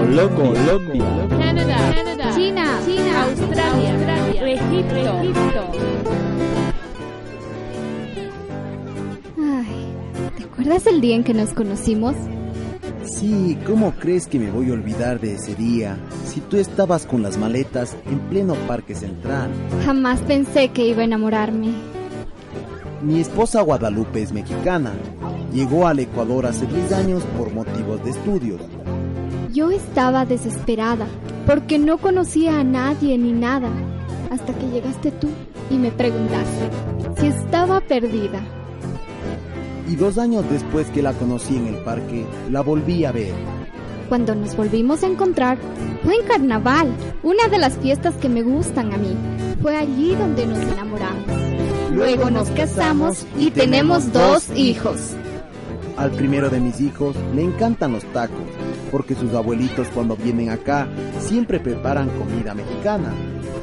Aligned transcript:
Colombia, 0.00 1.04
Canadá, 1.28 1.94
China, 2.34 2.80
China, 2.86 3.24
Australia, 3.24 4.54
Egipto. 4.54 5.10
Ay, 9.38 9.94
¿te 10.38 10.44
acuerdas 10.44 10.86
el 10.86 11.02
día 11.02 11.16
en 11.16 11.24
que 11.24 11.34
nos 11.34 11.50
conocimos? 11.50 12.14
Sí, 13.04 13.58
¿cómo 13.66 13.92
crees 13.92 14.26
que 14.26 14.38
me 14.38 14.50
voy 14.50 14.70
a 14.70 14.72
olvidar 14.72 15.20
de 15.20 15.34
ese 15.34 15.54
día? 15.54 15.98
Si 16.24 16.40
tú 16.40 16.56
estabas 16.56 17.04
con 17.04 17.22
las 17.22 17.36
maletas 17.36 17.94
en 18.06 18.20
pleno 18.20 18.54
Parque 18.66 18.94
Central. 18.94 19.50
Jamás 19.84 20.20
pensé 20.20 20.68
que 20.68 20.86
iba 20.86 21.02
a 21.02 21.04
enamorarme. 21.04 21.74
Mi 23.02 23.20
esposa 23.20 23.60
Guadalupe 23.60 24.22
es 24.22 24.32
mexicana. 24.32 24.92
Llegó 25.52 25.86
al 25.86 25.98
Ecuador 25.98 26.46
hace 26.46 26.66
10 26.66 26.92
años 26.92 27.22
por 27.36 27.52
motivos 27.52 28.02
de 28.04 28.10
estudios. 28.10 28.60
Yo 29.52 29.70
estaba 29.70 30.26
desesperada 30.26 31.06
porque 31.46 31.78
no 31.78 31.98
conocía 31.98 32.60
a 32.60 32.64
nadie 32.64 33.18
ni 33.18 33.32
nada 33.32 33.68
hasta 34.30 34.52
que 34.54 34.68
llegaste 34.68 35.10
tú 35.10 35.28
y 35.70 35.76
me 35.76 35.90
preguntaste 35.90 36.70
si 37.18 37.26
estaba 37.26 37.80
perdida. 37.80 38.40
Y 39.88 39.96
dos 39.96 40.18
años 40.18 40.44
después 40.48 40.86
que 40.90 41.02
la 41.02 41.14
conocí 41.14 41.56
en 41.56 41.66
el 41.66 41.76
parque, 41.78 42.24
la 42.48 42.60
volví 42.60 43.04
a 43.04 43.10
ver. 43.10 43.32
Cuando 44.08 44.36
nos 44.36 44.56
volvimos 44.56 45.02
a 45.02 45.08
encontrar 45.08 45.58
fue 46.04 46.14
en 46.14 46.26
carnaval, 46.26 46.92
una 47.24 47.48
de 47.48 47.58
las 47.58 47.76
fiestas 47.76 48.14
que 48.16 48.28
me 48.28 48.42
gustan 48.42 48.92
a 48.92 48.98
mí. 48.98 49.16
Fue 49.60 49.76
allí 49.76 50.14
donde 50.14 50.46
nos 50.46 50.58
enamoramos. 50.58 51.24
Luego 51.92 52.30
nos 52.30 52.48
casamos 52.50 53.26
y 53.36 53.50
tenemos 53.50 54.12
dos 54.12 54.48
hijos. 54.56 55.16
Al 55.96 56.12
primero 56.12 56.48
de 56.48 56.60
mis 56.60 56.80
hijos 56.80 57.16
le 57.34 57.42
encantan 57.42 57.92
los 57.92 58.04
tacos, 58.12 58.38
porque 58.90 59.14
sus 59.14 59.34
abuelitos 59.34 59.88
cuando 59.94 60.16
vienen 60.16 60.50
acá 60.50 60.88
siempre 61.18 61.60
preparan 61.60 62.08
comida 62.10 62.54
mexicana. 62.54 63.12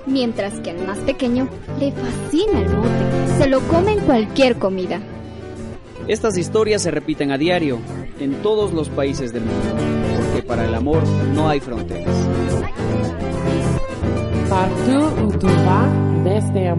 Mientras 0.05 0.59
que 0.61 0.71
al 0.71 0.85
más 0.85 0.97
pequeño 0.99 1.49
le 1.79 1.91
fascina 1.91 2.61
el 2.61 2.75
mote. 2.75 3.37
Se 3.37 3.47
lo 3.47 3.59
come 3.61 3.93
en 3.93 3.99
cualquier 4.01 4.57
comida. 4.57 5.01
Estas 6.07 6.37
historias 6.37 6.81
se 6.81 6.91
repiten 6.91 7.31
a 7.31 7.37
diario 7.37 7.79
en 8.19 8.41
todos 8.41 8.73
los 8.73 8.87
países 8.89 9.33
del 9.33 9.43
mundo, 9.43 9.75
porque 10.17 10.41
para 10.41 10.65
el 10.65 10.73
amor 10.73 11.03
no 11.33 11.49
hay 11.49 11.59
fronteras. 11.59 12.15
Partout 14.49 15.19
où 15.21 15.37
tu 15.37 15.47
vas, 15.47 16.23
desde 16.23 16.69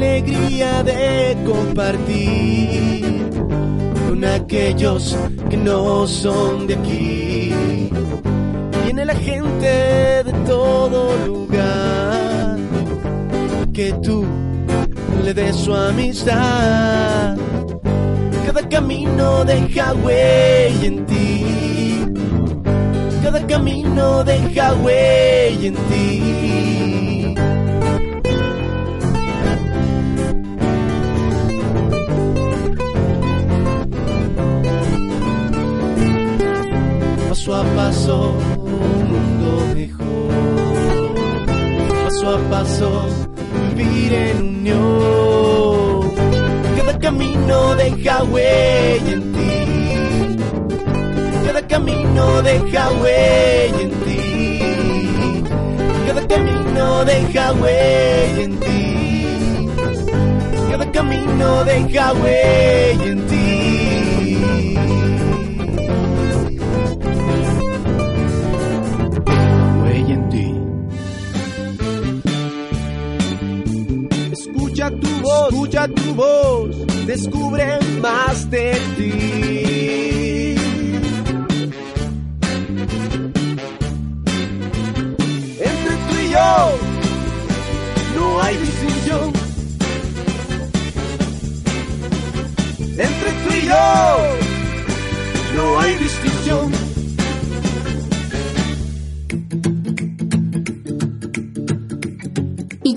alegría 0.00 0.82
de 0.82 1.36
compartir 1.44 3.28
con 4.08 4.24
aquellos 4.24 5.14
que 5.50 5.58
no 5.58 6.06
son 6.06 6.66
de 6.66 6.74
aquí. 6.74 7.90
Viene 8.84 9.04
la 9.04 9.14
gente 9.14 10.24
de 10.24 10.32
todo 10.46 11.14
lugar 11.26 12.56
que 13.74 13.92
tú 14.02 14.24
le 15.22 15.34
des 15.34 15.54
su 15.54 15.74
amistad. 15.74 17.36
Cada 18.46 18.66
camino 18.70 19.44
deja 19.44 19.92
huella 20.02 20.86
en 20.86 21.04
ti. 21.04 22.06
Cada 23.22 23.46
camino 23.46 24.24
deja 24.24 24.72
huella 24.76 25.66
en 25.68 25.74
ti. 25.74 27.09
Paso 37.90 38.36
un 38.54 39.02
mundo 39.10 39.50
mejor. 39.74 40.30
Paso 42.04 42.36
a 42.36 42.38
paso, 42.48 42.90
vivir 43.74 44.12
en 44.14 44.36
unión. 44.42 46.12
Cada 46.76 46.96
camino 47.00 47.74
deja 47.74 48.22
huella 48.22 49.12
en 49.12 49.32
ti. 49.32 50.36
Cada 51.44 51.62
camino 51.66 52.42
deja 52.42 52.90
huella 52.92 53.80
en 53.80 53.90
ti. 54.04 55.42
Cada 56.06 56.28
camino 56.28 57.04
deja 57.04 57.52
huella 57.54 58.42
en 58.44 58.60
ti. 58.60 59.68
Cada 60.70 60.92
camino 60.92 61.64
deja 61.64 62.12
huella 62.12 63.04
en 63.04 63.26
ti. 63.26 63.49
Escucha 75.70 75.86
tu 75.88 76.14
voz, 76.14 77.06
descubre 77.06 77.78
más 78.00 78.50
de 78.50 78.72
ti. 78.96 80.54
Entre 85.60 85.94
tú 86.08 86.16
y 86.20 86.30
yo 86.30 86.72
no 88.16 88.42
hay 88.42 88.56
distinción. 88.56 89.32
Entre 92.80 93.30
tú 93.44 93.54
y 93.54 93.66
yo 93.66 93.76
no 95.54 95.80
hay 95.80 95.90
distinción. 95.92 96.19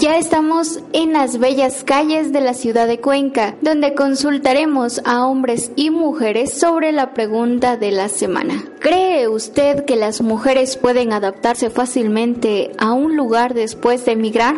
Ya 0.03 0.17
estamos 0.17 0.81
en 0.91 1.13
las 1.13 1.39
bellas 1.39 1.85
calles 1.85 2.33
de 2.33 2.41
la 2.41 2.53
ciudad 2.53 2.87
de 2.87 2.99
Cuenca, 2.99 3.55
donde 3.61 3.93
consultaremos 3.95 5.01
a 5.05 5.25
hombres 5.25 5.71
y 5.77 5.91
mujeres 5.91 6.51
sobre 6.53 6.91
la 6.91 7.13
pregunta 7.13 7.77
de 7.77 7.91
la 7.91 8.09
semana. 8.09 8.65
¿Cree 8.81 9.29
usted 9.29 9.85
que 9.85 9.95
las 9.95 10.19
mujeres 10.21 10.75
pueden 10.75 11.13
adaptarse 11.13 11.69
fácilmente 11.69 12.71
a 12.77 12.91
un 12.91 13.15
lugar 13.15 13.53
después 13.53 14.03
de 14.03 14.11
emigrar? 14.11 14.55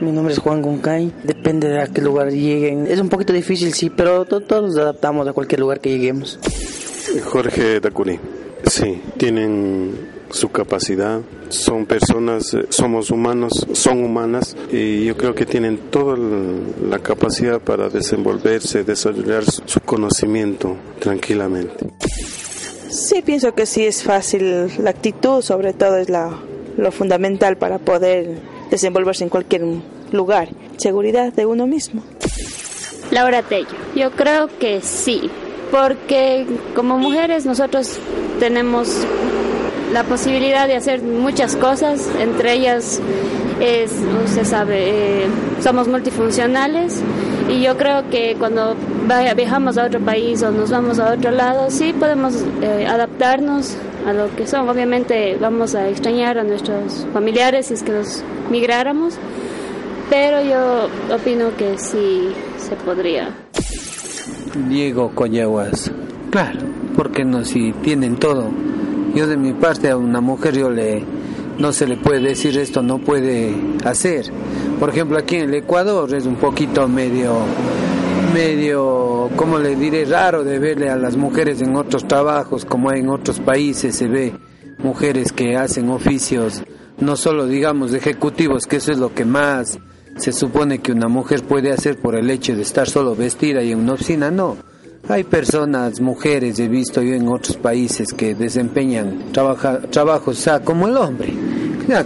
Mi 0.00 0.12
nombre 0.12 0.34
es 0.34 0.38
Juan 0.38 0.60
Goncay, 0.60 1.14
depende 1.24 1.68
de 1.68 1.80
a 1.80 1.86
qué 1.86 2.02
lugar 2.02 2.30
lleguen. 2.30 2.86
Es 2.88 3.00
un 3.00 3.08
poquito 3.08 3.32
difícil, 3.32 3.72
sí, 3.72 3.88
pero 3.88 4.26
to- 4.26 4.42
todos 4.42 4.64
nos 4.64 4.76
adaptamos 4.76 5.26
a 5.26 5.32
cualquier 5.32 5.60
lugar 5.60 5.80
que 5.80 5.88
lleguemos. 5.88 6.38
Jorge 7.24 7.80
Dacuni. 7.80 8.20
Sí, 8.66 9.00
tienen 9.16 10.17
su 10.30 10.50
capacidad, 10.50 11.20
son 11.48 11.86
personas, 11.86 12.54
eh, 12.54 12.66
somos 12.68 13.10
humanos, 13.10 13.66
son 13.72 14.04
humanas 14.04 14.56
y 14.70 15.04
yo 15.04 15.16
creo 15.16 15.34
que 15.34 15.46
tienen 15.46 15.78
toda 15.90 16.16
la 16.16 16.98
capacidad 16.98 17.60
para 17.60 17.88
desenvolverse, 17.88 18.84
desarrollar 18.84 19.44
su, 19.44 19.62
su 19.66 19.80
conocimiento 19.80 20.76
tranquilamente. 20.98 21.86
Sí, 22.90 23.22
pienso 23.22 23.54
que 23.54 23.66
sí 23.66 23.84
es 23.84 24.02
fácil. 24.02 24.70
La 24.82 24.90
actitud, 24.90 25.42
sobre 25.42 25.72
todo, 25.72 25.98
es 25.98 26.08
la, 26.08 26.38
lo 26.76 26.90
fundamental 26.90 27.56
para 27.56 27.78
poder 27.78 28.38
desenvolverse 28.70 29.24
en 29.24 29.30
cualquier 29.30 29.62
lugar. 30.12 30.48
Seguridad 30.76 31.32
de 31.32 31.46
uno 31.46 31.66
mismo. 31.66 32.02
Laura 33.10 33.42
Tello. 33.42 33.68
Yo 33.94 34.10
creo 34.12 34.48
que 34.58 34.80
sí, 34.80 35.30
porque 35.70 36.46
como 36.74 36.98
mujeres 36.98 37.46
nosotros 37.46 37.98
tenemos 38.38 39.06
la 39.92 40.04
posibilidad 40.04 40.66
de 40.66 40.76
hacer 40.76 41.02
muchas 41.02 41.56
cosas, 41.56 42.08
entre 42.20 42.54
ellas 42.54 43.00
es, 43.60 43.92
usted 44.24 44.44
sabe, 44.44 45.24
eh, 45.24 45.26
somos 45.60 45.88
multifuncionales 45.88 47.02
y 47.48 47.62
yo 47.62 47.76
creo 47.76 48.08
que 48.10 48.36
cuando 48.38 48.76
viajamos 49.36 49.78
a 49.78 49.86
otro 49.86 50.00
país 50.00 50.42
o 50.42 50.50
nos 50.50 50.70
vamos 50.70 50.98
a 50.98 51.14
otro 51.14 51.30
lado, 51.30 51.70
sí 51.70 51.92
podemos 51.92 52.34
eh, 52.62 52.86
adaptarnos 52.86 53.76
a 54.06 54.12
lo 54.12 54.34
que 54.36 54.46
son. 54.46 54.68
Obviamente 54.68 55.36
vamos 55.40 55.74
a 55.74 55.88
extrañar 55.88 56.38
a 56.38 56.44
nuestros 56.44 57.06
familiares 57.12 57.66
si 57.66 57.74
es 57.74 57.82
que 57.82 57.92
nos 57.92 58.22
migráramos, 58.50 59.14
pero 60.10 60.42
yo 60.42 60.88
opino 61.14 61.56
que 61.56 61.78
sí 61.78 62.28
se 62.58 62.76
podría. 62.76 63.34
Diego 64.68 65.10
Coyaguas. 65.14 65.90
Claro, 66.30 66.60
porque 66.94 67.24
no 67.24 67.44
si 67.44 67.72
tienen 67.72 68.16
todo. 68.16 68.50
Yo 69.14 69.26
de 69.26 69.36
mi 69.36 69.52
parte 69.52 69.90
a 69.90 69.96
una 69.96 70.20
mujer 70.20 70.56
yo 70.56 70.70
le 70.70 71.04
no 71.58 71.72
se 71.72 71.88
le 71.88 71.96
puede 71.96 72.20
decir 72.20 72.56
esto 72.56 72.82
no 72.82 72.98
puede 72.98 73.54
hacer. 73.84 74.26
Por 74.78 74.90
ejemplo, 74.90 75.18
aquí 75.18 75.36
en 75.36 75.48
el 75.48 75.54
Ecuador 75.54 76.14
es 76.14 76.24
un 76.24 76.36
poquito 76.36 76.86
medio 76.86 77.34
medio, 78.32 79.30
¿cómo 79.36 79.58
le 79.58 79.74
diré? 79.74 80.04
Raro 80.04 80.44
de 80.44 80.58
verle 80.58 80.90
a 80.90 80.96
las 80.96 81.16
mujeres 81.16 81.60
en 81.60 81.74
otros 81.76 82.06
trabajos, 82.06 82.64
como 82.64 82.92
en 82.92 83.08
otros 83.08 83.40
países 83.40 83.96
se 83.96 84.06
ve 84.06 84.34
mujeres 84.78 85.32
que 85.32 85.56
hacen 85.56 85.88
oficios, 85.90 86.62
no 86.98 87.16
solo 87.16 87.46
digamos 87.46 87.94
ejecutivos, 87.94 88.66
que 88.66 88.76
eso 88.76 88.92
es 88.92 88.98
lo 88.98 89.14
que 89.14 89.24
más 89.24 89.78
se 90.16 90.32
supone 90.32 90.80
que 90.80 90.92
una 90.92 91.08
mujer 91.08 91.42
puede 91.42 91.72
hacer 91.72 91.98
por 92.00 92.16
el 92.16 92.30
hecho 92.30 92.54
de 92.54 92.62
estar 92.62 92.88
solo 92.88 93.14
vestida 93.16 93.62
y 93.62 93.72
en 93.72 93.78
una 93.78 93.94
oficina, 93.94 94.30
no. 94.30 94.56
Hay 95.10 95.24
personas, 95.24 96.02
mujeres, 96.02 96.58
he 96.58 96.68
visto 96.68 97.00
yo 97.00 97.14
en 97.14 97.28
otros 97.28 97.56
países 97.56 98.12
que 98.12 98.34
desempeñan 98.34 99.32
trabaja, 99.32 99.80
trabajos 99.80 100.38
o 100.38 100.40
sea, 100.40 100.60
como 100.60 100.86
el 100.86 100.98
hombre. 100.98 101.32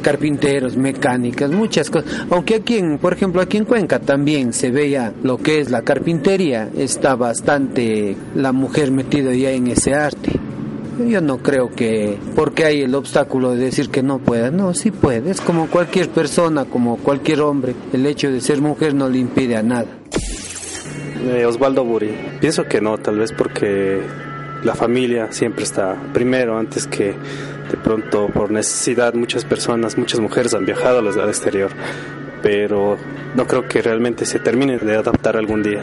Carpinteros, 0.00 0.76
mecánicas, 0.76 1.50
muchas 1.50 1.90
cosas. 1.90 2.26
Aunque 2.30 2.54
aquí, 2.54 2.76
en, 2.76 2.98
por 2.98 3.14
ejemplo, 3.14 3.42
aquí 3.42 3.56
en 3.56 3.64
Cuenca 3.64 3.98
también 3.98 4.52
se 4.52 4.70
veía 4.70 5.12
lo 5.24 5.38
que 5.38 5.58
es 5.58 5.70
la 5.70 5.82
carpintería, 5.82 6.70
está 6.76 7.16
bastante 7.16 8.16
la 8.36 8.52
mujer 8.52 8.92
metida 8.92 9.34
ya 9.34 9.50
en 9.50 9.66
ese 9.66 9.94
arte. 9.94 10.38
Yo 11.04 11.20
no 11.20 11.38
creo 11.38 11.70
que 11.70 12.16
porque 12.36 12.64
hay 12.64 12.82
el 12.82 12.94
obstáculo 12.94 13.56
de 13.56 13.64
decir 13.64 13.88
que 13.88 14.04
no 14.04 14.20
pueda, 14.20 14.52
no, 14.52 14.74
sí 14.74 14.92
puede, 14.92 15.32
es 15.32 15.40
como 15.40 15.66
cualquier 15.66 16.08
persona, 16.10 16.66
como 16.66 16.98
cualquier 16.98 17.40
hombre, 17.40 17.74
el 17.92 18.06
hecho 18.06 18.30
de 18.30 18.40
ser 18.40 18.60
mujer 18.60 18.94
no 18.94 19.08
le 19.08 19.18
impide 19.18 19.56
a 19.56 19.64
nada. 19.64 20.01
Eh, 21.24 21.46
Osvaldo 21.46 21.84
Buri, 21.84 22.12
pienso 22.40 22.64
que 22.64 22.80
no, 22.80 22.98
tal 22.98 23.18
vez 23.18 23.32
porque 23.32 24.02
la 24.64 24.74
familia 24.74 25.30
siempre 25.30 25.62
está 25.62 25.96
primero 26.12 26.58
antes 26.58 26.88
que 26.88 27.14
de 27.70 27.76
pronto 27.82 28.26
por 28.26 28.50
necesidad 28.50 29.14
muchas 29.14 29.44
personas, 29.44 29.96
muchas 29.96 30.18
mujeres 30.18 30.52
han 30.52 30.66
viajado 30.66 30.98
al 30.98 31.28
exterior, 31.28 31.70
pero 32.42 32.98
no 33.36 33.46
creo 33.46 33.68
que 33.68 33.82
realmente 33.82 34.26
se 34.26 34.40
termine 34.40 34.78
de 34.78 34.96
adaptar 34.96 35.36
algún 35.36 35.62
día. 35.62 35.82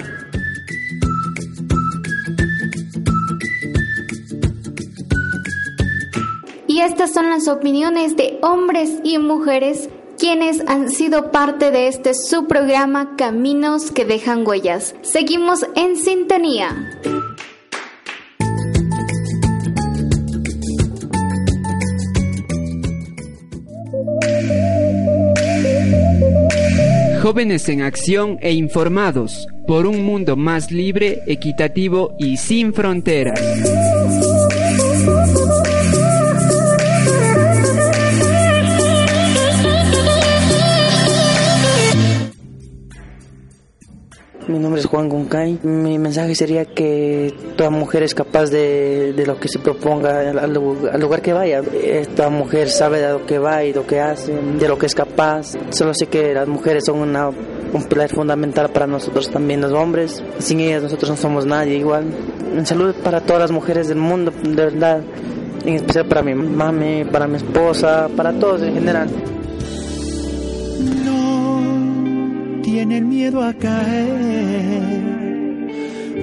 Y 6.68 6.81
estas 6.81 7.13
son 7.13 7.30
las 7.30 7.47
opiniones 7.47 8.18
de 8.18 8.39
hombres 8.41 9.00
y 9.03 9.18
mujeres 9.18 9.89
quienes 10.19 10.62
han 10.68 10.89
sido 10.89 11.31
parte 11.31 11.71
de 11.71 11.88
este 11.88 12.13
su 12.13 12.45
programa 12.45 13.16
Caminos 13.16 13.92
que 13.92 14.06
dejan 14.06 14.45
huellas. 14.45 14.94
Seguimos 15.01 15.66
en 15.75 15.95
sintonía. 15.95 16.75
Jóvenes 27.22 27.69
en 27.69 27.81
acción 27.81 28.38
e 28.42 28.54
informados 28.54 29.48
por 29.68 29.86
un 29.86 30.04
mundo 30.04 30.36
más 30.36 30.72
libre, 30.72 31.22
equitativo 31.27 32.15
y 32.18 32.38
sin 32.38 32.74
fronteras. 32.74 33.39
Mi 44.50 44.57
nombre 44.57 44.81
es 44.81 44.88
Juan 44.88 45.07
Guncay. 45.10 45.60
Mi 45.62 46.00
mensaje 46.00 46.34
sería 46.34 46.66
que 46.66 47.31
toda 47.56 47.69
mujer 47.69 48.01
es 48.01 48.16
capaz 48.16 48.50
de, 48.50 49.13
de 49.13 49.25
lo 49.28 49.40
que 49.40 49.48
se 49.48 49.60
proponga 49.60 50.22
al, 50.31 50.51
lugar 50.51 51.22
que 51.22 51.34
vaya. 51.34 51.62
Toda 52.16 52.30
mujer 52.30 52.68
sabe 52.68 53.00
de 53.00 53.12
lo 53.12 53.28
que 53.28 53.38
va 53.38 53.63
y 53.63 53.74
lo 53.74 53.86
que 53.86 54.00
hace, 54.00 54.34
de 54.34 54.68
lo 54.68 54.75
que 54.75 54.88
es 54.88 54.96
capaz. 54.96 55.54
Solo 55.69 55.94
sé 55.94 56.07
que 56.07 56.34
las 56.34 56.48
mujeres 56.48 56.86
son 56.88 56.98
un 56.98 57.84
pilar 57.84 58.10
fundamental 58.10 58.72
para 58.72 58.88
nosotros 58.88 59.30
también, 59.30 59.62
los 59.62 59.72
hombres. 59.72 60.24
Sin 60.40 60.62
ellas 60.62 60.81
nosotros 60.81 61.12
no 61.12 61.18
somos 61.18 61.46
nadie 61.46 61.78
igual. 61.78 62.06
En 62.51 62.66
salud 62.66 62.96
para 63.04 63.22
todas 63.22 63.44
las 63.44 63.51
mujeres 63.51 63.88
del 63.88 64.00
mundo, 64.00 64.31
de 64.31 64.66
verdad. 64.66 65.04
En 65.63 65.75
especial 65.75 66.07
para 66.07 66.24
mi 66.24 66.34
mami, 66.34 67.06
para 67.06 67.28
mi 67.28 67.36
esposa, 67.36 68.10
para 68.18 68.34
todos 68.34 68.63
en 68.63 68.74
general. 68.74 69.10
Tienen 72.71 73.10
miedo 73.10 73.42
a 73.42 73.51
caer, 73.51 74.94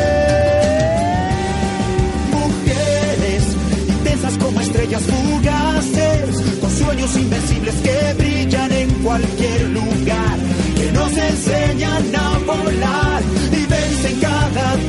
Mujeres 2.38 3.42
intensas 3.88 4.38
como 4.38 4.60
estrellas 4.60 5.02
fugaces, 5.02 6.40
con 6.60 6.70
sueños 6.70 7.16
invencibles 7.16 7.74
que 7.86 8.14
brillan 8.16 8.70
en 8.70 8.90
cualquier 9.02 9.62
lugar, 9.70 10.38
que 10.76 10.92
nos 10.92 11.12
enseñan 11.16 12.14
a 12.14 12.38
volar 12.46 13.22
y 13.50 13.66
vencen 13.66 14.20
cada 14.20 14.76
tempestad, 14.76 14.87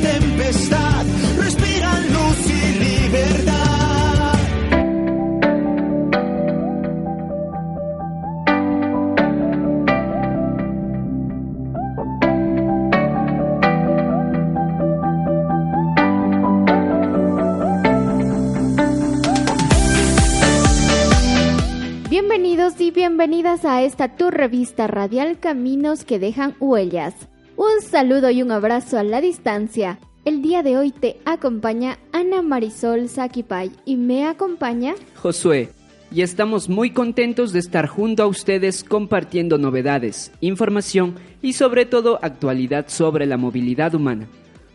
bienvenidas 23.20 23.66
a 23.66 23.82
esta 23.82 24.16
tu 24.16 24.30
revista 24.30 24.86
radial 24.86 25.38
Caminos 25.38 26.06
que 26.06 26.18
dejan 26.18 26.56
huellas. 26.58 27.14
Un 27.54 27.82
saludo 27.82 28.30
y 28.30 28.40
un 28.40 28.50
abrazo 28.50 28.98
a 28.98 29.02
la 29.02 29.20
distancia. 29.20 29.98
El 30.24 30.40
día 30.40 30.62
de 30.62 30.78
hoy 30.78 30.90
te 30.90 31.18
acompaña 31.26 31.98
Ana 32.12 32.40
Marisol 32.40 33.10
Saquipay 33.10 33.72
y 33.84 33.96
me 33.96 34.24
acompaña 34.24 34.94
Josué. 35.16 35.68
Y 36.10 36.22
estamos 36.22 36.70
muy 36.70 36.92
contentos 36.92 37.52
de 37.52 37.58
estar 37.58 37.88
junto 37.88 38.22
a 38.22 38.26
ustedes 38.26 38.84
compartiendo 38.84 39.58
novedades, 39.58 40.32
información 40.40 41.16
y 41.42 41.52
sobre 41.52 41.84
todo 41.84 42.18
actualidad 42.22 42.86
sobre 42.88 43.26
la 43.26 43.36
movilidad 43.36 43.94
humana. 43.94 44.28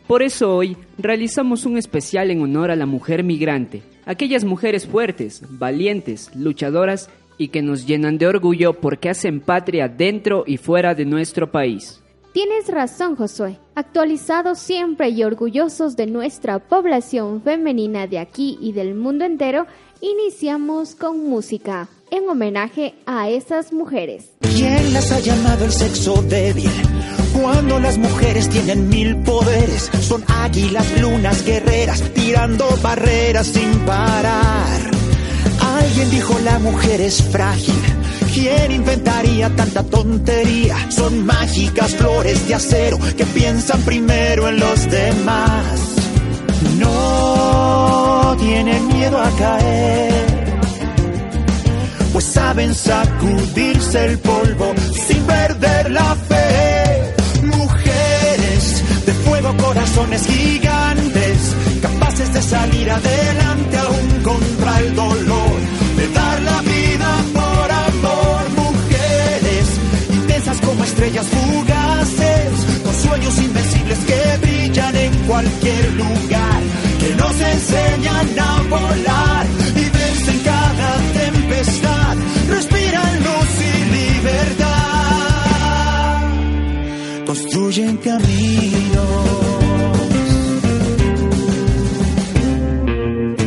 Por 0.06 0.22
eso 0.22 0.56
hoy 0.56 0.78
realizamos 1.00 1.66
un 1.66 1.80
especial 1.80 2.30
en 2.30 2.44
honor 2.44 2.70
a 2.70 2.76
la 2.76 2.86
mujer 2.86 3.24
migrante, 3.24 3.82
aquellas 4.06 4.44
mujeres 4.44 4.86
fuertes, 4.86 5.42
valientes, 5.50 6.30
luchadoras 6.36 7.10
y 7.38 7.50
que 7.50 7.62
nos 7.62 7.86
llenan 7.86 8.18
de 8.18 8.28
orgullo 8.28 8.74
porque 8.74 9.10
hacen 9.10 9.42
patria 9.42 9.88
dentro 9.88 10.44
y 10.46 10.58
fuera 10.58 10.96
de 10.96 11.06
nuestro 11.06 11.52
país. 11.52 12.02
Tienes 12.34 12.68
razón, 12.68 13.16
Josué. 13.16 13.58
Actualizados 13.76 14.60
siempre 14.60 15.08
y 15.08 15.24
orgullosos 15.24 15.96
de 15.96 16.06
nuestra 16.06 16.60
población 16.60 17.42
femenina 17.42 18.08
de 18.08 18.20
aquí 18.20 18.58
y 18.60 18.74
del 18.74 18.94
mundo 18.94 19.24
entero, 19.24 19.68
iniciamos 20.02 20.96
con 20.96 21.30
música 21.30 21.88
en 22.12 22.28
homenaje 22.30 22.94
a 23.06 23.30
esas 23.30 23.72
mujeres. 23.72 24.32
¿Quién 24.42 24.94
las 24.94 25.12
ha 25.14 25.20
llamado 25.20 25.64
el 25.64 25.72
sexo 25.72 26.22
débil? 26.24 26.70
Cuando 27.42 27.80
las 27.80 27.98
mujeres 27.98 28.50
tienen 28.50 28.90
mil 28.90 29.16
poderes, 29.24 29.90
son 30.02 30.24
águilas, 30.28 31.02
lunas, 31.02 31.46
guerreras, 31.46 32.02
tirando 32.14 32.66
barreras 32.82 33.48
sin 33.48 33.80
parar. 33.86 34.95
Alguien 35.80 36.10
dijo 36.10 36.40
la 36.40 36.60
mujer 36.60 37.02
es 37.02 37.22
frágil. 37.22 37.82
¿Quién 38.34 38.72
inventaría 38.72 39.50
tanta 39.56 39.84
tontería? 39.84 40.76
Son 40.90 41.26
mágicas 41.26 41.96
flores 41.96 42.48
de 42.48 42.56
acero 42.56 42.98
que 43.18 43.26
piensan 43.26 43.82
primero 43.82 44.50
en 44.50 44.60
los 44.60 44.90
demás. 44.90 45.96
No 46.80 48.36
tienen 48.40 48.88
miedo 48.88 49.18
a 49.18 49.30
caer, 49.32 50.26
pues 52.12 52.26
saben 52.26 52.76
sacudirse 52.76 54.06
el 54.06 54.20
polvo 54.20 54.74
sin 55.08 55.22
perder 55.24 55.92
la 55.92 56.16
fe. 56.16 57.14
Mujeres 57.44 59.06
de 59.06 59.14
fuego, 59.14 59.56
corazones 59.58 60.26
gigantes, 60.26 61.56
capaces 61.82 62.34
de 62.34 62.42
salir 62.42 62.92
adelante 62.92 63.78
aún 63.78 64.24
contra 64.24 64.80
el 64.80 64.85
estrellas 70.96 71.28
fugaces, 71.28 72.82
con 72.82 72.94
sueños 72.94 73.38
invencibles 73.42 74.00
que 74.06 74.38
brillan 74.42 74.96
en 74.96 75.14
cualquier 75.28 75.94
lugar, 75.94 76.62
que 77.00 77.16
nos 77.16 77.42
enseñan 77.42 78.40
a 78.40 78.62
volar 78.70 79.46
y 79.76 79.90
vencen 79.90 80.40
cada 80.40 80.98
tempestad, 81.14 82.16
respiran 82.48 83.24
luz 83.26 83.60
y 83.60 83.74
libertad, 83.98 84.66
construyen 87.26 87.98
caminos. 87.98 89.26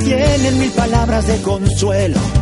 Tienen 0.05 0.59
mil 0.59 0.71
palabras 0.73 1.27
de 1.27 1.41
consuelo 1.41 2.38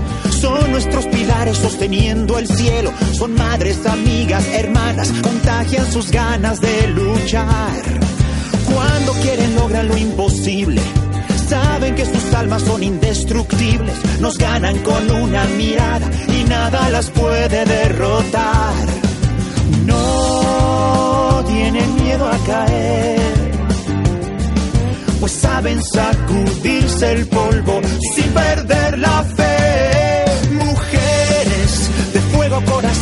nuestros 0.77 1.07
pilares 1.07 1.57
sosteniendo 1.57 2.39
el 2.39 2.47
cielo. 2.47 2.93
Son 3.15 3.33
madres, 3.33 3.87
amigas, 3.87 4.47
hermanas, 4.53 5.11
contagian 5.23 5.91
sus 5.91 6.11
ganas 6.11 6.61
de 6.61 6.89
luchar. 6.89 7.83
Cuando 8.71 9.13
quieren 9.23 9.55
lograr 9.55 9.87
lo 9.87 9.97
imposible, 9.97 10.83
saben 11.49 11.95
que 11.95 12.05
sus 12.05 12.35
almas 12.35 12.61
son 12.61 12.83
indestructibles, 12.83 13.95
nos 14.21 14.37
ganan 14.37 14.77
con 14.81 15.11
una 15.11 15.45
mirada 15.57 16.11
y 16.29 16.45
nada 16.45 16.91
las 16.91 17.09
puede 17.09 17.65
derrotar. 17.65 18.75
No 19.87 21.43
tienen 21.47 22.05
miedo 22.05 22.29
a 22.29 22.37
caer, 22.45 23.21
pues 25.21 25.33
saben 25.33 25.83
sacudirse 25.83 27.13
el 27.13 27.27
polvo 27.29 27.81
sin 28.15 28.31
perder 28.35 28.99
la 28.99 29.23
fe. 29.23 29.46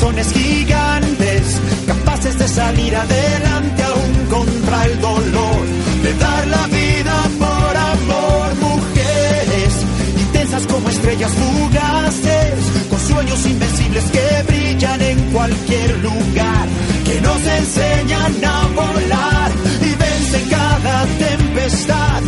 Corazones 0.04 0.32
gigantes, 0.32 1.60
capaces 1.86 2.38
de 2.38 2.48
salir 2.48 2.94
adelante 2.94 3.82
aún 3.82 4.26
contra 4.28 4.84
el 4.84 5.00
dolor, 5.00 5.64
de 6.02 6.14
dar 6.14 6.46
la 6.46 6.66
vida 6.66 7.22
por 7.38 7.76
amor. 7.76 8.54
Mujeres 8.60 9.72
intensas 10.20 10.66
como 10.66 10.88
estrellas 10.90 11.32
fugaces, 11.32 12.54
con 12.90 13.00
sueños 13.00 13.46
invencibles 13.46 14.04
que 14.10 14.42
brillan 14.46 15.00
en 15.00 15.20
cualquier 15.32 15.98
lugar, 15.98 16.68
que 17.04 17.20
nos 17.22 17.40
enseñan 17.46 18.44
a 18.44 18.66
volar 18.74 19.50
y 19.80 19.94
vencen 19.94 20.48
cada 20.50 21.06
tempestad, 21.18 22.22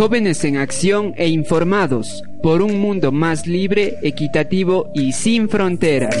Jóvenes 0.00 0.42
en 0.44 0.56
acción 0.56 1.12
e 1.18 1.28
informados 1.28 2.22
por 2.42 2.62
un 2.62 2.80
mundo 2.80 3.12
más 3.12 3.46
libre, 3.46 3.98
equitativo 4.00 4.90
y 4.94 5.12
sin 5.12 5.50
fronteras. 5.50 6.16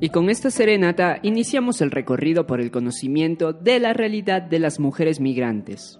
Y 0.00 0.10
con 0.10 0.30
esta 0.30 0.52
serenata 0.52 1.18
iniciamos 1.24 1.80
el 1.80 1.90
recorrido 1.90 2.46
por 2.46 2.60
el 2.60 2.70
conocimiento 2.70 3.52
de 3.52 3.80
la 3.80 3.92
realidad 3.92 4.42
de 4.42 4.60
las 4.60 4.78
mujeres 4.78 5.18
migrantes. 5.18 5.98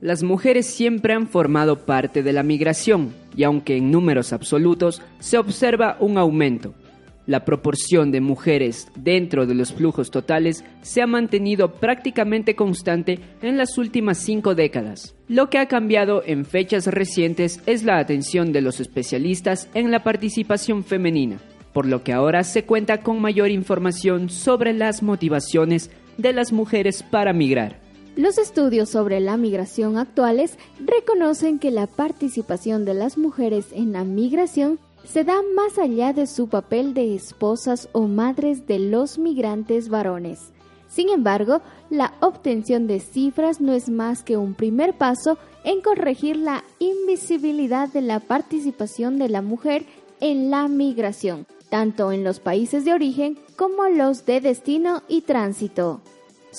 Las 0.00 0.22
mujeres 0.22 0.66
siempre 0.66 1.12
han 1.12 1.26
formado 1.26 1.84
parte 1.84 2.22
de 2.22 2.32
la 2.32 2.44
migración 2.44 3.14
y 3.36 3.42
aunque 3.42 3.76
en 3.76 3.90
números 3.90 4.32
absolutos 4.32 5.02
se 5.18 5.38
observa 5.38 5.96
un 5.98 6.18
aumento, 6.18 6.74
la 7.26 7.44
proporción 7.44 8.10
de 8.10 8.20
mujeres 8.20 8.88
dentro 8.94 9.44
de 9.44 9.54
los 9.54 9.72
flujos 9.74 10.10
totales 10.10 10.64
se 10.82 11.02
ha 11.02 11.06
mantenido 11.06 11.72
prácticamente 11.74 12.54
constante 12.54 13.18
en 13.42 13.58
las 13.58 13.76
últimas 13.76 14.18
cinco 14.18 14.54
décadas. 14.54 15.16
Lo 15.26 15.50
que 15.50 15.58
ha 15.58 15.66
cambiado 15.66 16.22
en 16.24 16.46
fechas 16.46 16.86
recientes 16.86 17.60
es 17.66 17.82
la 17.82 17.98
atención 17.98 18.52
de 18.52 18.62
los 18.62 18.80
especialistas 18.80 19.68
en 19.74 19.90
la 19.90 20.04
participación 20.04 20.84
femenina, 20.84 21.38
por 21.74 21.86
lo 21.86 22.02
que 22.02 22.12
ahora 22.12 22.44
se 22.44 22.64
cuenta 22.64 23.02
con 23.02 23.20
mayor 23.20 23.50
información 23.50 24.30
sobre 24.30 24.72
las 24.72 25.02
motivaciones 25.02 25.90
de 26.16 26.32
las 26.32 26.52
mujeres 26.52 27.02
para 27.02 27.32
migrar. 27.32 27.87
Los 28.18 28.36
estudios 28.36 28.88
sobre 28.88 29.20
la 29.20 29.36
migración 29.36 29.96
actuales 29.96 30.58
reconocen 30.84 31.60
que 31.60 31.70
la 31.70 31.86
participación 31.86 32.84
de 32.84 32.92
las 32.92 33.16
mujeres 33.16 33.66
en 33.70 33.92
la 33.92 34.02
migración 34.02 34.80
se 35.04 35.22
da 35.22 35.36
más 35.54 35.78
allá 35.78 36.12
de 36.12 36.26
su 36.26 36.48
papel 36.48 36.94
de 36.94 37.14
esposas 37.14 37.88
o 37.92 38.08
madres 38.08 38.66
de 38.66 38.80
los 38.80 39.18
migrantes 39.18 39.88
varones. 39.88 40.50
Sin 40.88 41.10
embargo, 41.10 41.60
la 41.90 42.12
obtención 42.18 42.88
de 42.88 42.98
cifras 42.98 43.60
no 43.60 43.72
es 43.72 43.88
más 43.88 44.24
que 44.24 44.36
un 44.36 44.54
primer 44.54 44.98
paso 44.98 45.38
en 45.62 45.80
corregir 45.80 46.38
la 46.38 46.64
invisibilidad 46.80 47.88
de 47.88 48.00
la 48.00 48.18
participación 48.18 49.20
de 49.20 49.28
la 49.28 49.42
mujer 49.42 49.84
en 50.18 50.50
la 50.50 50.66
migración, 50.66 51.46
tanto 51.70 52.10
en 52.10 52.24
los 52.24 52.40
países 52.40 52.84
de 52.84 52.94
origen 52.94 53.38
como 53.54 53.84
los 53.88 54.26
de 54.26 54.40
destino 54.40 55.04
y 55.06 55.20
tránsito. 55.20 56.00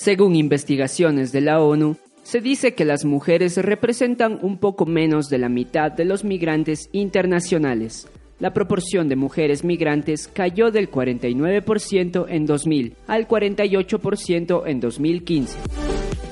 Según 0.00 0.34
investigaciones 0.34 1.30
de 1.30 1.42
la 1.42 1.60
ONU, 1.60 1.94
se 2.22 2.40
dice 2.40 2.72
que 2.72 2.86
las 2.86 3.04
mujeres 3.04 3.58
representan 3.58 4.38
un 4.40 4.56
poco 4.56 4.86
menos 4.86 5.28
de 5.28 5.36
la 5.36 5.50
mitad 5.50 5.92
de 5.92 6.06
los 6.06 6.24
migrantes 6.24 6.88
internacionales. 6.92 8.08
La 8.38 8.54
proporción 8.54 9.10
de 9.10 9.16
mujeres 9.16 9.62
migrantes 9.62 10.26
cayó 10.26 10.70
del 10.70 10.90
49% 10.90 12.24
en 12.30 12.46
2000 12.46 12.94
al 13.08 13.28
48% 13.28 14.62
en 14.64 14.80
2015. 14.80 15.58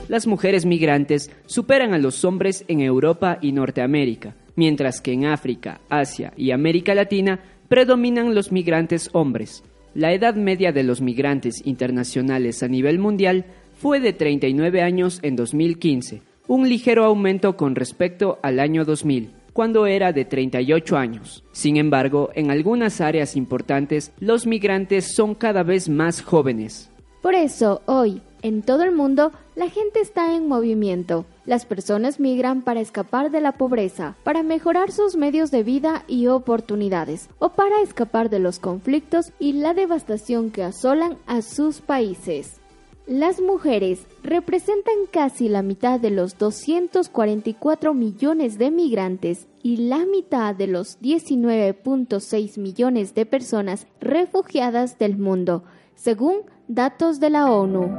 Las 0.08 0.26
mujeres 0.26 0.64
migrantes 0.64 1.30
superan 1.44 1.92
a 1.92 1.98
los 1.98 2.24
hombres 2.24 2.64
en 2.68 2.80
Europa 2.80 3.36
y 3.42 3.52
Norteamérica, 3.52 4.34
mientras 4.56 5.02
que 5.02 5.12
en 5.12 5.26
África, 5.26 5.82
Asia 5.90 6.32
y 6.38 6.52
América 6.52 6.94
Latina 6.94 7.38
predominan 7.68 8.34
los 8.34 8.50
migrantes 8.50 9.10
hombres. 9.12 9.62
La 9.94 10.12
edad 10.12 10.36
media 10.36 10.70
de 10.70 10.84
los 10.84 11.00
migrantes 11.00 11.66
internacionales 11.66 12.62
a 12.62 12.68
nivel 12.68 12.98
mundial 12.98 13.46
fue 13.78 14.00
de 14.00 14.12
39 14.12 14.82
años 14.82 15.20
en 15.22 15.36
2015, 15.36 16.22
un 16.48 16.68
ligero 16.68 17.04
aumento 17.04 17.56
con 17.56 17.76
respecto 17.76 18.40
al 18.42 18.58
año 18.58 18.84
2000, 18.84 19.30
cuando 19.52 19.86
era 19.86 20.12
de 20.12 20.24
38 20.24 20.96
años. 20.96 21.44
Sin 21.52 21.76
embargo, 21.76 22.30
en 22.34 22.50
algunas 22.50 23.00
áreas 23.00 23.36
importantes, 23.36 24.12
los 24.18 24.46
migrantes 24.46 25.14
son 25.14 25.36
cada 25.36 25.62
vez 25.62 25.88
más 25.88 26.22
jóvenes. 26.22 26.90
Por 27.22 27.36
eso, 27.36 27.82
hoy, 27.86 28.20
en 28.42 28.62
todo 28.62 28.82
el 28.82 28.90
mundo, 28.90 29.30
la 29.54 29.68
gente 29.68 30.00
está 30.00 30.34
en 30.34 30.48
movimiento. 30.48 31.24
Las 31.46 31.64
personas 31.64 32.18
migran 32.18 32.62
para 32.62 32.80
escapar 32.80 33.30
de 33.30 33.40
la 33.40 33.52
pobreza, 33.52 34.16
para 34.24 34.42
mejorar 34.42 34.90
sus 34.90 35.14
medios 35.14 35.52
de 35.52 35.62
vida 35.62 36.04
y 36.08 36.26
oportunidades, 36.26 37.28
o 37.38 37.50
para 37.50 37.80
escapar 37.82 38.28
de 38.28 38.40
los 38.40 38.58
conflictos 38.58 39.32
y 39.38 39.52
la 39.52 39.72
devastación 39.72 40.50
que 40.50 40.64
asolan 40.64 41.16
a 41.26 41.42
sus 41.42 41.80
países. 41.80 42.60
Las 43.08 43.40
mujeres 43.40 44.06
representan 44.22 45.06
casi 45.10 45.48
la 45.48 45.62
mitad 45.62 45.98
de 45.98 46.10
los 46.10 46.36
244 46.36 47.94
millones 47.94 48.58
de 48.58 48.70
migrantes 48.70 49.46
y 49.62 49.78
la 49.78 50.04
mitad 50.04 50.54
de 50.54 50.66
los 50.66 51.00
19.6 51.00 52.58
millones 52.58 53.14
de 53.14 53.24
personas 53.24 53.86
refugiadas 54.02 54.98
del 54.98 55.16
mundo, 55.16 55.64
según 55.94 56.40
datos 56.68 57.18
de 57.18 57.30
la 57.30 57.50
ONU. 57.50 57.90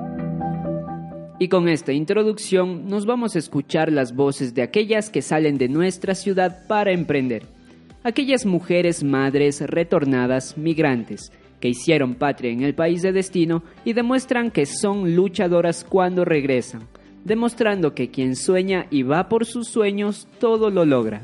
Y 1.39 1.47
con 1.47 1.69
esta 1.69 1.91
introducción 1.91 2.87
nos 2.87 3.07
vamos 3.07 3.35
a 3.35 3.39
escuchar 3.39 3.91
las 3.91 4.15
voces 4.15 4.53
de 4.53 4.61
aquellas 4.61 5.09
que 5.09 5.23
salen 5.23 5.57
de 5.57 5.69
nuestra 5.69 6.13
ciudad 6.13 6.67
para 6.67 6.91
emprender. 6.91 7.47
Aquellas 8.03 8.45
mujeres 8.45 9.03
madres 9.03 9.59
retornadas 9.61 10.55
migrantes 10.55 11.31
que 11.59 11.69
hicieron 11.69 12.15
patria 12.15 12.51
en 12.51 12.61
el 12.61 12.73
país 12.73 13.01
de 13.01 13.11
destino 13.11 13.63
y 13.85 13.93
demuestran 13.93 14.51
que 14.51 14.65
son 14.65 15.15
luchadoras 15.15 15.83
cuando 15.83 16.25
regresan, 16.25 16.87
demostrando 17.23 17.93
que 17.93 18.09
quien 18.09 18.35
sueña 18.35 18.87
y 18.89 19.03
va 19.03 19.29
por 19.29 19.45
sus 19.45 19.67
sueños 19.67 20.27
todo 20.39 20.69
lo 20.69 20.85
logra. 20.85 21.21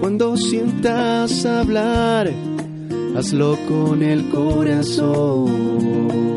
Cuando 0.00 0.36
sientas 0.36 1.44
hablar, 1.44 2.30
hazlo 3.16 3.58
con 3.68 4.02
el 4.02 4.28
corazón. 4.30 6.35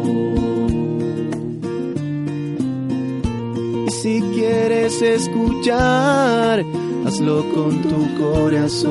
Quieres 4.49 5.01
escuchar, 5.01 6.65
hazlo 7.05 7.45
con 7.53 7.81
tu 7.83 8.01
corazón. 8.17 8.89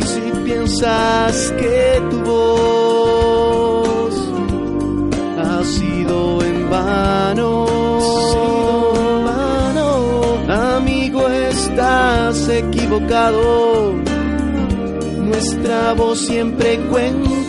Y 0.00 0.02
si 0.02 0.32
piensas 0.44 1.52
que 1.60 2.02
tu 2.10 2.18
voz 2.24 4.14
ha 5.38 5.62
sido 5.64 6.42
en 6.44 6.70
vano, 6.70 7.66
amigo, 10.48 11.28
estás 11.28 12.48
equivocado. 12.48 13.94
Nuestra 15.20 15.92
voz 15.94 16.18
siempre 16.18 16.80
cuenta. 16.90 17.42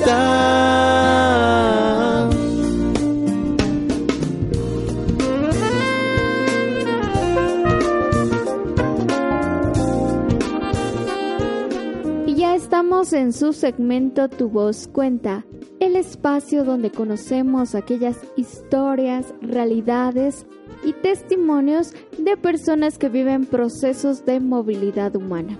En 13.13 13.31
su 13.31 13.53
segmento 13.53 14.27
Tu 14.27 14.49
voz 14.49 14.87
cuenta. 14.87 15.45
el 15.79 15.95
espacio 15.95 16.63
donde 16.63 16.91
conocemos 16.91 17.75
aquellas 17.75 18.17
historias, 18.35 19.33
realidades 19.41 20.45
y 20.83 20.93
testimonios 20.93 21.93
de 22.17 22.37
personas 22.37 22.97
que 22.97 23.09
viven 23.09 23.45
procesos 23.45 24.25
de 24.25 24.39
movilidad 24.39 25.15
humana. 25.15 25.57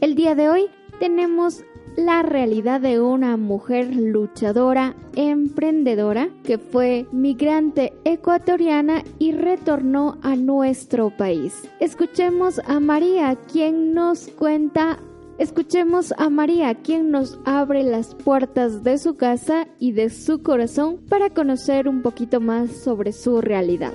El 0.00 0.14
día 0.14 0.34
de 0.34 0.48
hoy 0.48 0.66
tenemos 0.98 1.64
la 1.96 2.22
realidad 2.22 2.80
de 2.80 3.00
una 3.00 3.36
mujer 3.36 3.94
luchadora, 3.94 4.94
emprendedora, 5.14 6.28
que 6.44 6.58
fue 6.58 7.06
migrante 7.12 7.92
ecuatoriana 8.04 9.02
y 9.18 9.32
retornó 9.32 10.18
a 10.22 10.36
nuestro 10.36 11.10
país. 11.16 11.68
Escuchemos 11.80 12.60
a 12.66 12.80
María, 12.80 13.36
quien 13.52 13.92
nos 13.92 14.28
cuenta 14.28 14.98
Escuchemos 15.40 16.12
a 16.18 16.28
María, 16.28 16.74
quien 16.74 17.10
nos 17.10 17.38
abre 17.46 17.82
las 17.82 18.14
puertas 18.14 18.84
de 18.84 18.98
su 18.98 19.16
casa 19.16 19.66
y 19.78 19.92
de 19.92 20.10
su 20.10 20.42
corazón 20.42 20.98
para 21.08 21.30
conocer 21.30 21.88
un 21.88 22.02
poquito 22.02 22.42
más 22.42 22.70
sobre 22.70 23.12
su 23.12 23.40
realidad. 23.40 23.94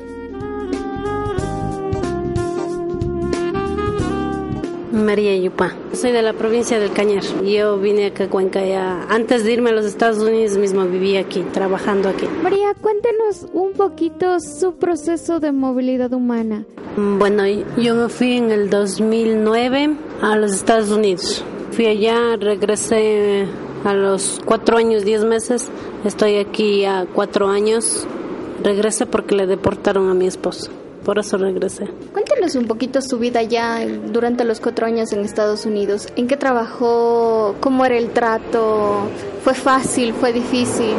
María 4.95 5.35
Yupa. 5.35 5.73
Soy 5.93 6.11
de 6.11 6.21
la 6.21 6.33
provincia 6.33 6.79
del 6.79 6.91
Cañar. 6.93 7.23
Yo 7.43 7.77
vine 7.77 8.07
acá 8.07 8.23
a 8.23 8.29
Cuenca 8.29 8.65
ya. 8.65 9.05
Antes 9.09 9.43
de 9.43 9.51
irme 9.51 9.71
a 9.71 9.73
los 9.73 9.85
Estados 9.85 10.19
Unidos 10.19 10.57
mismo 10.57 10.85
viví 10.85 11.17
aquí, 11.17 11.41
trabajando 11.53 12.07
aquí. 12.07 12.25
María, 12.41 12.73
cuéntenos 12.79 13.45
un 13.53 13.73
poquito 13.73 14.39
su 14.39 14.75
proceso 14.75 15.39
de 15.41 15.51
movilidad 15.51 16.13
humana. 16.13 16.65
Bueno, 16.95 17.43
yo 17.77 17.93
me 17.95 18.07
fui 18.07 18.37
en 18.37 18.51
el 18.51 18.69
2009 18.69 19.95
a 20.21 20.37
los 20.37 20.53
Estados 20.53 20.89
Unidos. 20.89 21.43
Fui 21.71 21.87
allá, 21.87 22.37
regresé 22.39 23.47
a 23.83 23.93
los 23.93 24.39
cuatro 24.45 24.77
años, 24.77 25.03
diez 25.03 25.25
meses. 25.25 25.69
Estoy 26.05 26.37
aquí 26.37 26.85
a 26.85 27.05
cuatro 27.13 27.49
años. 27.49 28.07
Regresé 28.63 29.05
porque 29.05 29.35
le 29.35 29.45
deportaron 29.45 30.09
a 30.09 30.13
mi 30.13 30.25
esposo 30.25 30.71
por 31.05 31.19
eso 31.19 31.37
regresé. 31.37 31.85
Cuéntenos 32.11 32.55
un 32.55 32.65
poquito 32.65 32.99
su 33.01 33.19
vida 33.19 33.43
ya 33.43 33.85
durante 34.11 34.43
los 34.43 34.59
cuatro 34.59 34.87
años 34.87 35.13
en 35.13 35.19
Estados 35.19 35.65
Unidos. 35.65 36.07
¿En 36.15 36.27
qué 36.27 36.35
trabajó? 36.35 37.55
¿Cómo 37.61 37.85
era 37.85 37.95
el 37.95 38.09
trato? 38.09 39.07
¿Fue 39.43 39.53
fácil? 39.53 40.13
¿Fue 40.13 40.33
difícil? 40.33 40.95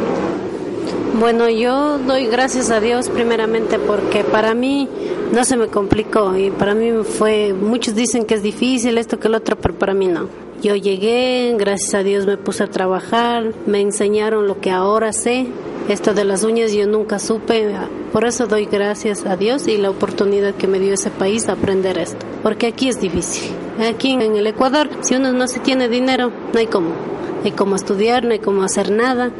Bueno, 1.19 1.49
yo 1.49 1.97
doy 1.99 2.27
gracias 2.27 2.71
a 2.71 2.79
Dios 2.79 3.09
primeramente 3.09 3.79
porque 3.79 4.23
para 4.23 4.53
mí 4.53 4.87
no 5.33 5.43
se 5.43 5.57
me 5.57 5.67
complicó 5.67 6.37
y 6.37 6.51
para 6.51 6.73
mí 6.73 6.91
fue, 7.03 7.53
muchos 7.53 7.93
dicen 7.93 8.25
que 8.25 8.35
es 8.35 8.43
difícil 8.43 8.97
esto 8.97 9.19
que 9.19 9.27
el 9.27 9.35
otro, 9.35 9.57
pero 9.57 9.73
para 9.73 9.93
mí 9.93 10.07
no. 10.07 10.29
Yo 10.61 10.75
llegué, 10.75 11.53
gracias 11.57 11.93
a 11.95 12.03
Dios 12.03 12.25
me 12.25 12.37
puse 12.37 12.63
a 12.63 12.67
trabajar, 12.67 13.51
me 13.65 13.81
enseñaron 13.81 14.47
lo 14.47 14.61
que 14.61 14.71
ahora 14.71 15.11
sé 15.11 15.47
esto 15.89 16.13
de 16.13 16.25
las 16.25 16.43
uñas 16.43 16.73
yo 16.73 16.85
nunca 16.85 17.17
supe, 17.17 17.73
por 18.11 18.25
eso 18.25 18.45
doy 18.45 18.65
gracias 18.65 19.25
a 19.25 19.37
Dios 19.37 19.67
y 19.67 19.77
la 19.77 19.89
oportunidad 19.89 20.53
que 20.53 20.67
me 20.67 20.79
dio 20.79 20.93
ese 20.93 21.09
país 21.09 21.47
a 21.47 21.53
aprender 21.53 21.97
esto, 21.97 22.25
porque 22.43 22.67
aquí 22.67 22.89
es 22.89 22.99
difícil. 22.99 23.51
Aquí 23.79 24.11
en 24.11 24.35
el 24.35 24.47
Ecuador, 24.47 24.89
si 25.01 25.15
uno 25.15 25.31
no 25.31 25.47
se 25.47 25.59
tiene 25.59 25.87
dinero, 25.87 26.31
no 26.51 26.59
hay 26.59 26.67
cómo, 26.67 26.89
no 26.89 27.43
hay 27.45 27.51
cómo 27.51 27.77
estudiar, 27.77 28.25
no 28.25 28.31
hay 28.31 28.39
cómo 28.39 28.63
hacer 28.63 28.91
nada, 28.91 29.31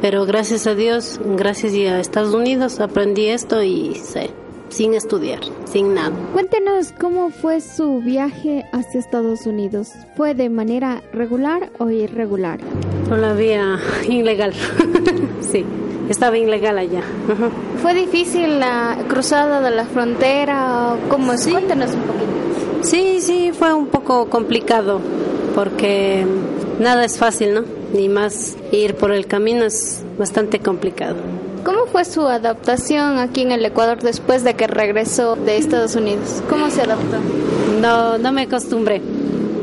pero 0.00 0.26
gracias 0.26 0.66
a 0.66 0.74
Dios, 0.74 1.20
gracias 1.36 1.72
a 1.72 2.00
Estados 2.00 2.34
Unidos 2.34 2.80
aprendí 2.80 3.28
esto 3.28 3.62
y 3.62 3.94
sé 3.94 4.30
sin 4.70 4.94
estudiar, 4.94 5.40
sin 5.64 5.94
nada. 5.94 6.16
Cuéntenos 6.32 6.92
cómo 6.98 7.30
fue 7.30 7.60
su 7.60 8.00
viaje 8.00 8.64
hacia 8.72 8.98
Estados 8.98 9.46
Unidos. 9.46 9.90
¿Fue 10.16 10.34
de 10.34 10.48
manera 10.48 11.02
regular 11.12 11.70
o 11.78 11.90
irregular? 11.90 12.58
Por 13.06 13.18
la 13.18 13.34
vía 13.34 13.78
ilegal, 14.08 14.54
sí 15.40 15.64
estaba 16.12 16.38
ilegal 16.38 16.78
allá. 16.78 17.02
¿Fue 17.82 17.94
difícil 17.94 18.60
la 18.60 18.96
cruzada 19.08 19.60
de 19.60 19.70
la 19.70 19.84
frontera? 19.86 20.94
¿Cómo 21.08 21.36
sí. 21.36 21.50
Cuéntanos 21.50 21.92
un 21.94 22.02
poquito. 22.02 22.32
Sí, 22.82 23.18
sí, 23.20 23.52
fue 23.52 23.72
un 23.72 23.86
poco 23.86 24.28
complicado 24.28 25.00
porque 25.54 26.26
nada 26.78 27.04
es 27.04 27.18
fácil, 27.18 27.54
¿no? 27.54 27.64
Ni 27.92 28.08
más 28.08 28.56
ir 28.70 28.94
por 28.94 29.12
el 29.12 29.26
camino 29.26 29.64
es 29.64 30.02
bastante 30.18 30.60
complicado. 30.60 31.16
¿Cómo 31.64 31.86
fue 31.86 32.04
su 32.04 32.22
adaptación 32.22 33.18
aquí 33.18 33.42
en 33.42 33.52
el 33.52 33.64
Ecuador 33.64 34.02
después 34.02 34.42
de 34.42 34.54
que 34.54 34.66
regresó 34.66 35.36
de 35.36 35.58
Estados 35.58 35.94
Unidos? 35.94 36.42
¿Cómo 36.48 36.70
se 36.70 36.82
adaptó? 36.82 37.18
No, 37.80 38.18
no 38.18 38.32
me 38.32 38.42
acostumbré 38.42 39.00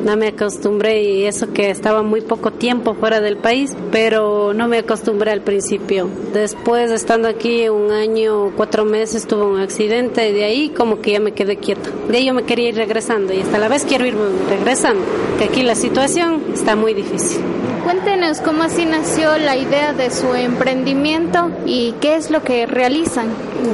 no 0.04 0.16
me 0.18 0.28
acostumbré 0.28 1.04
y 1.04 1.26
eso 1.26 1.52
que 1.54 1.70
estaba 1.70 2.04
muy 2.04 2.22
poco 2.22 2.52
tiempo 2.52 2.94
fuera 2.94 3.20
del 3.20 3.38
país, 3.38 3.76
pero 3.92 4.54
no 4.54 4.68
me 4.68 4.80
acostumbré 4.80 5.32
al 5.32 5.42
principio. 5.42 6.10
Después, 6.34 6.92
estando 6.92 7.28
aquí 7.28 7.70
un 7.70 7.92
año, 7.92 8.52
cuatro 8.56 8.86
meses, 8.86 9.28
tuve 9.28 9.44
un 9.44 9.60
accidente 9.60 10.30
y 10.30 10.34
de 10.34 10.44
ahí 10.46 10.70
como 10.70 11.02
que 11.02 11.12
ya 11.12 11.20
me 11.20 11.34
quedé 11.34 11.58
quieta. 11.58 11.90
De 12.08 12.18
ahí 12.18 12.26
yo 12.26 12.34
me 12.34 12.44
quería 12.44 12.70
ir 12.70 12.76
regresando 12.76 13.34
y 13.34 13.42
hasta 13.42 13.58
la 13.58 13.68
vez 13.68 13.86
quiero 13.86 14.06
irme 14.06 14.22
regresando, 14.50 15.04
que 15.38 15.46
aquí 15.46 15.64
la 15.64 15.76
situación 15.76 16.44
está 16.54 16.76
muy 16.76 16.94
difícil. 16.94 17.42
Cuéntenos 17.84 18.42
cómo 18.42 18.64
así 18.64 18.86
nació 18.86 19.38
la 19.38 19.58
idea 19.58 19.94
de 19.94 20.12
su 20.12 20.36
emprendimiento 20.36 21.50
y 21.66 21.94
qué 22.00 22.16
es 22.16 22.30
lo 22.30 22.44
que 22.44 22.66
realizan. 22.66 23.30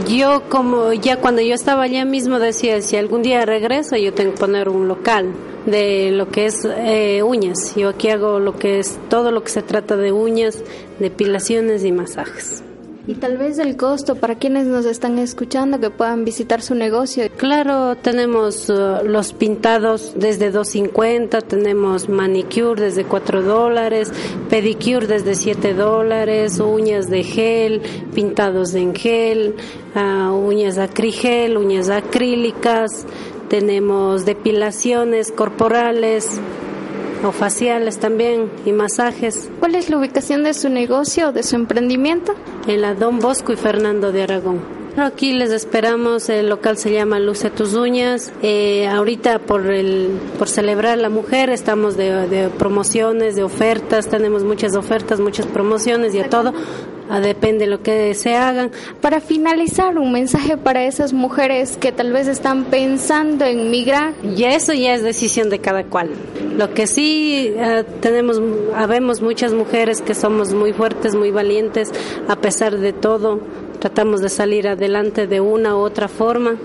Yo 0.08 0.44
como 0.48 0.94
ya 0.94 1.18
cuando 1.18 1.42
yo 1.42 1.54
estaba 1.54 1.84
allá 1.84 2.06
mismo 2.06 2.40
decía, 2.40 2.82
si 2.82 2.96
algún 2.96 3.24
día 3.24 3.46
regreso 3.46 3.98
yo 3.98 4.14
tengo 4.14 4.32
que 4.32 4.40
poner 4.40 4.70
un 4.70 4.88
local 4.88 5.34
de 5.66 6.12
lo 6.12 6.30
que 6.30 6.46
es 6.46 6.66
eh, 6.66 7.24
uñas. 7.24 7.76
Yo 7.76 7.90
aquí 7.90 8.10
hago 8.10 8.40
lo 8.40 8.54
que 8.58 8.80
es 8.80 9.00
todo 9.10 9.32
lo 9.32 9.44
que 9.44 9.50
se 9.50 9.62
trata 9.62 9.98
de 9.98 10.12
uñas, 10.12 10.64
depilaciones 11.00 11.84
y 11.84 11.92
masajes. 11.92 12.64
Y 13.08 13.14
tal 13.14 13.38
vez 13.38 13.60
el 13.60 13.78
costo 13.78 14.16
para 14.16 14.34
quienes 14.34 14.66
nos 14.66 14.86
están 14.86 15.20
escuchando 15.20 15.80
que 15.80 15.92
puedan 15.92 16.26
visitar 16.26 16.64
su 16.64 16.74
negocio. 16.74 17.26
Claro, 17.38 17.96
tenemos 17.98 18.68
uh, 18.68 19.06
los 19.06 19.32
pintados 19.32 20.14
desde 20.16 20.52
2.50, 20.52 21.44
tenemos 21.44 22.10
manicure 22.10 22.82
desde 22.82 23.04
4 23.04 23.44
dólares, 23.44 24.12
pedicure 24.50 25.06
desde 25.06 25.36
7 25.36 25.76
dólares, 25.76 26.60
uñas 26.60 27.08
de 27.08 27.24
gel, 27.24 27.82
pintados 28.16 28.74
en 28.74 28.96
gel, 28.96 29.56
uh, 29.96 30.32
uñas 30.32 30.80
acrigel, 30.80 31.58
uñas 31.58 31.90
acrílicas, 31.90 33.06
tenemos 33.50 34.26
depilaciones 34.26 35.32
corporales 35.32 36.40
o 37.24 37.32
faciales 37.32 37.98
también 38.00 38.50
y 38.66 38.72
masajes. 38.72 39.50
¿Cuál 39.60 39.76
es 39.76 39.90
la 39.90 39.98
ubicación 39.98 40.44
de 40.44 40.54
su 40.54 40.70
negocio 40.70 41.30
o 41.30 41.32
de 41.32 41.44
su 41.44 41.56
emprendimiento? 41.56 42.36
En 42.68 42.82
la 42.82 42.94
Don 42.94 43.20
Bosco 43.20 43.54
y 43.54 43.56
Fernando 43.56 44.12
de 44.12 44.24
Aragón. 44.24 44.86
Aquí 44.98 45.34
les 45.34 45.52
esperamos, 45.52 46.30
el 46.30 46.48
local 46.48 46.78
se 46.78 46.90
llama 46.90 47.20
Luce 47.20 47.50
tus 47.50 47.74
uñas. 47.74 48.32
Eh, 48.42 48.88
ahorita 48.88 49.40
por 49.40 49.70
el 49.70 50.18
por 50.40 50.48
celebrar 50.48 50.98
la 50.98 51.10
mujer 51.10 51.50
estamos 51.50 51.98
de, 51.98 52.30
de, 52.30 52.48
promociones, 52.48 53.36
de 53.36 53.44
ofertas, 53.44 54.08
tenemos 54.08 54.46
muchas 54.46 54.74
ofertas, 54.74 55.20
muchas 55.20 55.48
promociones 55.48 56.16
y 56.16 56.20
a 56.20 56.30
todo 56.30 56.54
depende 57.22 57.66
de 57.66 57.72
lo 57.72 57.82
que 57.82 58.14
se 58.14 58.36
hagan. 58.36 58.72
Para 59.02 59.22
finalizar, 59.22 59.98
un 59.98 60.12
mensaje 60.12 60.58
para 60.58 60.86
esas 60.86 61.14
mujeres 61.14 61.78
que 61.78 61.92
tal 61.92 62.12
vez 62.12 62.28
están 62.28 62.66
pensando 62.66 63.46
en 63.46 63.72
migrar. 63.72 64.14
Y 64.24 64.44
eso 64.44 64.74
ya 64.74 64.94
es 64.94 65.04
decisión 65.04 65.50
de 65.50 65.60
cada 65.60 65.84
cual. 65.84 66.10
Lo 66.58 66.74
que 66.74 66.88
sí 66.88 67.54
eh, 67.56 67.84
tenemos, 68.02 68.42
habemos 68.76 69.22
muchas 69.22 69.54
mujeres 69.54 70.02
que 70.02 70.16
somos 70.16 70.54
muy 70.54 70.74
fuertes, 70.74 71.16
muy 71.16 71.32
valientes, 71.32 71.92
a 72.28 72.36
pesar 72.36 72.78
de 72.78 72.94
todo, 72.94 73.40
tratamos 73.80 74.22
de 74.22 74.30
salir 74.30 74.68
adelante 74.68 75.28
de 75.28 75.42
una 75.42 75.76
u 75.76 75.80
otra 75.80 76.08
forma 76.08 76.56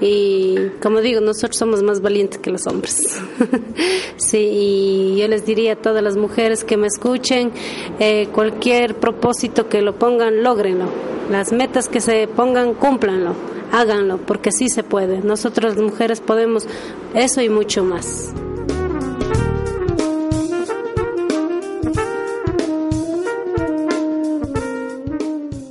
y 0.00 0.70
como 0.82 1.00
digo, 1.00 1.20
nosotros 1.20 1.56
somos 1.56 1.82
más 1.82 2.00
valientes 2.00 2.38
que 2.38 2.50
los 2.50 2.66
hombres. 2.66 3.20
sí, 4.16 4.38
y 4.38 5.16
yo 5.18 5.28
les 5.28 5.46
diría 5.46 5.74
a 5.74 5.76
todas 5.76 6.02
las 6.02 6.16
mujeres 6.16 6.64
que 6.64 6.76
me 6.76 6.86
escuchen, 6.86 7.52
eh, 7.98 8.28
cualquier 8.32 8.96
propósito 8.96 9.68
que 9.68 9.82
lo 9.82 9.98
pongan, 9.98 10.42
logrenlo. 10.42 10.86
Las 11.30 11.52
metas 11.52 11.88
que 11.88 12.00
se 12.00 12.28
pongan, 12.28 12.74
cúmplanlo, 12.74 13.34
háganlo, 13.72 14.18
porque 14.18 14.52
sí 14.52 14.68
se 14.68 14.82
puede. 14.82 15.20
Nosotros 15.20 15.76
las 15.76 15.82
mujeres 15.82 16.20
podemos 16.20 16.66
eso 17.14 17.40
y 17.40 17.48
mucho 17.48 17.84
más. 17.84 18.32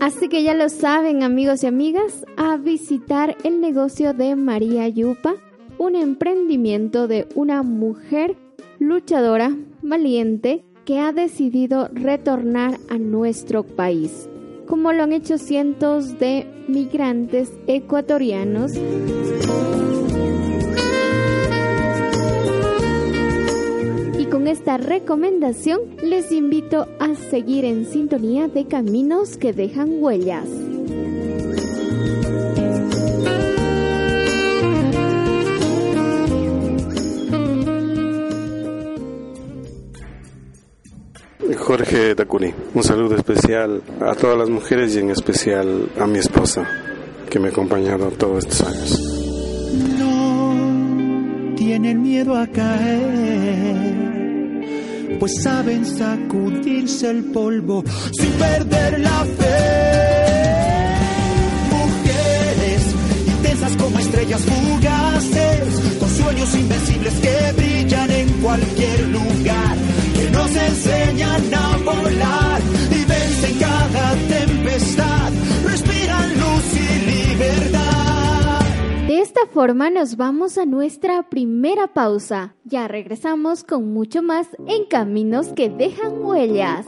Así 0.04 0.28
que 0.28 0.44
ya 0.44 0.54
lo 0.54 0.68
saben 0.68 1.24
amigos 1.24 1.64
y 1.64 1.68
amigas, 1.68 2.26
a 2.36 2.58
visitar 2.58 3.38
el 3.46 3.62
negocio 3.62 4.14
de 4.14 4.36
María 4.36 4.86
Yupa, 4.90 5.36
un 5.78 5.96
emprendimiento 5.96 7.08
de 7.08 7.26
una 7.36 7.64
mujer 7.64 8.36
luchadora, 8.80 9.56
valiente, 9.82 10.66
que 10.84 11.00
ha 11.00 11.14
decidido 11.14 11.88
retornar 11.94 12.80
a 12.90 12.98
nuestro 12.98 13.64
país, 13.64 14.28
como 14.68 14.92
lo 14.92 15.04
han 15.04 15.14
hecho 15.14 15.38
cientos 15.38 16.20
de 16.20 16.48
migrantes 16.68 17.54
ecuatorianos. 17.68 18.74
Con 24.44 24.50
esta 24.50 24.76
esta 24.76 24.78
recomendación, 24.78 25.80
les 26.02 26.32
invito 26.34 26.88
a 27.00 27.16
seguir 27.16 27.64
en 27.64 27.86
sintonía 27.86 28.50
de 28.50 28.66
caminos 28.66 29.38
que 29.38 29.54
dejan 29.54 30.02
huellas. 30.04 30.48
Jorge 41.58 42.16
Takuni, 42.16 42.54
un 42.74 42.84
saludo 42.84 43.16
especial 43.16 43.82
a 44.02 44.14
todas 44.16 44.38
las 44.38 44.50
mujeres 44.50 44.94
y 44.96 45.00
en 45.00 45.12
especial 45.12 45.90
a 45.98 46.06
mi 46.06 46.20
esposa 46.20 46.68
que 47.30 47.40
me 47.40 47.48
ha 47.48 47.52
acompañado 47.52 48.12
todos 48.12 48.46
estos 48.46 48.62
años. 48.68 49.00
No 50.00 51.56
tienen 51.56 52.02
miedo 52.02 52.36
a 52.36 52.48
caer, 52.48 54.23
pues 55.20 55.42
saben 55.42 55.86
sacudirse 55.86 57.10
el 57.10 57.24
polvo 57.26 57.84
sin 58.18 58.32
perder 58.32 59.00
la 59.00 59.26
fe. 59.38 60.14
Mujeres 61.72 62.84
intensas 63.28 63.76
como 63.78 64.00
estrellas 64.00 64.42
fugaces, 64.42 65.98
con 66.00 66.10
sueños 66.10 66.56
invencibles 66.56 67.14
que 67.16 67.52
brillan 67.56 68.12
en 68.12 68.30
cualquier 68.42 69.08
lugar, 69.08 69.78
que 70.16 70.30
nos 70.32 70.56
enseñan 70.56 71.54
a 71.54 71.78
volar 71.78 72.62
y 72.92 73.06
vencen 73.06 73.60
cada 73.60 74.16
tempestad, 74.28 75.03
esta 79.36 79.52
forma 79.52 79.90
nos 79.90 80.16
vamos 80.16 80.60
a 80.60 80.66
nuestra 80.66 81.28
primera 81.28 81.88
pausa. 81.88 82.56
Ya 82.66 82.88
regresamos 82.88 83.64
con 83.64 83.92
mucho 83.92 84.22
más 84.22 84.48
en 84.68 84.86
Caminos 84.86 85.48
que 85.56 85.70
dejan 85.70 86.24
huellas. 86.24 86.86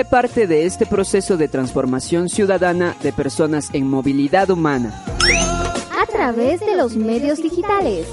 Sé 0.00 0.06
parte 0.06 0.46
de 0.46 0.64
este 0.64 0.86
proceso 0.86 1.36
de 1.36 1.46
transformación 1.46 2.30
ciudadana 2.30 2.96
de 3.02 3.12
personas 3.12 3.68
en 3.74 3.86
movilidad 3.86 4.48
humana. 4.48 5.04
A 6.00 6.06
través 6.06 6.60
de 6.60 6.74
los 6.74 6.96
medios 6.96 7.42
digitales. 7.42 8.06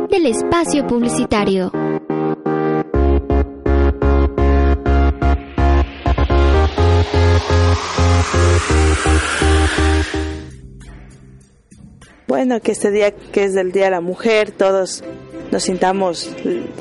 Del 0.10 0.26
espacio 0.26 0.88
publicitario. 0.88 1.72
Bueno, 12.28 12.60
que 12.62 12.72
este 12.72 12.92
día 12.92 13.12
que 13.12 13.44
es 13.44 13.54
del 13.54 13.72
Día 13.72 13.86
de 13.86 13.92
la 13.92 14.02
Mujer, 14.02 14.52
todos 14.52 15.04
nos 15.52 15.64
sintamos 15.64 16.30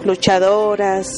luchadoras, 0.04 1.14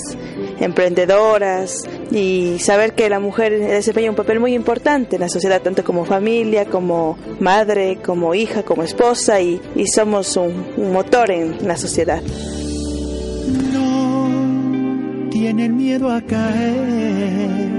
emprendedoras 0.60 1.82
y 2.10 2.58
saber 2.58 2.94
que 2.94 3.08
la 3.08 3.20
mujer 3.20 3.58
desempeña 3.58 4.10
un 4.10 4.16
papel 4.16 4.40
muy 4.40 4.54
importante 4.54 5.16
en 5.16 5.22
la 5.22 5.28
sociedad, 5.28 5.62
tanto 5.62 5.84
como 5.84 6.04
familia, 6.04 6.66
como 6.66 7.16
madre, 7.40 7.98
como 8.04 8.34
hija, 8.34 8.62
como 8.62 8.82
esposa 8.82 9.40
y, 9.40 9.60
somos 9.92 10.36
un 10.36 10.92
motor 10.92 11.30
en 11.30 11.66
la 11.66 11.76
sociedad. 11.76 12.22
No 13.72 15.28
tienen 15.30 15.76
miedo 15.76 16.10
a 16.10 16.20
caer, 16.20 17.70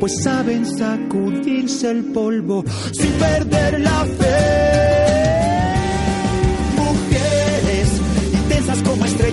pues 0.00 0.22
saben 0.22 0.64
sacudirse 0.64 1.90
el 1.90 2.04
polvo 2.12 2.64
sin 2.92 3.12
perder 3.12 3.80
la 3.80 4.04
fe. 4.04 5.05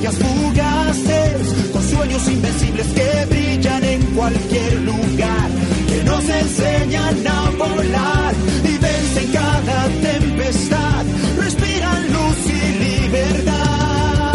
Estrellas 0.04 0.18
fugaces, 0.18 1.72
con 1.72 1.82
sueños 1.82 2.30
invencibles 2.30 2.88
que 2.88 3.26
brillan 3.30 3.84
en 3.84 4.02
cualquier 4.16 4.82
lugar, 4.82 5.50
que 5.88 6.04
nos 6.04 6.30
enseñan 6.30 7.28
a 7.28 7.50
volar 7.52 8.34
y 8.64 8.78
vencen 8.78 9.32
cada 9.32 9.88
tempestad, 10.02 11.06
respiran 11.38 12.14
luz 12.14 12.48
y 12.48 12.80
libertad. 12.84 14.34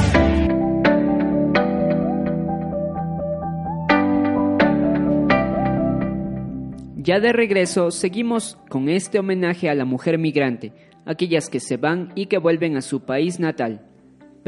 Ya 6.96 7.20
de 7.20 7.32
regreso, 7.32 7.90
seguimos 7.90 8.58
con 8.68 8.88
este 8.88 9.18
homenaje 9.18 9.70
a 9.70 9.74
la 9.74 9.86
mujer 9.86 10.18
migrante, 10.18 10.72
aquellas 11.06 11.48
que 11.48 11.60
se 11.60 11.78
van 11.78 12.12
y 12.14 12.26
que 12.26 12.36
vuelven 12.38 12.76
a 12.76 12.82
su 12.82 13.00
país 13.00 13.40
natal. 13.40 13.87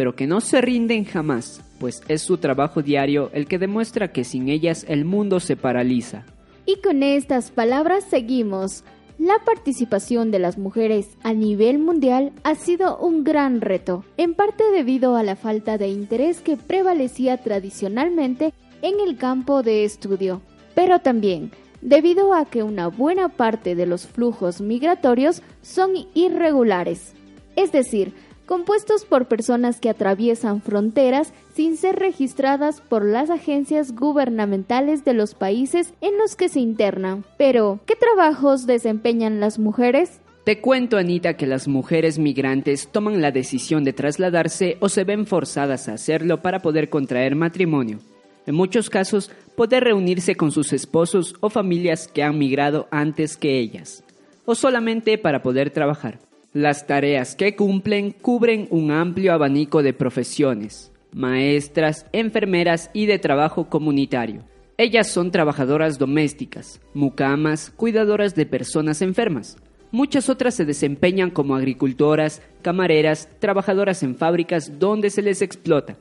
Pero 0.00 0.16
que 0.16 0.26
no 0.26 0.40
se 0.40 0.62
rinden 0.62 1.04
jamás, 1.04 1.60
pues 1.78 2.00
es 2.08 2.22
su 2.22 2.38
trabajo 2.38 2.80
diario 2.80 3.28
el 3.34 3.46
que 3.46 3.58
demuestra 3.58 4.12
que 4.12 4.24
sin 4.24 4.48
ellas 4.48 4.86
el 4.88 5.04
mundo 5.04 5.40
se 5.40 5.56
paraliza. 5.56 6.24
Y 6.64 6.80
con 6.80 7.02
estas 7.02 7.50
palabras 7.50 8.04
seguimos. 8.08 8.82
La 9.18 9.34
participación 9.44 10.30
de 10.30 10.38
las 10.38 10.56
mujeres 10.56 11.18
a 11.22 11.34
nivel 11.34 11.78
mundial 11.78 12.32
ha 12.44 12.54
sido 12.54 12.96
un 12.96 13.24
gran 13.24 13.60
reto, 13.60 14.02
en 14.16 14.32
parte 14.32 14.64
debido 14.72 15.16
a 15.16 15.22
la 15.22 15.36
falta 15.36 15.76
de 15.76 15.88
interés 15.88 16.40
que 16.40 16.56
prevalecía 16.56 17.36
tradicionalmente 17.36 18.54
en 18.80 19.00
el 19.06 19.18
campo 19.18 19.62
de 19.62 19.84
estudio, 19.84 20.40
pero 20.74 21.00
también 21.00 21.50
debido 21.82 22.32
a 22.32 22.46
que 22.46 22.62
una 22.62 22.88
buena 22.88 23.28
parte 23.28 23.74
de 23.74 23.84
los 23.84 24.06
flujos 24.06 24.62
migratorios 24.62 25.42
son 25.60 25.90
irregulares, 26.14 27.12
es 27.54 27.70
decir, 27.70 28.14
compuestos 28.50 29.04
por 29.04 29.28
personas 29.28 29.78
que 29.78 29.88
atraviesan 29.88 30.60
fronteras 30.60 31.32
sin 31.54 31.76
ser 31.76 31.94
registradas 31.94 32.80
por 32.80 33.04
las 33.04 33.30
agencias 33.30 33.94
gubernamentales 33.94 35.04
de 35.04 35.14
los 35.14 35.36
países 35.36 35.94
en 36.00 36.18
los 36.18 36.34
que 36.34 36.48
se 36.48 36.58
internan. 36.58 37.24
Pero, 37.38 37.78
¿qué 37.86 37.94
trabajos 37.94 38.66
desempeñan 38.66 39.38
las 39.38 39.60
mujeres? 39.60 40.20
Te 40.42 40.60
cuento, 40.60 40.96
Anita, 40.96 41.36
que 41.36 41.46
las 41.46 41.68
mujeres 41.68 42.18
migrantes 42.18 42.88
toman 42.88 43.22
la 43.22 43.30
decisión 43.30 43.84
de 43.84 43.92
trasladarse 43.92 44.78
o 44.80 44.88
se 44.88 45.04
ven 45.04 45.26
forzadas 45.26 45.88
a 45.88 45.92
hacerlo 45.92 46.42
para 46.42 46.58
poder 46.58 46.90
contraer 46.90 47.36
matrimonio. 47.36 48.00
En 48.46 48.56
muchos 48.56 48.90
casos, 48.90 49.30
poder 49.54 49.84
reunirse 49.84 50.34
con 50.34 50.50
sus 50.50 50.72
esposos 50.72 51.36
o 51.38 51.50
familias 51.50 52.08
que 52.08 52.24
han 52.24 52.36
migrado 52.36 52.88
antes 52.90 53.36
que 53.36 53.60
ellas, 53.60 54.02
o 54.44 54.56
solamente 54.56 55.18
para 55.18 55.40
poder 55.40 55.70
trabajar. 55.70 56.29
Las 56.52 56.88
tareas 56.88 57.36
que 57.36 57.54
cumplen 57.54 58.10
cubren 58.10 58.66
un 58.70 58.90
amplio 58.90 59.32
abanico 59.32 59.84
de 59.84 59.92
profesiones, 59.92 60.90
maestras, 61.12 62.06
enfermeras 62.12 62.90
y 62.92 63.06
de 63.06 63.20
trabajo 63.20 63.68
comunitario. 63.68 64.42
Ellas 64.76 65.06
son 65.06 65.30
trabajadoras 65.30 65.96
domésticas, 65.96 66.80
mucamas, 66.92 67.70
cuidadoras 67.70 68.34
de 68.34 68.46
personas 68.46 69.00
enfermas. 69.00 69.58
Muchas 69.92 70.28
otras 70.28 70.56
se 70.56 70.64
desempeñan 70.64 71.30
como 71.30 71.54
agricultoras, 71.54 72.42
camareras, 72.62 73.28
trabajadoras 73.38 74.02
en 74.02 74.16
fábricas 74.16 74.80
donde 74.80 75.10
se 75.10 75.22
les 75.22 75.42
explota. 75.42 75.98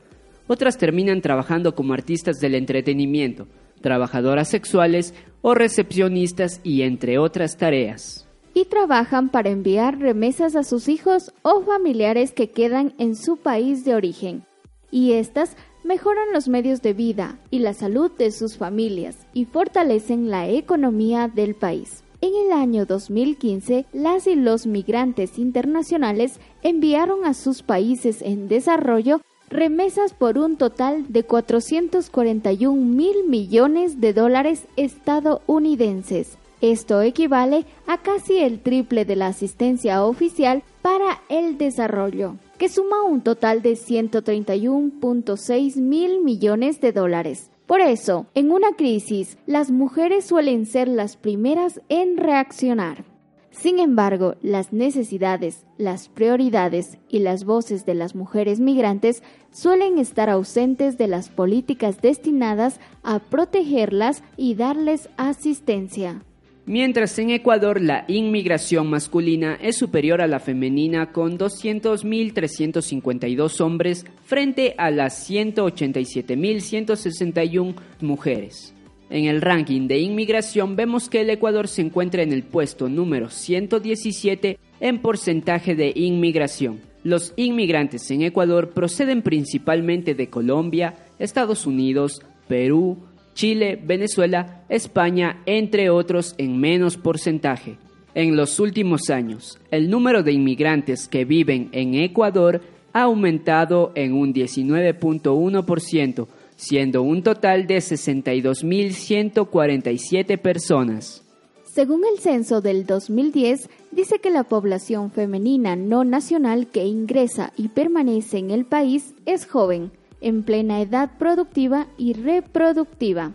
Otras 0.48 0.80
terminan 0.80 1.22
trabajando 1.22 1.76
como 1.76 1.94
artistas 1.94 2.40
del 2.40 2.56
entretenimiento, 2.56 3.48
trabajadoras 3.82 4.50
sexuales 4.50 5.14
o 5.44 5.54
recepcionistas 5.54 6.60
y 6.64 6.82
entre 6.82 7.20
otras 7.20 7.56
tareas 7.56 8.26
y 8.54 8.66
trabajan 8.66 9.30
para 9.30 9.50
enviar 9.50 10.00
remesas 10.00 10.56
a 10.56 10.64
sus 10.64 10.88
hijos 10.88 11.34
o 11.42 11.62
familiares 11.62 12.32
que 12.32 12.50
quedan 12.50 12.94
en 12.98 13.16
su 13.16 13.38
país 13.38 13.86
de 13.86 13.96
origen. 13.96 14.44
Y 14.92 15.14
estas 15.14 15.56
mejoran 15.84 16.34
los 16.34 16.48
medios 16.48 16.82
de 16.82 16.94
vida 16.94 17.40
y 17.52 17.60
la 17.60 17.74
salud 17.74 18.12
de 18.18 18.32
sus 18.32 18.58
familias 18.58 19.18
y 19.34 19.46
fortalecen 19.46 20.30
la 20.30 20.50
economía 20.50 21.28
del 21.28 21.56
país. 21.56 22.04
En 22.22 22.32
el 22.36 22.52
año 22.52 22.86
2015, 22.86 23.86
las 23.94 24.28
y 24.28 24.36
los 24.36 24.66
migrantes 24.66 25.40
internacionales 25.40 26.40
enviaron 26.64 27.24
a 27.24 27.34
sus 27.34 27.64
países 27.64 28.22
en 28.22 28.50
desarrollo 28.50 29.22
remesas 29.50 30.14
por 30.14 30.38
un 30.38 30.58
total 30.58 31.06
de 31.08 31.24
441 31.24 32.76
mil 32.76 33.24
millones 33.28 34.02
de 34.02 34.14
dólares 34.14 34.68
estadounidenses. 34.76 36.38
Esto 36.62 37.02
equivale 37.02 37.65
a 37.88 38.00
casi 38.00 38.39
el 38.39 38.60
triple 38.60 39.06
de 39.06 39.15
la 39.15 39.28
asistencia 39.28 40.04
oficial 40.04 40.62
para 40.82 41.22
el 41.30 41.58
desarrollo, 41.58 42.36
que 42.58 42.67
suma 42.67 43.02
un 43.04 43.22
total 43.22 43.62
de 43.62 43.74
131.6 43.74 45.78
mil 45.78 46.22
millones 46.22 46.82
de 46.82 46.91
dólares. 46.91 47.50
Por 47.65 47.80
eso, 47.80 48.26
en 48.36 48.52
una 48.52 48.74
crisis, 48.74 49.38
las 49.45 49.72
mujeres 49.72 50.26
suelen 50.26 50.65
ser 50.65 50.89
las 50.89 51.15
primeras 51.15 51.80
en 51.88 52.17
reaccionar. 52.17 53.06
Sin 53.52 53.80
embargo, 53.80 54.36
las 54.41 54.74
necesidades, 54.74 55.65
las 55.78 56.10
prioridades 56.10 56.98
y 57.08 57.19
las 57.19 57.45
voces 57.45 57.86
de 57.86 57.93
las 57.93 58.15
mujeres 58.15 58.60
migrantes 58.60 59.24
suelen 59.52 59.98
estar 59.98 60.30
ausentes 60.30 60.98
de 60.98 61.08
las 61.08 61.30
políticas 61.30 62.02
destinadas 62.02 62.82
a 63.02 63.19
protegerlas 63.19 64.24
y 64.36 64.56
darles 64.56 65.10
asistencia 65.15 66.22
mientras 66.69 67.17
en 67.17 67.32
Ecuador 67.32 67.82
la 67.82 68.05
inmigración 68.08 68.91
masculina 68.91 69.58
es 69.60 69.75
superior 69.75 70.21
a 70.21 70.27
la 70.27 70.39
femenina 70.39 71.12
con 71.12 71.39
200.352 71.39 73.60
hombres 73.60 74.05
frente 74.23 74.75
a 74.77 74.91
las 74.91 75.27
187.161 75.27 77.73
mujeres. 78.01 78.75
En 79.10 79.25
el 79.25 79.41
ranking 79.41 79.88
de 79.88 79.97
inmigración 79.97 80.75
vemos 80.75 81.10
que 81.10 81.21
el 81.21 81.32
Ecuador 81.32 81.67
se 81.67 81.82
encuentra 81.82 82.21
en 82.21 82.34
el 82.34 82.43
puesto 82.43 82.88
número 82.88 83.32
117 83.32 84.60
en 84.79 85.01
porcentaje 85.01 85.73
de 85.73 85.91
inmigración. 85.95 86.82
Los 87.03 87.34
inmigrantes 87.36 88.12
en 88.12 88.21
Ecuador 88.21 88.69
proceden 88.69 89.23
principalmente 89.23 90.13
de 90.13 90.29
Colombia, 90.29 90.97
Estados 91.17 91.65
Unidos, 91.65 92.21
Perú, 92.47 93.09
Chile, 93.39 93.80
Venezuela, 93.82 94.65
España, 94.67 95.41
entre 95.45 95.89
otros 95.89 96.36
en 96.38 96.60
menos 96.60 96.97
porcentaje. 96.97 97.78
En 98.13 98.36
los 98.36 98.60
últimos 98.60 99.10
años, 99.10 99.58
el 99.71 99.89
número 99.89 100.23
de 100.23 100.34
inmigrantes 100.34 101.08
que 101.08 101.23
viven 101.23 101.69
en 101.71 101.95
Ecuador 101.95 102.60
ha 102.91 103.04
aumentado 103.04 103.93
en 103.95 104.12
un 104.12 104.34
19.1%, 104.34 106.28
siendo 106.58 107.02
un 107.02 107.23
total 107.23 107.65
de 107.65 107.78
62.147 107.78 110.38
personas. 110.38 111.23
Según 111.63 112.02
el 112.12 112.19
censo 112.19 112.60
del 112.60 112.86
2010, 112.86 113.69
dice 113.91 114.19
que 114.19 114.32
la 114.32 114.43
población 114.43 115.12
femenina 115.12 115.78
no 115.78 116.04
nacional 116.04 116.67
que 116.67 116.84
ingresa 116.84 117.54
y 117.56 117.69
permanece 117.69 118.38
en 118.38 118.52
el 118.52 118.65
país 118.65 119.13
es 119.25 119.45
joven, 119.45 119.93
en 120.21 120.43
plena 120.43 120.82
edad 120.82 121.12
productiva 121.17 121.88
y 121.97 122.13
reproductiva, 122.13 123.34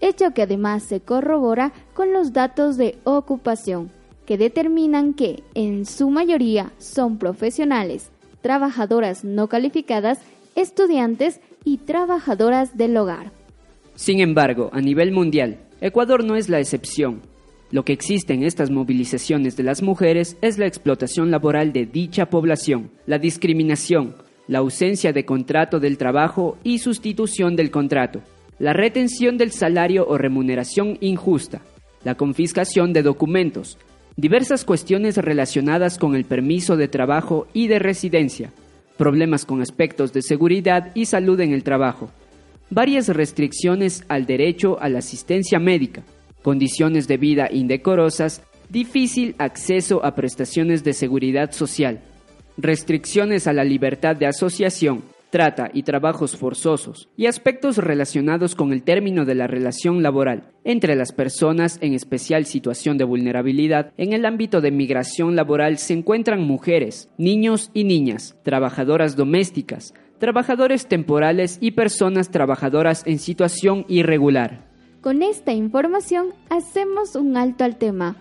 hecho 0.00 0.32
que 0.34 0.42
además 0.42 0.82
se 0.82 1.00
corrobora 1.00 1.72
con 1.94 2.12
los 2.12 2.32
datos 2.32 2.76
de 2.76 2.98
ocupación, 3.04 3.90
que 4.26 4.38
determinan 4.38 5.14
que 5.14 5.42
en 5.54 5.86
su 5.86 6.10
mayoría 6.10 6.72
son 6.78 7.18
profesionales, 7.18 8.10
trabajadoras 8.40 9.24
no 9.24 9.48
calificadas, 9.48 10.18
estudiantes 10.54 11.40
y 11.64 11.78
trabajadoras 11.78 12.76
del 12.76 12.96
hogar. 12.96 13.32
Sin 13.94 14.20
embargo, 14.20 14.70
a 14.72 14.80
nivel 14.80 15.12
mundial, 15.12 15.58
Ecuador 15.80 16.24
no 16.24 16.36
es 16.36 16.48
la 16.48 16.60
excepción. 16.60 17.22
Lo 17.70 17.84
que 17.84 17.92
existe 17.92 18.34
en 18.34 18.42
estas 18.42 18.70
movilizaciones 18.70 19.56
de 19.56 19.62
las 19.62 19.82
mujeres 19.82 20.36
es 20.42 20.58
la 20.58 20.66
explotación 20.66 21.30
laboral 21.30 21.72
de 21.72 21.86
dicha 21.86 22.28
población, 22.28 22.90
la 23.06 23.18
discriminación, 23.18 24.14
la 24.48 24.58
ausencia 24.58 25.12
de 25.12 25.24
contrato 25.24 25.80
del 25.80 25.98
trabajo 25.98 26.58
y 26.64 26.78
sustitución 26.78 27.56
del 27.56 27.70
contrato, 27.70 28.20
la 28.58 28.72
retención 28.72 29.38
del 29.38 29.50
salario 29.50 30.06
o 30.06 30.18
remuneración 30.18 30.98
injusta, 31.00 31.62
la 32.04 32.16
confiscación 32.16 32.92
de 32.92 33.02
documentos, 33.02 33.78
diversas 34.16 34.64
cuestiones 34.64 35.16
relacionadas 35.16 35.98
con 35.98 36.14
el 36.14 36.24
permiso 36.24 36.76
de 36.76 36.88
trabajo 36.88 37.46
y 37.52 37.68
de 37.68 37.78
residencia, 37.78 38.52
problemas 38.96 39.44
con 39.44 39.62
aspectos 39.62 40.12
de 40.12 40.22
seguridad 40.22 40.92
y 40.94 41.06
salud 41.06 41.40
en 41.40 41.52
el 41.52 41.62
trabajo, 41.62 42.10
varias 42.70 43.08
restricciones 43.08 44.04
al 44.08 44.26
derecho 44.26 44.78
a 44.80 44.88
la 44.88 44.98
asistencia 44.98 45.58
médica, 45.58 46.02
condiciones 46.42 47.08
de 47.08 47.16
vida 47.16 47.48
indecorosas, 47.50 48.42
difícil 48.68 49.34
acceso 49.38 50.04
a 50.04 50.14
prestaciones 50.14 50.82
de 50.82 50.92
seguridad 50.92 51.52
social, 51.52 52.00
restricciones 52.56 53.46
a 53.46 53.52
la 53.52 53.64
libertad 53.64 54.16
de 54.16 54.26
asociación, 54.26 55.04
trata 55.30 55.70
y 55.72 55.82
trabajos 55.82 56.36
forzosos, 56.36 57.08
y 57.16 57.26
aspectos 57.26 57.78
relacionados 57.78 58.54
con 58.54 58.72
el 58.72 58.82
término 58.82 59.24
de 59.24 59.34
la 59.34 59.46
relación 59.46 60.02
laboral 60.02 60.50
entre 60.62 60.94
las 60.94 61.12
personas 61.12 61.78
en 61.80 61.94
especial 61.94 62.44
situación 62.44 62.98
de 62.98 63.04
vulnerabilidad. 63.04 63.92
En 63.96 64.12
el 64.12 64.26
ámbito 64.26 64.60
de 64.60 64.70
migración 64.70 65.34
laboral 65.34 65.78
se 65.78 65.94
encuentran 65.94 66.42
mujeres, 66.42 67.08
niños 67.16 67.70
y 67.72 67.84
niñas, 67.84 68.36
trabajadoras 68.42 69.16
domésticas, 69.16 69.94
trabajadores 70.18 70.86
temporales 70.86 71.58
y 71.60 71.72
personas 71.72 72.30
trabajadoras 72.30 73.02
en 73.06 73.18
situación 73.18 73.86
irregular. 73.88 74.70
Con 75.00 75.22
esta 75.22 75.52
información 75.52 76.28
hacemos 76.48 77.16
un 77.16 77.36
alto 77.36 77.64
al 77.64 77.76
tema 77.76 78.16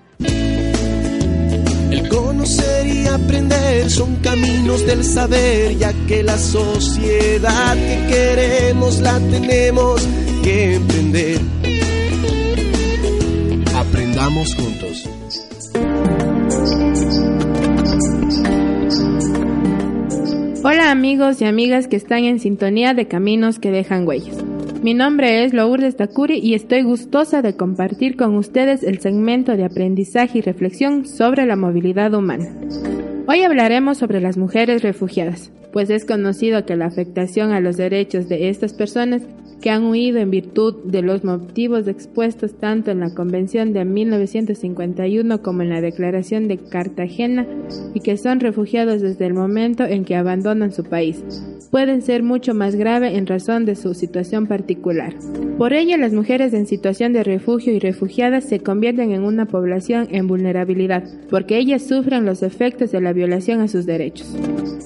el 1.91 2.07
conocer 2.07 2.87
y 2.87 3.05
aprender 3.05 3.89
son 3.89 4.15
caminos 4.17 4.85
del 4.85 5.03
saber, 5.03 5.77
ya 5.77 5.93
que 6.07 6.23
la 6.23 6.37
sociedad 6.37 7.75
que 7.75 8.07
queremos 8.07 8.99
la 8.99 9.19
tenemos 9.19 10.07
que 10.41 10.75
emprender. 10.75 11.39
Aprendamos 13.75 14.55
juntos. 14.55 15.09
Hola 20.63 20.91
amigos 20.91 21.41
y 21.41 21.45
amigas 21.45 21.87
que 21.87 21.95
están 21.95 22.23
en 22.23 22.39
sintonía 22.39 22.93
de 22.93 23.07
Caminos 23.07 23.59
que 23.59 23.71
dejan 23.71 24.07
huellas. 24.07 24.50
Mi 24.81 24.95
nombre 24.95 25.43
es 25.43 25.53
Lourdes 25.53 25.95
Takuri 25.95 26.39
y 26.39 26.55
estoy 26.55 26.81
gustosa 26.81 27.43
de 27.43 27.55
compartir 27.55 28.17
con 28.17 28.35
ustedes 28.35 28.81
el 28.81 28.97
segmento 28.99 29.55
de 29.55 29.63
aprendizaje 29.63 30.39
y 30.39 30.41
reflexión 30.41 31.05
sobre 31.05 31.45
la 31.45 31.55
movilidad 31.55 32.15
humana. 32.15 32.47
Hoy 33.27 33.43
hablaremos 33.43 33.99
sobre 33.99 34.21
las 34.21 34.37
mujeres 34.37 34.81
refugiadas, 34.81 35.51
pues 35.71 35.91
es 35.91 36.03
conocido 36.03 36.65
que 36.65 36.75
la 36.75 36.87
afectación 36.87 37.51
a 37.51 37.59
los 37.59 37.77
derechos 37.77 38.27
de 38.27 38.49
estas 38.49 38.73
personas 38.73 39.21
que 39.61 39.69
han 39.69 39.85
huido 39.85 40.19
en 40.19 40.31
virtud 40.31 40.75
de 40.85 41.01
los 41.01 41.23
motivos 41.23 41.87
expuestos 41.87 42.55
tanto 42.55 42.91
en 42.91 42.99
la 42.99 43.13
Convención 43.13 43.73
de 43.73 43.85
1951 43.85 45.41
como 45.41 45.61
en 45.61 45.69
la 45.69 45.81
Declaración 45.81 46.47
de 46.47 46.57
Cartagena 46.57 47.45
y 47.93 47.99
que 47.99 48.17
son 48.17 48.39
refugiados 48.39 49.01
desde 49.01 49.27
el 49.27 49.33
momento 49.33 49.85
en 49.85 50.03
que 50.03 50.15
abandonan 50.15 50.73
su 50.73 50.83
país, 50.83 51.23
pueden 51.69 52.01
ser 52.01 52.23
mucho 52.23 52.53
más 52.53 52.75
grave 52.75 53.15
en 53.15 53.27
razón 53.27 53.65
de 53.65 53.75
su 53.75 53.93
situación 53.93 54.47
particular. 54.47 55.15
Por 55.57 55.73
ello, 55.73 55.95
las 55.97 56.11
mujeres 56.11 56.53
en 56.53 56.65
situación 56.65 57.13
de 57.13 57.23
refugio 57.23 57.73
y 57.73 57.79
refugiadas 57.79 58.45
se 58.45 58.59
convierten 58.59 59.11
en 59.11 59.23
una 59.23 59.45
población 59.45 60.07
en 60.11 60.27
vulnerabilidad, 60.27 61.03
porque 61.29 61.57
ellas 61.57 61.87
sufren 61.87 62.25
los 62.25 62.43
efectos 62.43 62.91
de 62.91 63.01
la 63.01 63.13
violación 63.13 63.61
a 63.61 63.67
sus 63.67 63.85
derechos. 63.85 64.35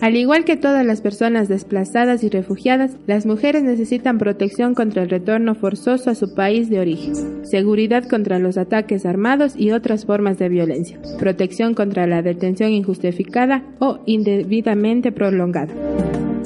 Al 0.02 0.18
igual 0.18 0.44
que 0.44 0.58
todas 0.58 0.86
las 0.86 1.02
personas 1.02 1.48
desplazadas 1.48 2.24
y 2.24 2.30
refugiadas, 2.30 2.98
las 3.08 3.26
mujeres 3.26 3.64
necesitan 3.64 4.18
protección 4.18 4.65
contra 4.74 5.04
el 5.04 5.10
retorno 5.10 5.54
forzoso 5.56 6.10
a 6.10 6.16
su 6.16 6.34
país 6.34 6.70
de 6.70 6.80
origen, 6.80 7.46
seguridad 7.46 8.08
contra 8.08 8.40
los 8.40 8.58
ataques 8.58 9.06
armados 9.06 9.56
y 9.56 9.72
otras 9.72 10.06
formas 10.06 10.40
de 10.40 10.50
violencia, 10.50 11.00
protección 11.20 11.74
contra 11.74 12.08
la 12.08 12.22
detención 12.22 12.72
injustificada 12.72 13.64
o 13.80 14.00
indebidamente 14.06 15.12
prolongada 15.12 15.74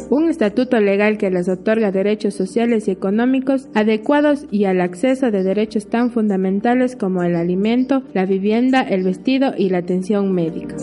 un 0.10 0.30
estatuto 0.30 0.80
legal 0.80 1.18
que 1.18 1.30
les 1.30 1.50
otorga 1.50 1.92
derechos 1.92 2.34
sociales 2.34 2.88
y 2.88 2.92
económicos 2.92 3.68
adecuados 3.74 4.46
y 4.52 4.66
al 4.66 4.82
acceso 4.82 5.32
de 5.32 5.44
derechos 5.44 5.88
tan 5.88 6.12
fundamentales 6.12 6.96
como 6.96 7.24
el 7.24 7.36
alimento, 7.36 8.04
la 8.14 8.26
vivienda, 8.26 8.82
el 8.82 9.04
vestido 9.04 9.54
y 9.58 9.70
la 9.70 9.80
atención 9.80 10.32
médica. 10.32 10.76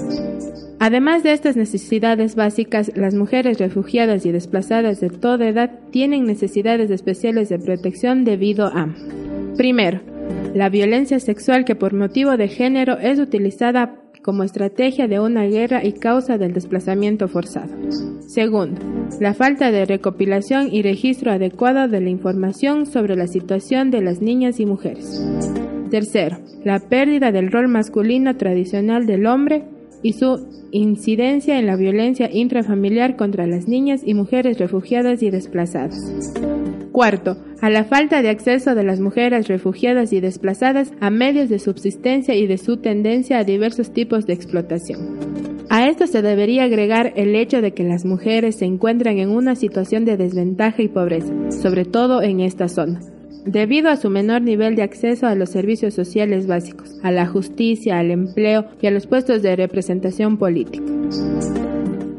Además 0.78 1.22
de 1.22 1.32
estas 1.32 1.56
necesidades 1.56 2.36
básicas, 2.36 2.92
las 2.94 3.14
mujeres 3.14 3.58
refugiadas 3.58 4.26
y 4.26 4.32
desplazadas 4.32 5.00
de 5.00 5.08
toda 5.08 5.48
edad 5.48 5.70
tienen 5.90 6.26
necesidades 6.26 6.90
especiales 6.90 7.48
de 7.48 7.58
protección 7.58 8.24
debido 8.24 8.66
a 8.66 8.88
Primero, 9.56 10.00
la 10.54 10.68
violencia 10.68 11.18
sexual 11.18 11.64
que 11.64 11.74
por 11.74 11.94
motivo 11.94 12.36
de 12.36 12.48
género 12.48 12.98
es 12.98 13.18
utilizada 13.18 13.96
como 14.26 14.42
estrategia 14.42 15.06
de 15.06 15.20
una 15.20 15.44
guerra 15.44 15.84
y 15.84 15.92
causa 15.92 16.36
del 16.36 16.52
desplazamiento 16.52 17.28
forzado. 17.28 17.72
Segundo, 18.26 18.80
la 19.20 19.34
falta 19.34 19.70
de 19.70 19.84
recopilación 19.84 20.68
y 20.74 20.82
registro 20.82 21.30
adecuado 21.30 21.86
de 21.86 22.00
la 22.00 22.10
información 22.10 22.86
sobre 22.86 23.14
la 23.14 23.28
situación 23.28 23.92
de 23.92 24.02
las 24.02 24.20
niñas 24.20 24.58
y 24.58 24.66
mujeres. 24.66 25.24
Tercero, 25.92 26.38
la 26.64 26.80
pérdida 26.80 27.30
del 27.30 27.52
rol 27.52 27.68
masculino 27.68 28.36
tradicional 28.36 29.06
del 29.06 29.26
hombre 29.26 29.62
y 30.02 30.12
su 30.12 30.46
incidencia 30.72 31.58
en 31.58 31.66
la 31.66 31.76
violencia 31.76 32.30
intrafamiliar 32.32 33.16
contra 33.16 33.46
las 33.46 33.68
niñas 33.68 34.02
y 34.04 34.14
mujeres 34.14 34.58
refugiadas 34.58 35.22
y 35.22 35.30
desplazadas. 35.30 35.96
Cuarto, 36.92 37.36
a 37.60 37.70
la 37.70 37.84
falta 37.84 38.22
de 38.22 38.30
acceso 38.30 38.74
de 38.74 38.82
las 38.82 39.00
mujeres 39.00 39.48
refugiadas 39.48 40.12
y 40.12 40.20
desplazadas 40.20 40.92
a 41.00 41.10
medios 41.10 41.48
de 41.48 41.58
subsistencia 41.58 42.34
y 42.34 42.46
de 42.46 42.58
su 42.58 42.78
tendencia 42.78 43.38
a 43.38 43.44
diversos 43.44 43.92
tipos 43.92 44.26
de 44.26 44.32
explotación. 44.32 45.18
A 45.68 45.88
esto 45.88 46.06
se 46.06 46.22
debería 46.22 46.64
agregar 46.64 47.12
el 47.16 47.34
hecho 47.34 47.60
de 47.60 47.72
que 47.72 47.82
las 47.82 48.04
mujeres 48.04 48.56
se 48.56 48.64
encuentran 48.64 49.18
en 49.18 49.30
una 49.30 49.56
situación 49.56 50.04
de 50.04 50.16
desventaja 50.16 50.80
y 50.80 50.88
pobreza, 50.88 51.32
sobre 51.50 51.84
todo 51.84 52.22
en 52.22 52.40
esta 52.40 52.68
zona, 52.68 53.00
debido 53.46 53.88
a 53.88 53.96
su 53.96 54.10
menor 54.10 54.42
nivel 54.42 54.76
de 54.76 54.82
acceso 54.82 55.26
a 55.26 55.34
los 55.34 55.50
servicios 55.50 55.94
sociales 55.94 56.46
básicos, 56.46 56.98
a 57.02 57.10
la 57.10 57.26
justicia, 57.26 57.98
al 57.98 58.10
empleo 58.10 58.66
y 58.82 58.88
a 58.88 58.90
los 58.90 59.06
puestos 59.06 59.42
de 59.42 59.56
representación 59.56 60.36
política. 60.36 60.84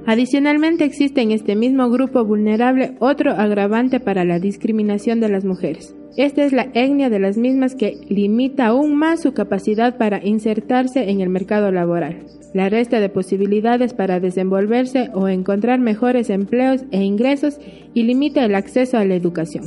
Adicionalmente 0.05 0.85
existe 0.85 1.21
en 1.21 1.31
este 1.31 1.57
mismo 1.57 1.89
grupo 1.89 2.23
vulnerable 2.23 2.95
otro 2.99 3.33
agravante 3.33 3.99
para 3.99 4.23
la 4.23 4.39
discriminación 4.39 5.19
de 5.19 5.27
las 5.27 5.43
mujeres. 5.43 5.93
Esta 6.15 6.45
es 6.45 6.53
la 6.53 6.69
etnia 6.73 7.09
de 7.09 7.19
las 7.19 7.37
mismas 7.37 7.75
que 7.75 7.99
limita 8.07 8.67
aún 8.67 8.95
más 8.95 9.21
su 9.21 9.33
capacidad 9.33 9.97
para 9.97 10.25
insertarse 10.25 11.09
en 11.09 11.19
el 11.19 11.27
mercado 11.27 11.71
laboral. 11.73 12.25
La 12.53 12.69
resta 12.69 13.01
de 13.01 13.09
posibilidades 13.09 13.93
para 13.93 14.21
desenvolverse 14.21 15.09
o 15.13 15.27
encontrar 15.27 15.79
mejores 15.79 16.29
empleos 16.29 16.85
e 16.91 17.03
ingresos 17.03 17.59
y 17.93 18.03
limita 18.03 18.45
el 18.45 18.55
acceso 18.55 18.97
a 18.97 19.03
la 19.03 19.15
educación. 19.15 19.65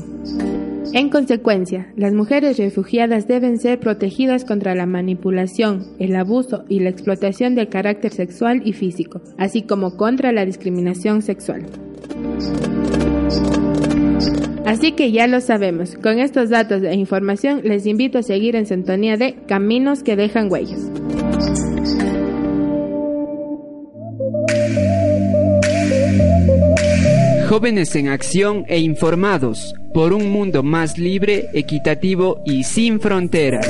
En 0.93 1.09
consecuencia, 1.09 1.93
las 1.97 2.13
mujeres 2.13 2.59
refugiadas 2.59 3.29
deben 3.29 3.59
ser 3.59 3.79
protegidas 3.79 4.45
contra 4.45 4.75
la 4.75 4.87
manipulación, 4.87 5.87
el 5.99 6.17
abuso 6.17 6.65
y 6.69 6.81
la 6.81 6.91
explotación 6.91 7.55
de 7.55 7.69
carácter 7.69 8.13
sexual 8.13 8.63
y 8.65 8.73
físico, 8.73 9.21
así 9.39 9.63
como 9.63 9.97
contra 9.97 10.33
la 10.33 10.45
discriminación 10.45 11.23
sexual. 11.23 11.67
Así 14.67 14.93
que 14.93 15.11
ya 15.13 15.27
lo 15.27 15.41
sabemos, 15.41 15.97
con 15.97 16.19
estos 16.19 16.51
datos 16.51 16.83
e 16.83 16.95
información 16.95 17.63
les 17.65 17.87
invito 17.87 18.19
a 18.19 18.23
seguir 18.23 18.57
en 18.57 18.67
sintonía 18.67 19.17
de 19.17 19.35
Caminos 19.47 20.03
que 20.03 20.17
dejan 20.17 20.51
huellas. 20.51 20.91
Jóvenes 27.51 27.97
en 27.97 28.07
acción 28.07 28.65
e 28.69 28.79
informados 28.79 29.75
por 29.93 30.13
un 30.13 30.31
mundo 30.31 30.63
más 30.63 30.99
libre, 30.99 31.49
equitativo 31.53 32.41
y 32.47 32.63
sin 32.63 33.01
fronteras. 33.01 33.67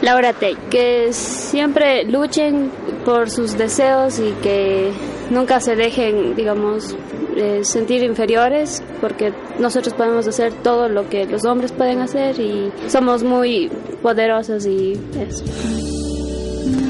Laura 0.00 0.32
Tay, 0.32 0.56
que 0.70 1.12
siempre 1.12 2.04
luchen 2.04 2.70
por 3.04 3.28
sus 3.28 3.58
deseos 3.58 4.18
y 4.18 4.32
que 4.42 4.92
nunca 5.32 5.60
se 5.60 5.74
dejen, 5.74 6.36
digamos, 6.36 6.96
eh, 7.36 7.64
sentir 7.64 8.02
inferiores, 8.02 8.82
porque 9.00 9.32
nosotros 9.58 9.94
podemos 9.94 10.28
hacer 10.28 10.52
todo 10.62 10.88
lo 10.88 11.08
que 11.08 11.24
los 11.24 11.44
hombres 11.46 11.72
pueden 11.72 12.00
hacer 12.00 12.38
y 12.38 12.70
somos 12.88 13.24
muy 13.24 13.70
poderosos 14.02 14.66
y 14.66 14.92
eso. 15.18 15.44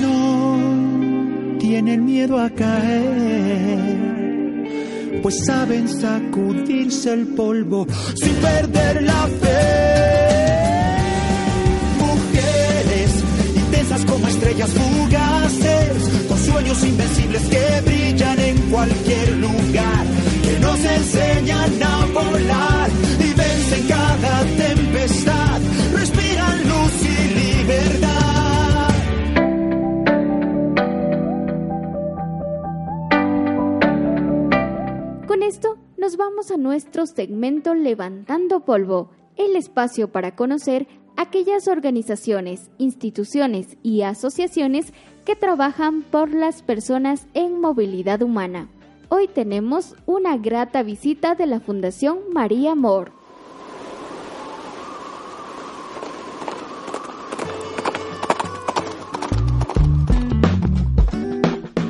No 0.00 1.58
tienen 1.58 2.04
miedo 2.04 2.38
a 2.38 2.50
caer, 2.50 4.00
pues 5.22 5.44
saben 5.46 5.88
sacudirse 5.88 7.12
el 7.12 7.28
polvo 7.28 7.86
sin 8.16 8.34
perder 8.34 9.02
la 9.04 9.28
fe. 9.40 10.62
Mujeres 12.00 13.10
intensas 13.54 14.04
como 14.06 14.26
estrellas 14.26 14.70
fugaces, 14.70 16.26
con 16.28 16.38
sueños 16.38 16.84
invencibles 16.84 17.42
que 17.42 17.91
cualquier 18.72 19.36
lugar 19.36 20.06
nos 20.60 20.82
enseñan 20.82 21.82
a 21.82 22.06
volar 22.06 22.88
y 23.20 23.34
vencen 23.34 23.86
cada 23.86 24.44
tempestad, 24.56 25.60
respiran 25.92 26.58
luz 26.68 26.94
y 27.04 27.16
libertad. 27.34 28.88
Con 35.28 35.42
esto 35.42 35.76
nos 35.98 36.16
vamos 36.16 36.50
a 36.50 36.56
nuestro 36.56 37.04
segmento 37.04 37.74
Levantando 37.74 38.64
Polvo, 38.64 39.10
el 39.36 39.54
espacio 39.56 40.10
para 40.10 40.34
conocer 40.34 40.88
aquellas 41.16 41.68
organizaciones, 41.68 42.70
instituciones 42.78 43.76
y 43.82 44.02
asociaciones 44.02 44.92
que 45.24 45.36
trabajan 45.36 46.02
por 46.02 46.32
las 46.32 46.62
personas 46.62 47.26
en 47.34 47.60
movilidad 47.60 48.22
humana. 48.22 48.68
Hoy 49.08 49.28
tenemos 49.28 49.94
una 50.06 50.36
grata 50.36 50.82
visita 50.82 51.34
de 51.34 51.46
la 51.46 51.60
Fundación 51.60 52.18
María 52.32 52.72
Amor. 52.72 53.12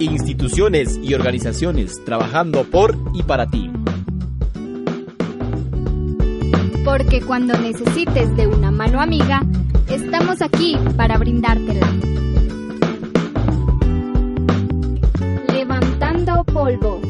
Instituciones 0.01 0.99
y 1.01 1.14
organizaciones 1.14 2.05
trabajando 2.05 2.64
por 2.64 2.99
y 3.14 3.23
para 3.23 3.47
ti. 3.47 3.70
Porque 6.93 7.22
cuando 7.22 7.59
necesites 7.59 8.36
de 8.36 8.47
una 8.47 8.70
mano 8.70 9.01
amiga, 9.01 9.40
estamos 9.88 10.43
aquí 10.43 10.76
para 10.95 11.16
brindártela. 11.16 11.90
Levantando 15.51 16.45
polvo. 16.45 17.01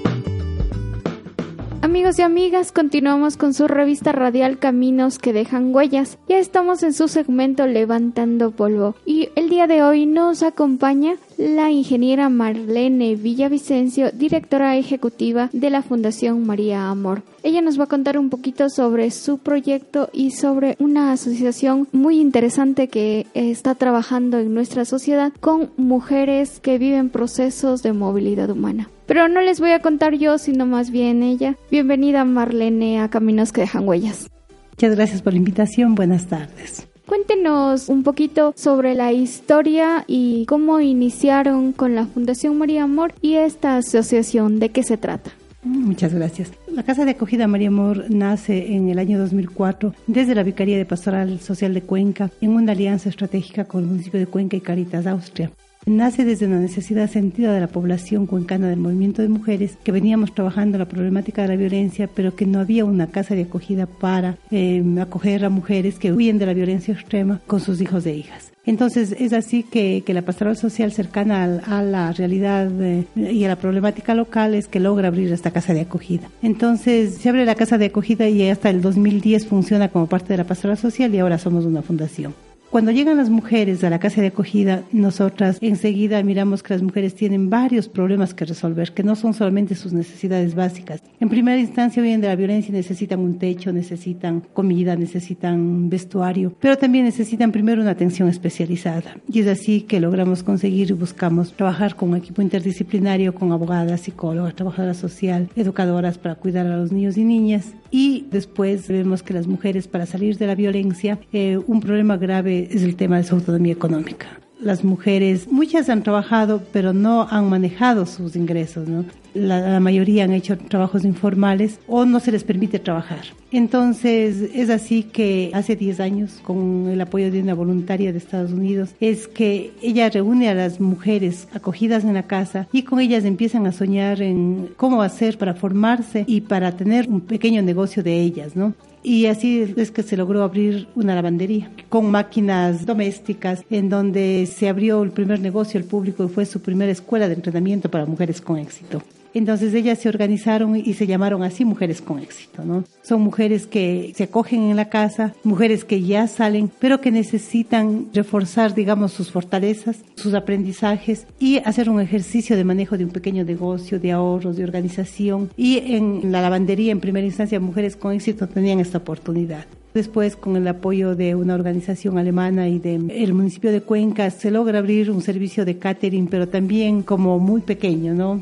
Amigos 1.80 2.16
y 2.20 2.22
amigas, 2.22 2.70
continuamos 2.70 3.36
con 3.36 3.54
su 3.54 3.66
revista 3.66 4.12
radial 4.12 4.60
Caminos 4.60 5.18
que 5.18 5.32
dejan 5.32 5.74
huellas. 5.74 6.16
Ya 6.28 6.38
estamos 6.38 6.84
en 6.84 6.92
su 6.92 7.08
segmento 7.08 7.66
Levantando 7.66 8.52
Polvo 8.52 8.94
y 9.04 9.30
el 9.34 9.48
día 9.48 9.66
de 9.66 9.82
hoy 9.82 10.06
nos 10.06 10.44
acompaña 10.44 11.16
la 11.42 11.70
ingeniera 11.70 12.28
Marlene 12.28 13.16
Villavicencio, 13.16 14.12
directora 14.12 14.76
ejecutiva 14.76 15.50
de 15.52 15.70
la 15.70 15.82
Fundación 15.82 16.46
María 16.46 16.88
Amor. 16.88 17.22
Ella 17.42 17.60
nos 17.60 17.78
va 17.78 17.84
a 17.84 17.88
contar 17.88 18.16
un 18.16 18.30
poquito 18.30 18.70
sobre 18.70 19.10
su 19.10 19.38
proyecto 19.38 20.08
y 20.12 20.30
sobre 20.30 20.76
una 20.78 21.12
asociación 21.12 21.88
muy 21.92 22.20
interesante 22.20 22.86
que 22.88 23.26
está 23.34 23.74
trabajando 23.74 24.38
en 24.38 24.54
nuestra 24.54 24.84
sociedad 24.84 25.32
con 25.40 25.72
mujeres 25.76 26.60
que 26.60 26.78
viven 26.78 27.10
procesos 27.10 27.82
de 27.82 27.92
movilidad 27.92 28.50
humana. 28.50 28.88
Pero 29.06 29.26
no 29.28 29.40
les 29.40 29.58
voy 29.58 29.70
a 29.70 29.80
contar 29.80 30.14
yo, 30.14 30.38
sino 30.38 30.64
más 30.64 30.90
bien 30.90 31.22
ella. 31.22 31.56
Bienvenida 31.70 32.24
Marlene 32.24 33.00
a 33.00 33.10
Caminos 33.10 33.52
que 33.52 33.62
dejan 33.62 33.88
huellas. 33.88 34.30
Muchas 34.70 34.94
gracias 34.94 35.22
por 35.22 35.32
la 35.32 35.38
invitación. 35.38 35.94
Buenas 35.96 36.28
tardes. 36.28 36.88
Cuéntenos 37.06 37.88
un 37.88 38.04
poquito 38.04 38.54
sobre 38.56 38.94
la 38.94 39.12
historia 39.12 40.04
y 40.06 40.46
cómo 40.46 40.80
iniciaron 40.80 41.72
con 41.72 41.94
la 41.94 42.06
Fundación 42.06 42.56
María 42.58 42.84
Amor 42.84 43.12
y 43.20 43.34
esta 43.34 43.76
asociación, 43.76 44.60
¿de 44.60 44.70
qué 44.70 44.82
se 44.82 44.96
trata? 44.96 45.32
Muchas 45.64 46.14
gracias. 46.14 46.50
La 46.72 46.82
Casa 46.82 47.04
de 47.04 47.12
Acogida 47.12 47.46
María 47.46 47.68
Amor 47.68 48.06
nace 48.08 48.74
en 48.74 48.88
el 48.88 48.98
año 48.98 49.18
2004 49.18 49.94
desde 50.06 50.34
la 50.34 50.42
Vicaría 50.42 50.76
de 50.76 50.84
Pastoral 50.84 51.38
Social 51.40 51.74
de 51.74 51.82
Cuenca 51.82 52.30
en 52.40 52.50
una 52.50 52.72
alianza 52.72 53.08
estratégica 53.08 53.64
con 53.64 53.82
el 53.82 53.90
municipio 53.90 54.18
de 54.18 54.26
Cuenca 54.26 54.56
y 54.56 54.60
Caritas 54.60 55.06
Austria. 55.06 55.52
Nace 55.84 56.24
desde 56.24 56.46
una 56.46 56.60
necesidad 56.60 57.10
sentida 57.10 57.52
de 57.52 57.60
la 57.60 57.66
población 57.66 58.26
cuencana 58.26 58.68
del 58.68 58.78
movimiento 58.78 59.20
de 59.20 59.28
mujeres 59.28 59.76
que 59.82 59.90
veníamos 59.90 60.32
trabajando 60.32 60.78
la 60.78 60.86
problemática 60.86 61.42
de 61.42 61.48
la 61.48 61.56
violencia, 61.56 62.08
pero 62.14 62.36
que 62.36 62.46
no 62.46 62.60
había 62.60 62.84
una 62.84 63.08
casa 63.08 63.34
de 63.34 63.42
acogida 63.42 63.86
para 63.86 64.36
eh, 64.52 64.84
acoger 65.00 65.44
a 65.44 65.50
mujeres 65.50 65.98
que 65.98 66.12
huyen 66.12 66.38
de 66.38 66.46
la 66.46 66.54
violencia 66.54 66.94
extrema 66.94 67.40
con 67.48 67.58
sus 67.58 67.80
hijos 67.80 68.06
e 68.06 68.14
hijas. 68.14 68.52
Entonces 68.64 69.16
es 69.18 69.32
así 69.32 69.64
que, 69.64 70.04
la 70.06 70.22
pastoral 70.22 70.56
social 70.56 70.92
cercana 70.92 71.60
a, 71.66 71.82
la 71.82 72.12
realidad 72.12 72.70
eh, 72.80 73.04
y 73.16 73.44
a 73.44 73.48
la 73.48 73.56
problemática 73.56 74.14
local 74.14 74.54
es 74.54 74.68
que 74.68 74.78
logra 74.78 75.08
abrir 75.08 75.32
esta 75.32 75.50
casa 75.50 75.74
de 75.74 75.80
acogida. 75.80 76.28
Entonces 76.42 77.16
se 77.16 77.28
abre 77.28 77.44
la 77.44 77.56
casa 77.56 77.76
de 77.76 77.86
acogida 77.86 78.28
y 78.28 78.48
hasta 78.48 78.70
el 78.70 78.82
2010 78.82 79.48
funciona 79.48 79.88
como 79.88 80.06
parte 80.06 80.28
de 80.32 80.36
la 80.36 80.44
pastoral 80.44 80.78
social 80.78 81.12
y 81.12 81.18
ahora 81.18 81.38
somos 81.38 81.64
una 81.64 81.82
fundación. 81.82 82.34
Cuando 82.72 82.90
llegan 82.90 83.18
las 83.18 83.28
mujeres 83.28 83.84
a 83.84 83.90
la 83.90 83.98
casa 83.98 84.22
de 84.22 84.28
acogida, 84.28 84.82
nosotras 84.92 85.58
enseguida 85.60 86.22
miramos 86.22 86.62
que 86.62 86.72
las 86.72 86.82
mujeres 86.82 87.14
tienen 87.14 87.50
varios 87.50 87.86
problemas 87.86 88.32
que 88.32 88.46
resolver, 88.46 88.92
que 88.92 89.02
no 89.02 89.14
son 89.14 89.34
solamente 89.34 89.74
sus 89.74 89.92
necesidades 89.92 90.54
básicas. 90.54 91.02
En 91.20 91.28
primera 91.28 91.60
instancia 91.60 92.02
vienen 92.02 92.22
de 92.22 92.28
la 92.28 92.34
violencia 92.34 92.70
y 92.70 92.72
necesitan 92.72 93.20
un 93.20 93.38
techo, 93.38 93.74
necesitan 93.74 94.42
comida, 94.54 94.96
necesitan 94.96 95.90
vestuario, 95.90 96.54
pero 96.60 96.78
también 96.78 97.04
necesitan 97.04 97.52
primero 97.52 97.82
una 97.82 97.90
atención 97.90 98.30
especializada. 98.30 99.18
Y 99.30 99.40
es 99.40 99.48
así 99.48 99.82
que 99.82 100.00
logramos 100.00 100.42
conseguir 100.42 100.88
y 100.88 100.94
buscamos 100.94 101.52
trabajar 101.52 101.94
con 101.94 102.08
un 102.08 102.16
equipo 102.16 102.40
interdisciplinario, 102.40 103.34
con 103.34 103.52
abogadas, 103.52 104.00
psicólogas, 104.00 104.54
trabajadoras 104.54 104.96
social, 104.96 105.50
educadoras 105.56 106.16
para 106.16 106.36
cuidar 106.36 106.66
a 106.66 106.78
los 106.78 106.90
niños 106.90 107.18
y 107.18 107.24
niñas. 107.24 107.74
Y 107.90 108.24
después 108.30 108.88
vemos 108.88 109.22
que 109.22 109.34
las 109.34 109.46
mujeres 109.46 109.86
para 109.86 110.06
salir 110.06 110.38
de 110.38 110.46
la 110.46 110.54
violencia, 110.54 111.18
eh, 111.34 111.58
un 111.66 111.80
problema 111.80 112.16
grave 112.16 112.61
es 112.70 112.82
el 112.82 112.96
tema 112.96 113.16
de 113.16 113.24
su 113.24 113.34
autonomía 113.34 113.72
económica. 113.72 114.28
Las 114.62 114.84
mujeres, 114.84 115.48
muchas 115.50 115.88
han 115.88 116.04
trabajado, 116.04 116.62
pero 116.72 116.92
no 116.92 117.26
han 117.28 117.48
manejado 117.48 118.06
sus 118.06 118.36
ingresos, 118.36 118.86
¿no? 118.86 119.04
La, 119.34 119.80
mayoría 119.80 120.22
han 120.22 120.32
hecho 120.32 120.56
trabajos 120.56 121.04
informales 121.04 121.80
o 121.88 122.04
no 122.04 122.20
se 122.20 122.30
les 122.30 122.44
permite 122.44 122.78
trabajar. 122.78 123.22
Entonces, 123.50 124.50
es 124.54 124.70
así 124.70 125.02
que 125.02 125.50
hace 125.52 125.74
10 125.74 125.98
años, 125.98 126.40
con 126.44 126.88
el 126.88 127.00
apoyo 127.00 127.32
de 127.32 127.40
una 127.40 127.54
voluntaria 127.54 128.12
de 128.12 128.18
Estados 128.18 128.52
Unidos, 128.52 128.90
es 129.00 129.26
que 129.26 129.72
ella 129.82 130.08
reúne 130.10 130.48
a 130.48 130.54
las 130.54 130.80
mujeres 130.80 131.48
acogidas 131.52 132.04
en 132.04 132.14
la 132.14 132.24
casa 132.24 132.68
y 132.72 132.82
con 132.82 133.00
ellas 133.00 133.24
empiezan 133.24 133.66
a 133.66 133.72
soñar 133.72 134.22
en 134.22 134.68
cómo 134.76 135.02
hacer 135.02 135.38
para 135.38 135.54
formarse 135.54 136.24
y 136.28 136.42
para 136.42 136.76
tener 136.76 137.08
un 137.08 137.20
pequeño 137.22 137.62
negocio 137.62 138.04
de 138.04 138.20
ellas, 138.20 138.54
¿no? 138.54 138.74
Y 139.02 139.26
así 139.26 139.74
es 139.76 139.90
que 139.90 140.02
se 140.02 140.16
logró 140.16 140.42
abrir 140.42 140.86
una 140.94 141.14
lavandería 141.14 141.70
con 141.88 142.10
máquinas 142.10 142.86
domésticas 142.86 143.64
en 143.68 143.88
donde 143.88 144.46
se 144.46 144.68
abrió 144.68 145.02
el 145.02 145.10
primer 145.10 145.40
negocio 145.40 145.80
al 145.80 145.84
público 145.84 146.24
y 146.24 146.28
fue 146.28 146.46
su 146.46 146.60
primera 146.60 146.92
escuela 146.92 147.28
de 147.28 147.34
entrenamiento 147.34 147.90
para 147.90 148.06
mujeres 148.06 148.40
con 148.40 148.58
éxito. 148.58 149.02
Entonces 149.34 149.74
ellas 149.74 149.98
se 149.98 150.08
organizaron 150.08 150.76
y 150.76 150.94
se 150.94 151.06
llamaron 151.06 151.42
así 151.42 151.64
mujeres 151.64 152.00
con 152.00 152.18
éxito, 152.18 152.64
¿no? 152.64 152.84
Son 153.02 153.20
mujeres 153.20 153.66
que 153.66 154.12
se 154.14 154.24
acogen 154.24 154.70
en 154.70 154.76
la 154.76 154.88
casa, 154.88 155.34
mujeres 155.44 155.84
que 155.84 156.02
ya 156.02 156.26
salen, 156.26 156.70
pero 156.78 157.00
que 157.00 157.10
necesitan 157.10 158.08
reforzar, 158.12 158.74
digamos, 158.74 159.12
sus 159.12 159.30
fortalezas, 159.30 159.98
sus 160.16 160.34
aprendizajes 160.34 161.26
y 161.38 161.58
hacer 161.58 161.88
un 161.88 162.00
ejercicio 162.00 162.56
de 162.56 162.64
manejo 162.64 162.98
de 162.98 163.04
un 163.04 163.10
pequeño 163.10 163.44
negocio, 163.44 163.98
de 163.98 164.12
ahorros, 164.12 164.56
de 164.56 164.64
organización. 164.64 165.50
Y 165.56 165.94
en 165.94 166.32
la 166.32 166.42
lavandería, 166.42 166.92
en 166.92 167.00
primera 167.00 167.26
instancia, 167.26 167.60
mujeres 167.60 167.96
con 167.96 168.12
éxito 168.12 168.48
tenían 168.48 168.80
esta 168.80 168.98
oportunidad. 168.98 169.66
Después, 169.94 170.36
con 170.36 170.56
el 170.56 170.66
apoyo 170.68 171.14
de 171.14 171.34
una 171.34 171.54
organización 171.54 172.16
alemana 172.16 172.68
y 172.68 172.78
del 172.78 173.34
municipio 173.34 173.70
de 173.70 173.82
Cuenca, 173.82 174.30
se 174.30 174.50
logra 174.50 174.78
abrir 174.78 175.10
un 175.10 175.20
servicio 175.20 175.66
de 175.66 175.78
catering, 175.78 176.28
pero 176.28 176.48
también 176.48 177.02
como 177.02 177.38
muy 177.38 177.60
pequeño, 177.60 178.14
¿no? 178.14 178.40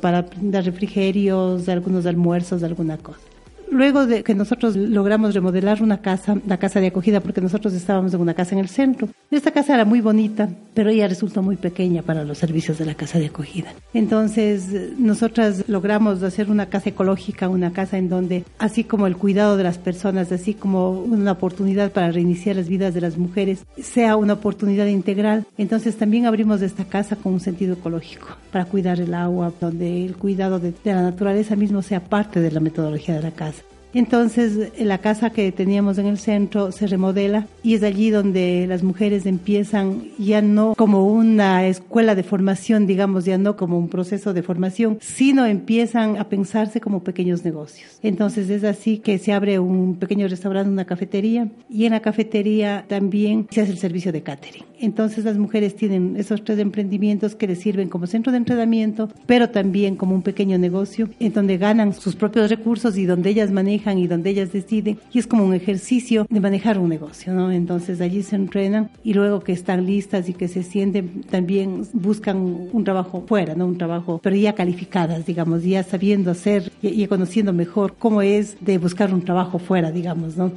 para 0.00 0.26
dar 0.42 0.64
refrigerios, 0.64 1.68
algunos 1.70 2.04
almuerzos, 2.04 2.62
alguna 2.62 2.98
cosa. 2.98 3.29
Luego 3.70 4.06
de 4.06 4.24
que 4.24 4.34
nosotros 4.34 4.74
logramos 4.74 5.32
remodelar 5.32 5.80
una 5.80 5.98
casa, 5.98 6.36
la 6.46 6.58
casa 6.58 6.80
de 6.80 6.88
acogida, 6.88 7.20
porque 7.20 7.40
nosotros 7.40 7.72
estábamos 7.72 8.12
en 8.12 8.20
una 8.20 8.34
casa 8.34 8.56
en 8.56 8.60
el 8.60 8.68
centro. 8.68 9.08
Esta 9.30 9.52
casa 9.52 9.74
era 9.74 9.84
muy 9.84 10.00
bonita, 10.00 10.48
pero 10.74 10.90
ella 10.90 11.06
resultó 11.06 11.40
muy 11.40 11.54
pequeña 11.54 12.02
para 12.02 12.24
los 12.24 12.38
servicios 12.38 12.78
de 12.78 12.84
la 12.84 12.94
casa 12.94 13.20
de 13.20 13.26
acogida. 13.26 13.72
Entonces, 13.94 14.98
nosotras 14.98 15.68
logramos 15.68 16.20
hacer 16.24 16.50
una 16.50 16.66
casa 16.66 16.90
ecológica, 16.90 17.48
una 17.48 17.72
casa 17.72 17.96
en 17.96 18.08
donde, 18.08 18.44
así 18.58 18.82
como 18.82 19.06
el 19.06 19.16
cuidado 19.16 19.56
de 19.56 19.62
las 19.62 19.78
personas, 19.78 20.32
así 20.32 20.54
como 20.54 20.90
una 20.90 21.32
oportunidad 21.32 21.92
para 21.92 22.10
reiniciar 22.10 22.56
las 22.56 22.68
vidas 22.68 22.92
de 22.92 23.02
las 23.02 23.18
mujeres, 23.18 23.64
sea 23.80 24.16
una 24.16 24.32
oportunidad 24.32 24.86
integral. 24.86 25.46
Entonces, 25.58 25.96
también 25.96 26.26
abrimos 26.26 26.60
esta 26.60 26.86
casa 26.86 27.14
con 27.14 27.34
un 27.34 27.40
sentido 27.40 27.74
ecológico, 27.74 28.26
para 28.50 28.64
cuidar 28.64 29.00
el 29.00 29.14
agua, 29.14 29.52
donde 29.60 30.04
el 30.04 30.16
cuidado 30.16 30.58
de, 30.58 30.72
de 30.72 30.92
la 30.92 31.02
naturaleza 31.02 31.54
mismo 31.54 31.82
sea 31.82 32.00
parte 32.00 32.40
de 32.40 32.50
la 32.50 32.58
metodología 32.58 33.14
de 33.14 33.22
la 33.22 33.30
casa. 33.30 33.59
Entonces 33.92 34.72
la 34.78 34.98
casa 34.98 35.30
que 35.30 35.50
teníamos 35.52 35.98
en 35.98 36.06
el 36.06 36.18
centro 36.18 36.70
se 36.70 36.86
remodela 36.86 37.46
y 37.62 37.74
es 37.74 37.82
allí 37.82 38.10
donde 38.10 38.66
las 38.68 38.82
mujeres 38.82 39.26
empiezan 39.26 40.04
ya 40.18 40.42
no 40.42 40.74
como 40.76 41.06
una 41.06 41.66
escuela 41.66 42.14
de 42.14 42.22
formación, 42.22 42.86
digamos, 42.86 43.24
ya 43.24 43.36
no 43.36 43.56
como 43.56 43.78
un 43.78 43.88
proceso 43.88 44.32
de 44.32 44.42
formación, 44.42 44.98
sino 45.00 45.44
empiezan 45.44 46.18
a 46.18 46.28
pensarse 46.28 46.80
como 46.80 47.02
pequeños 47.02 47.44
negocios. 47.44 47.98
Entonces 48.02 48.48
es 48.48 48.62
así 48.62 48.98
que 48.98 49.18
se 49.18 49.32
abre 49.32 49.58
un 49.58 49.96
pequeño 49.96 50.28
restaurante, 50.28 50.70
una 50.70 50.84
cafetería 50.84 51.48
y 51.68 51.86
en 51.86 51.92
la 51.92 52.00
cafetería 52.00 52.84
también 52.86 53.48
se 53.50 53.62
hace 53.62 53.72
el 53.72 53.78
servicio 53.78 54.12
de 54.12 54.22
catering. 54.22 54.64
Entonces 54.78 55.24
las 55.24 55.36
mujeres 55.36 55.74
tienen 55.74 56.16
esos 56.16 56.42
tres 56.42 56.58
emprendimientos 56.58 57.34
que 57.34 57.46
les 57.46 57.58
sirven 57.58 57.88
como 57.88 58.06
centro 58.06 58.32
de 58.32 58.38
entrenamiento, 58.38 59.10
pero 59.26 59.50
también 59.50 59.96
como 59.96 60.14
un 60.14 60.22
pequeño 60.22 60.58
negocio 60.58 61.10
en 61.18 61.32
donde 61.32 61.58
ganan 61.58 61.92
sus 61.92 62.16
propios 62.16 62.48
recursos 62.48 62.96
y 62.96 63.04
donde 63.04 63.30
ellas 63.30 63.50
manejan 63.50 63.79
y 63.86 64.06
donde 64.06 64.30
ellas 64.30 64.52
deciden 64.52 64.98
y 65.12 65.18
es 65.18 65.26
como 65.26 65.44
un 65.44 65.54
ejercicio 65.54 66.26
de 66.28 66.40
manejar 66.40 66.78
un 66.78 66.88
negocio, 66.88 67.32
¿no? 67.32 67.50
Entonces 67.50 68.00
allí 68.00 68.22
se 68.22 68.36
entrenan 68.36 68.90
y 69.02 69.14
luego 69.14 69.40
que 69.40 69.52
están 69.52 69.86
listas 69.86 70.28
y 70.28 70.34
que 70.34 70.48
se 70.48 70.62
sienten 70.62 71.22
también 71.22 71.86
buscan 71.92 72.36
un 72.72 72.84
trabajo 72.84 73.24
fuera, 73.26 73.54
¿no? 73.54 73.66
Un 73.66 73.78
trabajo, 73.78 74.20
pero 74.22 74.36
ya 74.36 74.54
calificadas, 74.54 75.26
digamos, 75.26 75.62
ya 75.64 75.82
sabiendo 75.82 76.30
hacer 76.30 76.70
y, 76.82 77.02
y 77.02 77.06
conociendo 77.06 77.52
mejor 77.52 77.94
cómo 77.98 78.22
es 78.22 78.56
de 78.60 78.78
buscar 78.78 79.12
un 79.14 79.22
trabajo 79.22 79.58
fuera, 79.58 79.90
digamos, 79.90 80.36
¿no? 80.36 80.52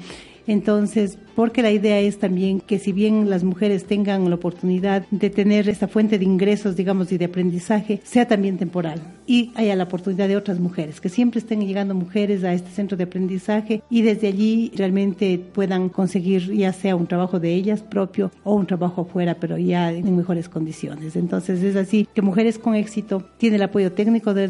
Entonces, 0.47 1.17
porque 1.35 1.61
la 1.61 1.71
idea 1.71 1.99
es 1.99 2.19
también 2.19 2.59
que 2.59 2.79
si 2.79 2.91
bien 2.91 3.29
las 3.29 3.43
mujeres 3.43 3.85
tengan 3.85 4.29
la 4.29 4.35
oportunidad 4.35 5.05
de 5.09 5.29
tener 5.29 5.69
esta 5.69 5.87
fuente 5.87 6.17
de 6.17 6.25
ingresos, 6.25 6.75
digamos, 6.75 7.11
y 7.11 7.17
de 7.17 7.25
aprendizaje, 7.25 8.01
sea 8.03 8.27
también 8.27 8.57
temporal 8.57 9.01
y 9.25 9.51
haya 9.55 9.75
la 9.75 9.85
oportunidad 9.85 10.27
de 10.27 10.35
otras 10.35 10.59
mujeres, 10.59 10.99
que 10.99 11.09
siempre 11.09 11.39
estén 11.39 11.65
llegando 11.65 11.95
mujeres 11.95 12.43
a 12.43 12.53
este 12.53 12.69
centro 12.71 12.97
de 12.97 13.05
aprendizaje 13.05 13.81
y 13.89 14.01
desde 14.01 14.27
allí 14.27 14.71
realmente 14.75 15.39
puedan 15.53 15.89
conseguir 15.89 16.53
ya 16.53 16.73
sea 16.73 16.95
un 16.95 17.07
trabajo 17.07 17.39
de 17.39 17.53
ellas 17.53 17.81
propio 17.81 18.31
o 18.43 18.55
un 18.55 18.65
trabajo 18.65 19.01
afuera, 19.01 19.37
pero 19.39 19.57
ya 19.57 19.91
en 19.91 20.15
mejores 20.15 20.49
condiciones. 20.49 21.15
Entonces 21.15 21.63
es 21.63 21.75
así 21.75 22.07
que 22.13 22.21
Mujeres 22.21 22.57
con 22.57 22.75
Éxito 22.75 23.23
tiene 23.37 23.57
el 23.57 23.63
apoyo 23.63 23.91
técnico 23.91 24.33
de, 24.33 24.47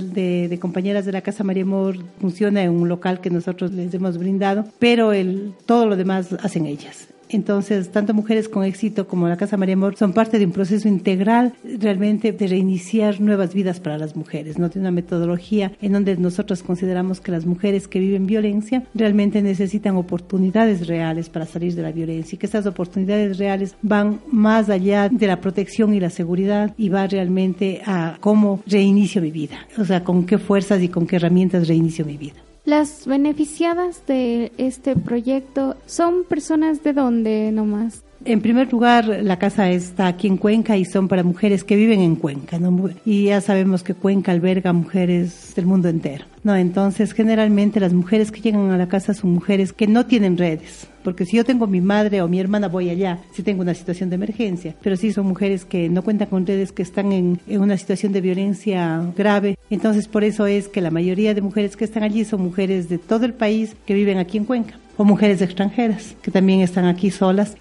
de, 0.48 0.60
compañeras 0.60 1.06
de 1.06 1.12
la 1.12 1.22
Casa 1.22 1.44
María 1.44 1.64
Amor, 1.64 1.98
funciona 2.20 2.64
en 2.64 2.72
un 2.72 2.88
local 2.88 3.20
que 3.20 3.30
nosotros 3.30 3.72
les 3.72 3.94
hemos 3.94 4.18
brindado, 4.18 4.66
pero 4.80 5.12
el, 5.12 5.54
todo 5.66 5.83
lo 5.86 5.96
demás 5.96 6.34
hacen 6.42 6.66
ellas. 6.66 7.08
Entonces, 7.30 7.90
tanto 7.90 8.14
mujeres 8.14 8.48
con 8.48 8.64
éxito 8.64 9.08
como 9.08 9.28
la 9.28 9.38
Casa 9.38 9.58
María 9.58 9.74
Amor 9.74 9.96
son 9.96 10.14
parte 10.14 10.40
de 10.40 10.46
un 10.46 10.52
proceso 10.52 10.88
integral 10.88 11.54
realmente 11.64 12.32
de 12.32 12.48
reiniciar 12.48 13.20
nuevas 13.22 13.54
vidas 13.54 13.80
para 13.80 13.98
las 13.98 14.16
mujeres, 14.16 14.60
no 14.60 14.70
tiene 14.70 14.88
una 14.88 14.96
metodología 14.96 15.72
en 15.82 15.94
donde 15.94 16.16
nosotros 16.18 16.62
consideramos 16.64 17.22
que 17.22 17.32
las 17.32 17.46
mujeres 17.46 17.88
que 17.88 18.00
viven 18.00 18.28
violencia 18.28 18.84
realmente 18.94 19.42
necesitan 19.42 19.96
oportunidades 19.96 20.88
reales 20.88 21.30
para 21.30 21.46
salir 21.46 21.74
de 21.74 21.82
la 21.82 21.92
violencia 21.92 22.36
y 22.36 22.40
que 22.40 22.46
estas 22.46 22.68
oportunidades 22.68 23.38
reales 23.38 23.76
van 23.82 24.20
más 24.32 24.70
allá 24.70 25.10
de 25.10 25.28
la 25.28 25.42
protección 25.42 25.94
y 25.94 26.00
la 26.00 26.10
seguridad 26.10 26.74
y 26.78 26.90
va 26.90 27.08
realmente 27.08 27.82
a 27.86 28.18
cómo 28.20 28.62
reinicio 28.68 29.22
mi 29.22 29.32
vida, 29.32 29.68
o 29.78 29.86
sea, 29.86 30.04
con 30.04 30.26
qué 30.26 30.38
fuerzas 30.38 30.82
y 30.82 30.90
con 30.90 31.08
qué 31.08 31.16
herramientas 31.16 31.68
reinicio 31.68 32.06
mi 32.06 32.18
vida. 32.18 32.36
Las 32.66 33.06
beneficiadas 33.06 34.06
de 34.08 34.54
este 34.58 34.96
proyecto 34.96 35.76
son 35.86 36.24
personas 36.24 36.82
de 36.82 36.94
dónde 36.94 37.52
nomás. 37.52 38.06
En 38.26 38.40
primer 38.40 38.72
lugar, 38.72 39.06
la 39.06 39.38
casa 39.38 39.70
está 39.70 40.08
aquí 40.08 40.28
en 40.28 40.38
Cuenca 40.38 40.78
y 40.78 40.86
son 40.86 41.10
para 41.10 41.24
mujeres 41.24 41.66
que 41.66 41.76
viven 41.76 42.00
en 42.00 42.16
Cuenca, 42.16 42.58
¿no? 42.58 42.90
Y 43.06 43.26
ya 43.26 43.42
sabemos 43.42 43.84
que 43.84 43.96
Cuenca 43.96 44.32
alberga 44.32 44.72
mujeres 44.72 45.54
del 45.56 45.66
mundo 45.66 45.90
entero, 45.90 46.24
¿no? 46.42 46.56
Entonces, 46.56 47.12
generalmente 47.12 47.82
las 47.82 47.92
mujeres 47.92 48.32
que 48.32 48.40
llegan 48.40 48.72
a 48.72 48.78
la 48.78 48.88
casa 48.88 49.14
son 49.14 49.32
mujeres 49.34 49.74
que 49.74 49.88
no 49.88 50.06
tienen 50.06 50.38
redes, 50.38 50.88
porque 51.04 51.26
si 51.26 51.36
yo 51.36 51.44
tengo 51.44 51.68
mi 51.68 51.82
madre 51.82 52.22
o 52.22 52.30
mi 52.30 52.40
hermana 52.40 52.70
voy 52.70 52.90
allá, 52.90 53.20
si 53.34 53.44
tengo 53.44 53.62
una 53.62 53.74
situación 53.74 54.10
de 54.10 54.16
emergencia, 54.16 54.74
pero 54.82 54.96
sí 54.96 55.12
son 55.12 55.28
mujeres 55.28 55.66
que 55.66 55.90
no 55.90 56.02
cuentan 56.02 56.30
con 56.30 56.48
redes, 56.48 56.72
que 56.72 56.84
están 56.84 57.12
en, 57.12 57.42
en 57.46 57.60
una 57.60 57.76
situación 57.76 58.14
de 58.14 58.22
violencia 58.22 59.02
grave, 59.18 59.58
entonces 59.70 60.08
por 60.08 60.24
eso 60.24 60.48
es 60.48 60.70
que 60.70 60.80
la 60.80 60.92
mayoría 60.92 61.34
de 61.34 61.42
mujeres 61.42 61.76
que 61.76 61.84
están 61.84 62.04
allí 62.04 62.24
son 62.24 62.42
mujeres 62.42 62.88
de 62.88 63.00
todo 63.00 63.26
el 63.26 63.34
país 63.34 63.76
que 63.86 63.94
viven 63.94 64.18
aquí 64.18 64.38
en 64.38 64.46
Cuenca 64.46 64.80
o 64.96 65.04
mujeres 65.04 65.42
extranjeras 65.42 66.16
que 66.22 66.32
también 66.32 66.62
están 66.62 66.86
aquí 66.86 67.10
solas 67.10 67.58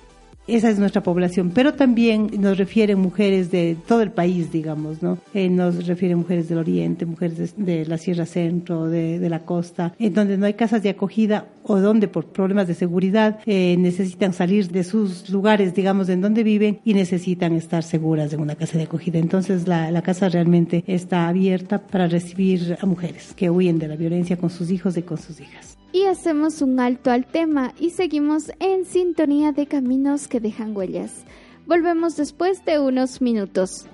esa 0.46 0.70
es 0.70 0.78
nuestra 0.78 1.02
población, 1.02 1.52
pero 1.54 1.74
también 1.74 2.30
nos 2.38 2.58
refieren 2.58 2.98
mujeres 2.98 3.50
de 3.50 3.76
todo 3.86 4.02
el 4.02 4.10
país, 4.10 4.50
digamos, 4.50 5.02
¿no? 5.02 5.18
Eh, 5.34 5.48
nos 5.48 5.86
refieren 5.86 6.18
mujeres 6.18 6.48
del 6.48 6.58
oriente, 6.58 7.06
mujeres 7.06 7.54
de, 7.56 7.86
la 7.86 7.96
Sierra 7.96 8.26
Centro, 8.26 8.88
de, 8.88 9.28
la 9.28 9.40
costa, 9.40 9.94
en 9.98 10.12
donde 10.12 10.36
no 10.36 10.46
hay 10.46 10.54
casas 10.54 10.82
de 10.82 10.90
acogida 10.90 11.46
o 11.62 11.78
donde 11.78 12.08
por 12.08 12.26
problemas 12.26 12.66
de 12.66 12.74
seguridad 12.74 13.38
eh, 13.46 13.76
necesitan 13.78 14.32
salir 14.32 14.70
de 14.70 14.84
sus 14.84 15.30
lugares, 15.30 15.74
digamos, 15.74 16.08
en 16.08 16.20
donde 16.20 16.42
viven 16.42 16.80
y 16.84 16.94
necesitan 16.94 17.54
estar 17.54 17.82
seguras 17.82 18.32
en 18.32 18.40
una 18.40 18.56
casa 18.56 18.78
de 18.78 18.84
acogida. 18.84 19.18
Entonces 19.18 19.68
la 19.68 20.02
casa 20.02 20.28
realmente 20.28 20.82
está 20.86 21.28
abierta 21.28 21.78
para 21.78 22.08
recibir 22.08 22.76
a 22.80 22.86
mujeres 22.86 23.32
que 23.36 23.48
huyen 23.48 23.78
de 23.78 23.88
la 23.88 23.96
violencia 23.96 24.36
con 24.36 24.50
sus 24.50 24.70
hijos 24.70 24.96
y 24.96 25.02
con 25.02 25.18
sus 25.18 25.40
hijas 25.40 25.78
y 25.92 26.04
hacemos 26.04 26.62
un 26.62 26.80
alto 26.80 27.10
al 27.10 27.26
tema 27.26 27.74
y 27.78 27.90
seguimos 27.90 28.50
en 28.60 28.84
sintonía 28.84 29.52
de 29.52 29.66
caminos 29.66 30.28
que 30.28 30.40
dejan 30.40 30.76
huellas. 30.76 31.24
Volvemos 31.66 32.16
después 32.16 32.64
de 32.64 32.78
unos 32.78 33.20
minutos. 33.20 33.86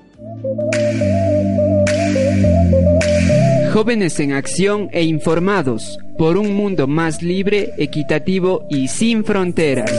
Jóvenes 3.72 4.18
en 4.18 4.32
acción 4.32 4.88
e 4.92 5.04
informados 5.04 5.98
por 6.16 6.36
un 6.36 6.54
mundo 6.54 6.88
más 6.88 7.22
libre, 7.22 7.72
equitativo 7.78 8.66
y 8.70 8.88
sin 8.88 9.24
fronteras. 9.24 9.92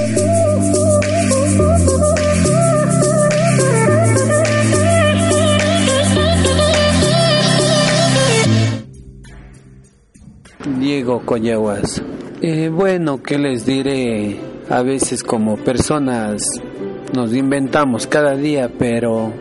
Diego 10.66 11.22
Coyaguas. 11.22 12.02
Eh, 12.42 12.68
bueno, 12.68 13.24
¿qué 13.24 13.38
les 13.38 13.66
diré? 13.66 14.38
A 14.70 14.82
veces 14.82 15.24
como 15.24 15.56
personas 15.56 16.44
nos 17.16 17.34
inventamos 17.34 18.08
cada 18.08 18.36
día, 18.36 18.70
pero 18.78 19.32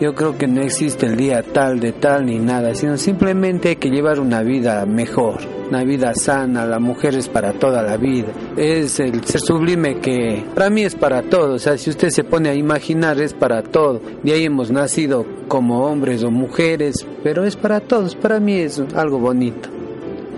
yo 0.00 0.14
creo 0.14 0.38
que 0.38 0.46
no 0.46 0.62
existe 0.62 1.06
el 1.06 1.16
día 1.16 1.42
tal 1.42 1.80
de 1.80 1.92
tal 1.92 2.26
ni 2.26 2.38
nada, 2.38 2.76
sino 2.76 2.96
simplemente 2.96 3.70
hay 3.70 3.76
que 3.76 3.90
llevar 3.90 4.20
una 4.20 4.44
vida 4.44 4.86
mejor, 4.86 5.40
una 5.68 5.82
vida 5.82 6.14
sana. 6.14 6.64
La 6.64 6.78
mujer 6.78 7.16
es 7.16 7.28
para 7.28 7.54
toda 7.54 7.82
la 7.82 7.96
vida. 7.96 8.28
Es 8.56 9.00
el 9.00 9.24
ser 9.24 9.40
sublime 9.40 9.98
que 9.98 10.44
para 10.54 10.70
mí 10.70 10.82
es 10.82 10.94
para 10.94 11.22
todo. 11.22 11.54
O 11.54 11.58
sea, 11.58 11.76
si 11.76 11.90
usted 11.90 12.10
se 12.10 12.22
pone 12.22 12.50
a 12.50 12.54
imaginar, 12.54 13.20
es 13.20 13.34
para 13.34 13.64
todo. 13.64 14.00
De 14.22 14.32
ahí 14.32 14.44
hemos 14.44 14.70
nacido 14.70 15.26
como 15.48 15.86
hombres 15.86 16.22
o 16.22 16.30
mujeres, 16.30 17.04
pero 17.24 17.44
es 17.44 17.56
para 17.56 17.80
todos. 17.80 18.14
Para 18.14 18.38
mí 18.38 18.54
es 18.54 18.80
algo 18.94 19.18
bonito. 19.18 19.70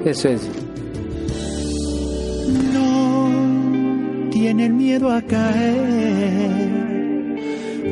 Eso 0.05 0.29
es. 0.29 0.43
No 2.73 4.31
tienen 4.31 4.77
miedo 4.77 5.11
a 5.11 5.21
caer, 5.21 6.71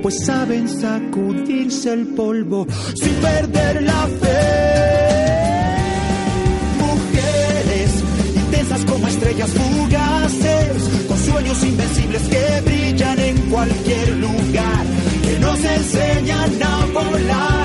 pues 0.02 0.24
saben 0.24 0.68
sacudirse 0.68 1.92
el 1.92 2.06
polvo 2.08 2.66
sin 2.94 3.12
perder 3.14 3.82
la 3.82 4.06
fe. 4.06 4.38
Mujeres 6.78 7.90
intensas 8.36 8.84
como 8.86 9.06
estrellas 9.06 9.50
fugaces, 9.50 11.06
con 11.08 11.18
sueños 11.18 11.62
invencibles 11.62 12.22
que 12.22 12.60
brillan 12.64 13.18
en 13.18 13.36
cualquier 13.50 14.16
lugar, 14.16 14.86
que 15.24 15.38
nos 15.40 15.62
enseñan 15.62 16.62
a 16.62 16.86
volar 16.86 17.57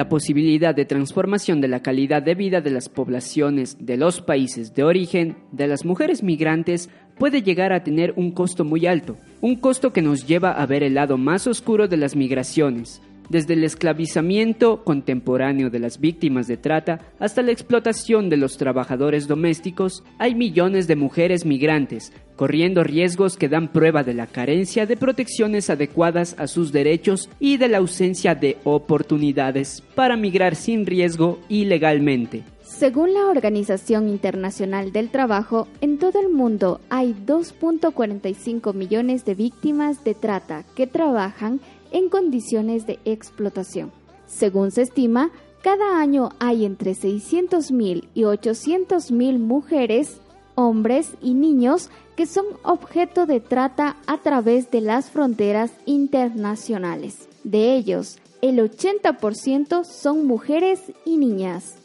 la 0.00 0.08
posibilidad 0.08 0.74
de 0.74 0.86
transformación 0.86 1.60
de 1.60 1.68
la 1.68 1.82
calidad 1.82 2.22
de 2.22 2.34
vida 2.34 2.62
de 2.62 2.70
las 2.70 2.88
poblaciones 2.88 3.76
de 3.84 3.98
los 3.98 4.22
países 4.22 4.74
de 4.74 4.82
origen 4.82 5.36
de 5.52 5.66
las 5.66 5.84
mujeres 5.84 6.22
migrantes 6.22 6.88
puede 7.18 7.42
llegar 7.42 7.74
a 7.74 7.84
tener 7.84 8.14
un 8.16 8.30
costo 8.30 8.64
muy 8.64 8.86
alto, 8.86 9.18
un 9.42 9.56
costo 9.56 9.92
que 9.92 10.00
nos 10.00 10.26
lleva 10.26 10.52
a 10.52 10.64
ver 10.64 10.82
el 10.82 10.94
lado 10.94 11.18
más 11.18 11.46
oscuro 11.46 11.86
de 11.86 11.98
las 11.98 12.16
migraciones, 12.16 13.02
desde 13.30 13.54
el 13.54 13.64
esclavizamiento 13.64 14.84
contemporáneo 14.84 15.70
de 15.70 15.78
las 15.78 15.98
víctimas 15.98 16.46
de 16.46 16.58
trata 16.58 17.00
hasta 17.18 17.40
la 17.40 17.52
explotación 17.52 18.28
de 18.28 18.36
los 18.36 18.58
trabajadores 18.58 19.26
domésticos, 19.26 20.04
hay 20.18 20.34
millones 20.34 20.86
de 20.86 20.96
mujeres 20.96 21.46
migrantes 21.46 22.12
corriendo 22.36 22.82
riesgos 22.82 23.36
que 23.36 23.50
dan 23.50 23.70
prueba 23.70 24.02
de 24.02 24.14
la 24.14 24.26
carencia 24.26 24.86
de 24.86 24.96
protecciones 24.96 25.68
adecuadas 25.68 26.34
a 26.38 26.46
sus 26.46 26.72
derechos 26.72 27.28
y 27.38 27.58
de 27.58 27.68
la 27.68 27.78
ausencia 27.78 28.34
de 28.34 28.56
oportunidades 28.64 29.82
para 29.94 30.16
migrar 30.16 30.56
sin 30.56 30.86
riesgo 30.86 31.38
ilegalmente. 31.50 32.42
Según 32.62 33.12
la 33.12 33.26
Organización 33.26 34.08
Internacional 34.08 34.90
del 34.90 35.10
Trabajo, 35.10 35.68
en 35.82 35.98
todo 35.98 36.18
el 36.18 36.30
mundo 36.30 36.80
hay 36.88 37.14
2.45 37.26 38.72
millones 38.72 39.26
de 39.26 39.34
víctimas 39.34 40.02
de 40.02 40.14
trata 40.14 40.64
que 40.74 40.86
trabajan 40.86 41.60
en 41.92 42.08
condiciones 42.08 42.86
de 42.86 42.98
explotación. 43.04 43.92
Según 44.26 44.70
se 44.70 44.82
estima, 44.82 45.30
cada 45.62 46.00
año 46.00 46.30
hay 46.38 46.64
entre 46.64 46.92
600.000 46.92 48.08
y 48.14 48.22
800.000 48.22 49.38
mujeres, 49.38 50.20
hombres 50.54 51.10
y 51.20 51.34
niños 51.34 51.90
que 52.16 52.26
son 52.26 52.46
objeto 52.62 53.26
de 53.26 53.40
trata 53.40 53.96
a 54.06 54.18
través 54.18 54.70
de 54.70 54.80
las 54.80 55.10
fronteras 55.10 55.72
internacionales. 55.84 57.28
De 57.44 57.74
ellos, 57.74 58.18
el 58.42 58.58
80% 58.58 59.84
son 59.84 60.26
mujeres 60.26 60.92
y 61.04 61.16
niñas. 61.16 61.76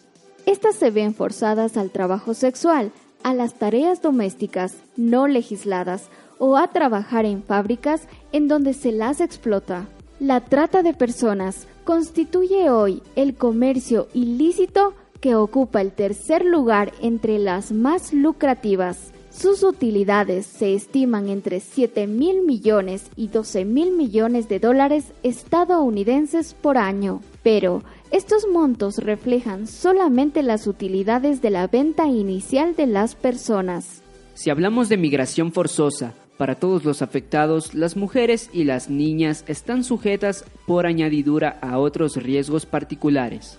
Estas 0.45 0.75
se 0.75 0.91
ven 0.91 1.13
forzadas 1.13 1.75
al 1.75 1.89
trabajo 1.89 2.33
sexual, 2.33 2.91
a 3.23 3.33
las 3.33 3.55
tareas 3.55 4.01
domésticas 4.01 4.75
no 4.95 5.27
legisladas 5.27 6.09
o 6.37 6.57
a 6.57 6.67
trabajar 6.67 7.25
en 7.25 7.43
fábricas 7.43 8.07
en 8.31 8.47
donde 8.47 8.73
se 8.73 8.91
las 8.91 9.19
explota. 9.19 9.87
La 10.19 10.39
trata 10.39 10.81
de 10.81 10.93
personas 10.93 11.67
constituye 11.83 12.69
hoy 12.69 13.03
el 13.17 13.35
comercio 13.35 14.07
ilícito 14.13 14.93
que 15.19 15.35
ocupa 15.35 15.81
el 15.81 15.91
tercer 15.91 16.45
lugar 16.45 16.93
entre 17.01 17.37
las 17.37 17.73
más 17.73 18.13
lucrativas. 18.13 19.11
Sus 19.29 19.61
utilidades 19.63 20.45
se 20.45 20.73
estiman 20.73 21.27
entre 21.27 21.59
7 21.59 22.07
mil 22.07 22.43
millones 22.43 23.09
y 23.17 23.27
12 23.27 23.65
mil 23.65 23.91
millones 23.91 24.47
de 24.47 24.59
dólares 24.59 25.11
estadounidenses 25.23 26.53
por 26.53 26.77
año. 26.77 27.19
Pero 27.43 27.83
estos 28.09 28.47
montos 28.47 28.99
reflejan 28.99 29.67
solamente 29.67 30.43
las 30.43 30.65
utilidades 30.65 31.41
de 31.41 31.49
la 31.49 31.67
venta 31.67 32.07
inicial 32.07 32.73
de 32.77 32.87
las 32.87 33.15
personas. 33.15 34.01
Si 34.33 34.49
hablamos 34.49 34.87
de 34.87 34.95
migración 34.95 35.51
forzosa, 35.51 36.13
para 36.37 36.55
todos 36.55 36.83
los 36.83 37.01
afectados, 37.01 37.73
las 37.73 37.95
mujeres 37.95 38.49
y 38.51 38.63
las 38.63 38.89
niñas 38.89 39.43
están 39.47 39.83
sujetas 39.83 40.45
por 40.65 40.85
añadidura 40.85 41.57
a 41.61 41.79
otros 41.79 42.17
riesgos 42.17 42.65
particulares, 42.65 43.57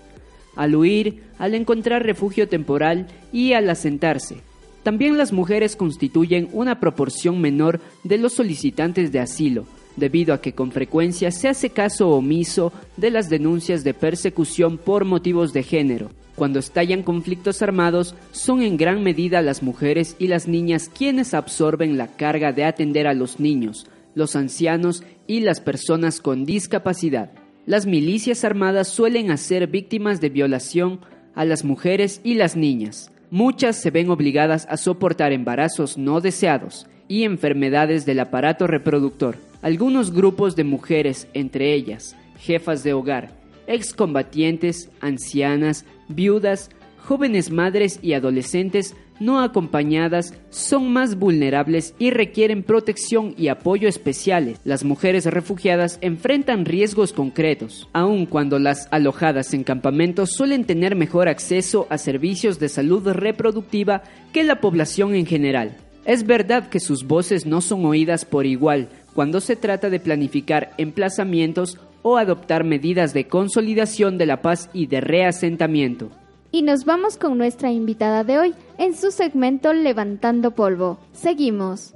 al 0.55 0.75
huir, 0.75 1.23
al 1.39 1.55
encontrar 1.55 2.03
refugio 2.03 2.47
temporal 2.47 3.07
y 3.31 3.53
al 3.53 3.69
asentarse. 3.69 4.37
También 4.83 5.17
las 5.17 5.33
mujeres 5.33 5.75
constituyen 5.75 6.49
una 6.53 6.79
proporción 6.79 7.41
menor 7.41 7.81
de 8.03 8.17
los 8.17 8.33
solicitantes 8.33 9.11
de 9.11 9.19
asilo, 9.19 9.65
debido 9.97 10.33
a 10.33 10.41
que 10.41 10.53
con 10.53 10.71
frecuencia 10.71 11.31
se 11.31 11.49
hace 11.49 11.71
caso 11.71 12.09
omiso 12.09 12.71
de 12.95 13.11
las 13.11 13.29
denuncias 13.29 13.83
de 13.83 13.93
persecución 13.93 14.77
por 14.77 15.03
motivos 15.03 15.51
de 15.51 15.63
género. 15.63 16.11
Cuando 16.35 16.59
estallan 16.59 17.01
conflictos 17.01 17.61
armados, 17.63 18.15
son 18.31 18.61
en 18.61 18.77
gran 18.77 19.03
medida 19.03 19.41
las 19.41 19.63
mujeres 19.63 20.15
y 20.19 20.27
las 20.27 20.47
niñas 20.47 20.89
quienes 20.95 21.33
absorben 21.33 21.97
la 21.97 22.15
carga 22.15 22.53
de 22.53 22.63
atender 22.63 23.07
a 23.07 23.15
los 23.15 23.39
niños, 23.39 23.87
los 24.13 24.35
ancianos 24.35 25.03
y 25.25 25.39
las 25.39 25.59
personas 25.59 26.21
con 26.21 26.45
discapacidad. 26.45 27.31
Las 27.65 27.87
milicias 27.87 28.45
armadas 28.45 28.87
suelen 28.87 29.31
hacer 29.31 29.67
víctimas 29.67 30.21
de 30.21 30.29
violación 30.29 31.01
a 31.33 31.43
las 31.43 31.65
mujeres 31.65 32.21
y 32.23 32.35
las 32.35 32.55
niñas. 32.55 33.11
Muchas 33.31 33.75
se 33.75 33.91
ven 33.91 34.09
obligadas 34.09 34.67
a 34.69 34.77
soportar 34.77 35.33
embarazos 35.33 35.97
no 35.97 36.21
deseados 36.21 36.87
y 37.07 37.23
enfermedades 37.23 38.05
del 38.05 38.19
aparato 38.19 38.67
reproductor. 38.67 39.37
Algunos 39.61 40.11
grupos 40.11 40.55
de 40.55 40.63
mujeres, 40.63 41.27
entre 41.33 41.73
ellas 41.73 42.15
jefas 42.37 42.83
de 42.83 42.93
hogar, 42.93 43.31
excombatientes, 43.67 44.89
ancianas, 45.01 45.85
viudas, 46.07 46.69
jóvenes 46.97 47.51
madres 47.51 47.99
y 48.01 48.13
adolescentes 48.13 48.95
no 49.19 49.41
acompañadas 49.41 50.35
son 50.51 50.93
más 50.93 51.17
vulnerables 51.17 51.95
y 51.97 52.11
requieren 52.11 52.61
protección 52.61 53.33
y 53.35 53.47
apoyo 53.47 53.87
especiales. 53.87 54.59
Las 54.63 54.83
mujeres 54.83 55.25
refugiadas 55.25 55.97
enfrentan 56.01 56.65
riesgos 56.65 57.13
concretos, 57.13 57.89
aun 57.93 58.27
cuando 58.27 58.59
las 58.59 58.87
alojadas 58.91 59.55
en 59.55 59.63
campamentos 59.63 60.31
suelen 60.33 60.65
tener 60.65 60.95
mejor 60.95 61.29
acceso 61.29 61.87
a 61.89 61.97
servicios 61.97 62.59
de 62.59 62.69
salud 62.69 63.07
reproductiva 63.07 64.03
que 64.33 64.43
la 64.43 64.61
población 64.61 65.15
en 65.15 65.25
general. 65.25 65.77
Es 66.07 66.25
verdad 66.25 66.69
que 66.69 66.79
sus 66.79 67.05
voces 67.05 67.45
no 67.45 67.59
son 67.59 67.85
oídas 67.85 68.23
por 68.23 68.45
igual 68.45 68.87
cuando 69.13 69.41
se 69.41 69.57
trata 69.57 69.89
de 69.89 69.99
planificar 69.99 70.71
emplazamientos 70.77 71.77
o 72.01 72.15
adoptar 72.15 72.63
medidas 72.63 73.13
de 73.13 73.27
consolidación 73.27 74.17
de 74.17 74.25
la 74.25 74.41
paz 74.41 74.69
y 74.71 74.87
de 74.87 75.01
reasentamiento. 75.01 76.09
Y 76.49 76.61
nos 76.61 76.85
vamos 76.85 77.17
con 77.17 77.37
nuestra 77.37 77.73
invitada 77.73 78.23
de 78.23 78.39
hoy 78.39 78.53
en 78.77 78.95
su 78.95 79.11
segmento 79.11 79.73
Levantando 79.73 80.51
Polvo. 80.51 80.97
Seguimos. 81.11 81.93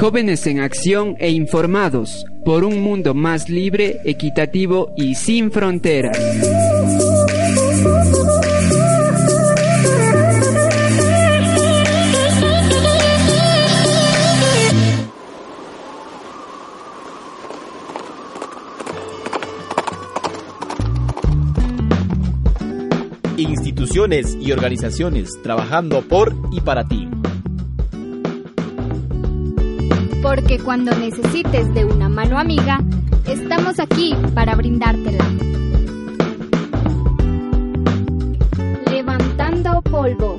Jóvenes 0.00 0.44
en 0.48 0.58
acción 0.58 1.14
e 1.20 1.30
informados 1.30 2.24
por 2.44 2.64
un 2.64 2.82
mundo 2.82 3.14
más 3.14 3.48
libre, 3.48 4.00
equitativo 4.04 4.92
y 4.96 5.14
sin 5.14 5.52
fronteras. 5.52 6.18
Y 23.94 24.52
organizaciones 24.52 25.40
trabajando 25.42 26.02
por 26.02 26.34
y 26.52 26.60
para 26.60 26.84
ti. 26.84 27.08
Porque 30.22 30.58
cuando 30.58 30.94
necesites 30.94 31.72
de 31.72 31.84
una 31.86 32.08
mano 32.08 32.38
amiga, 32.38 32.80
estamos 33.26 33.78
aquí 33.78 34.14
para 34.34 34.54
brindártela. 34.56 35.24
Levantando 38.90 39.80
polvo. 39.82 40.38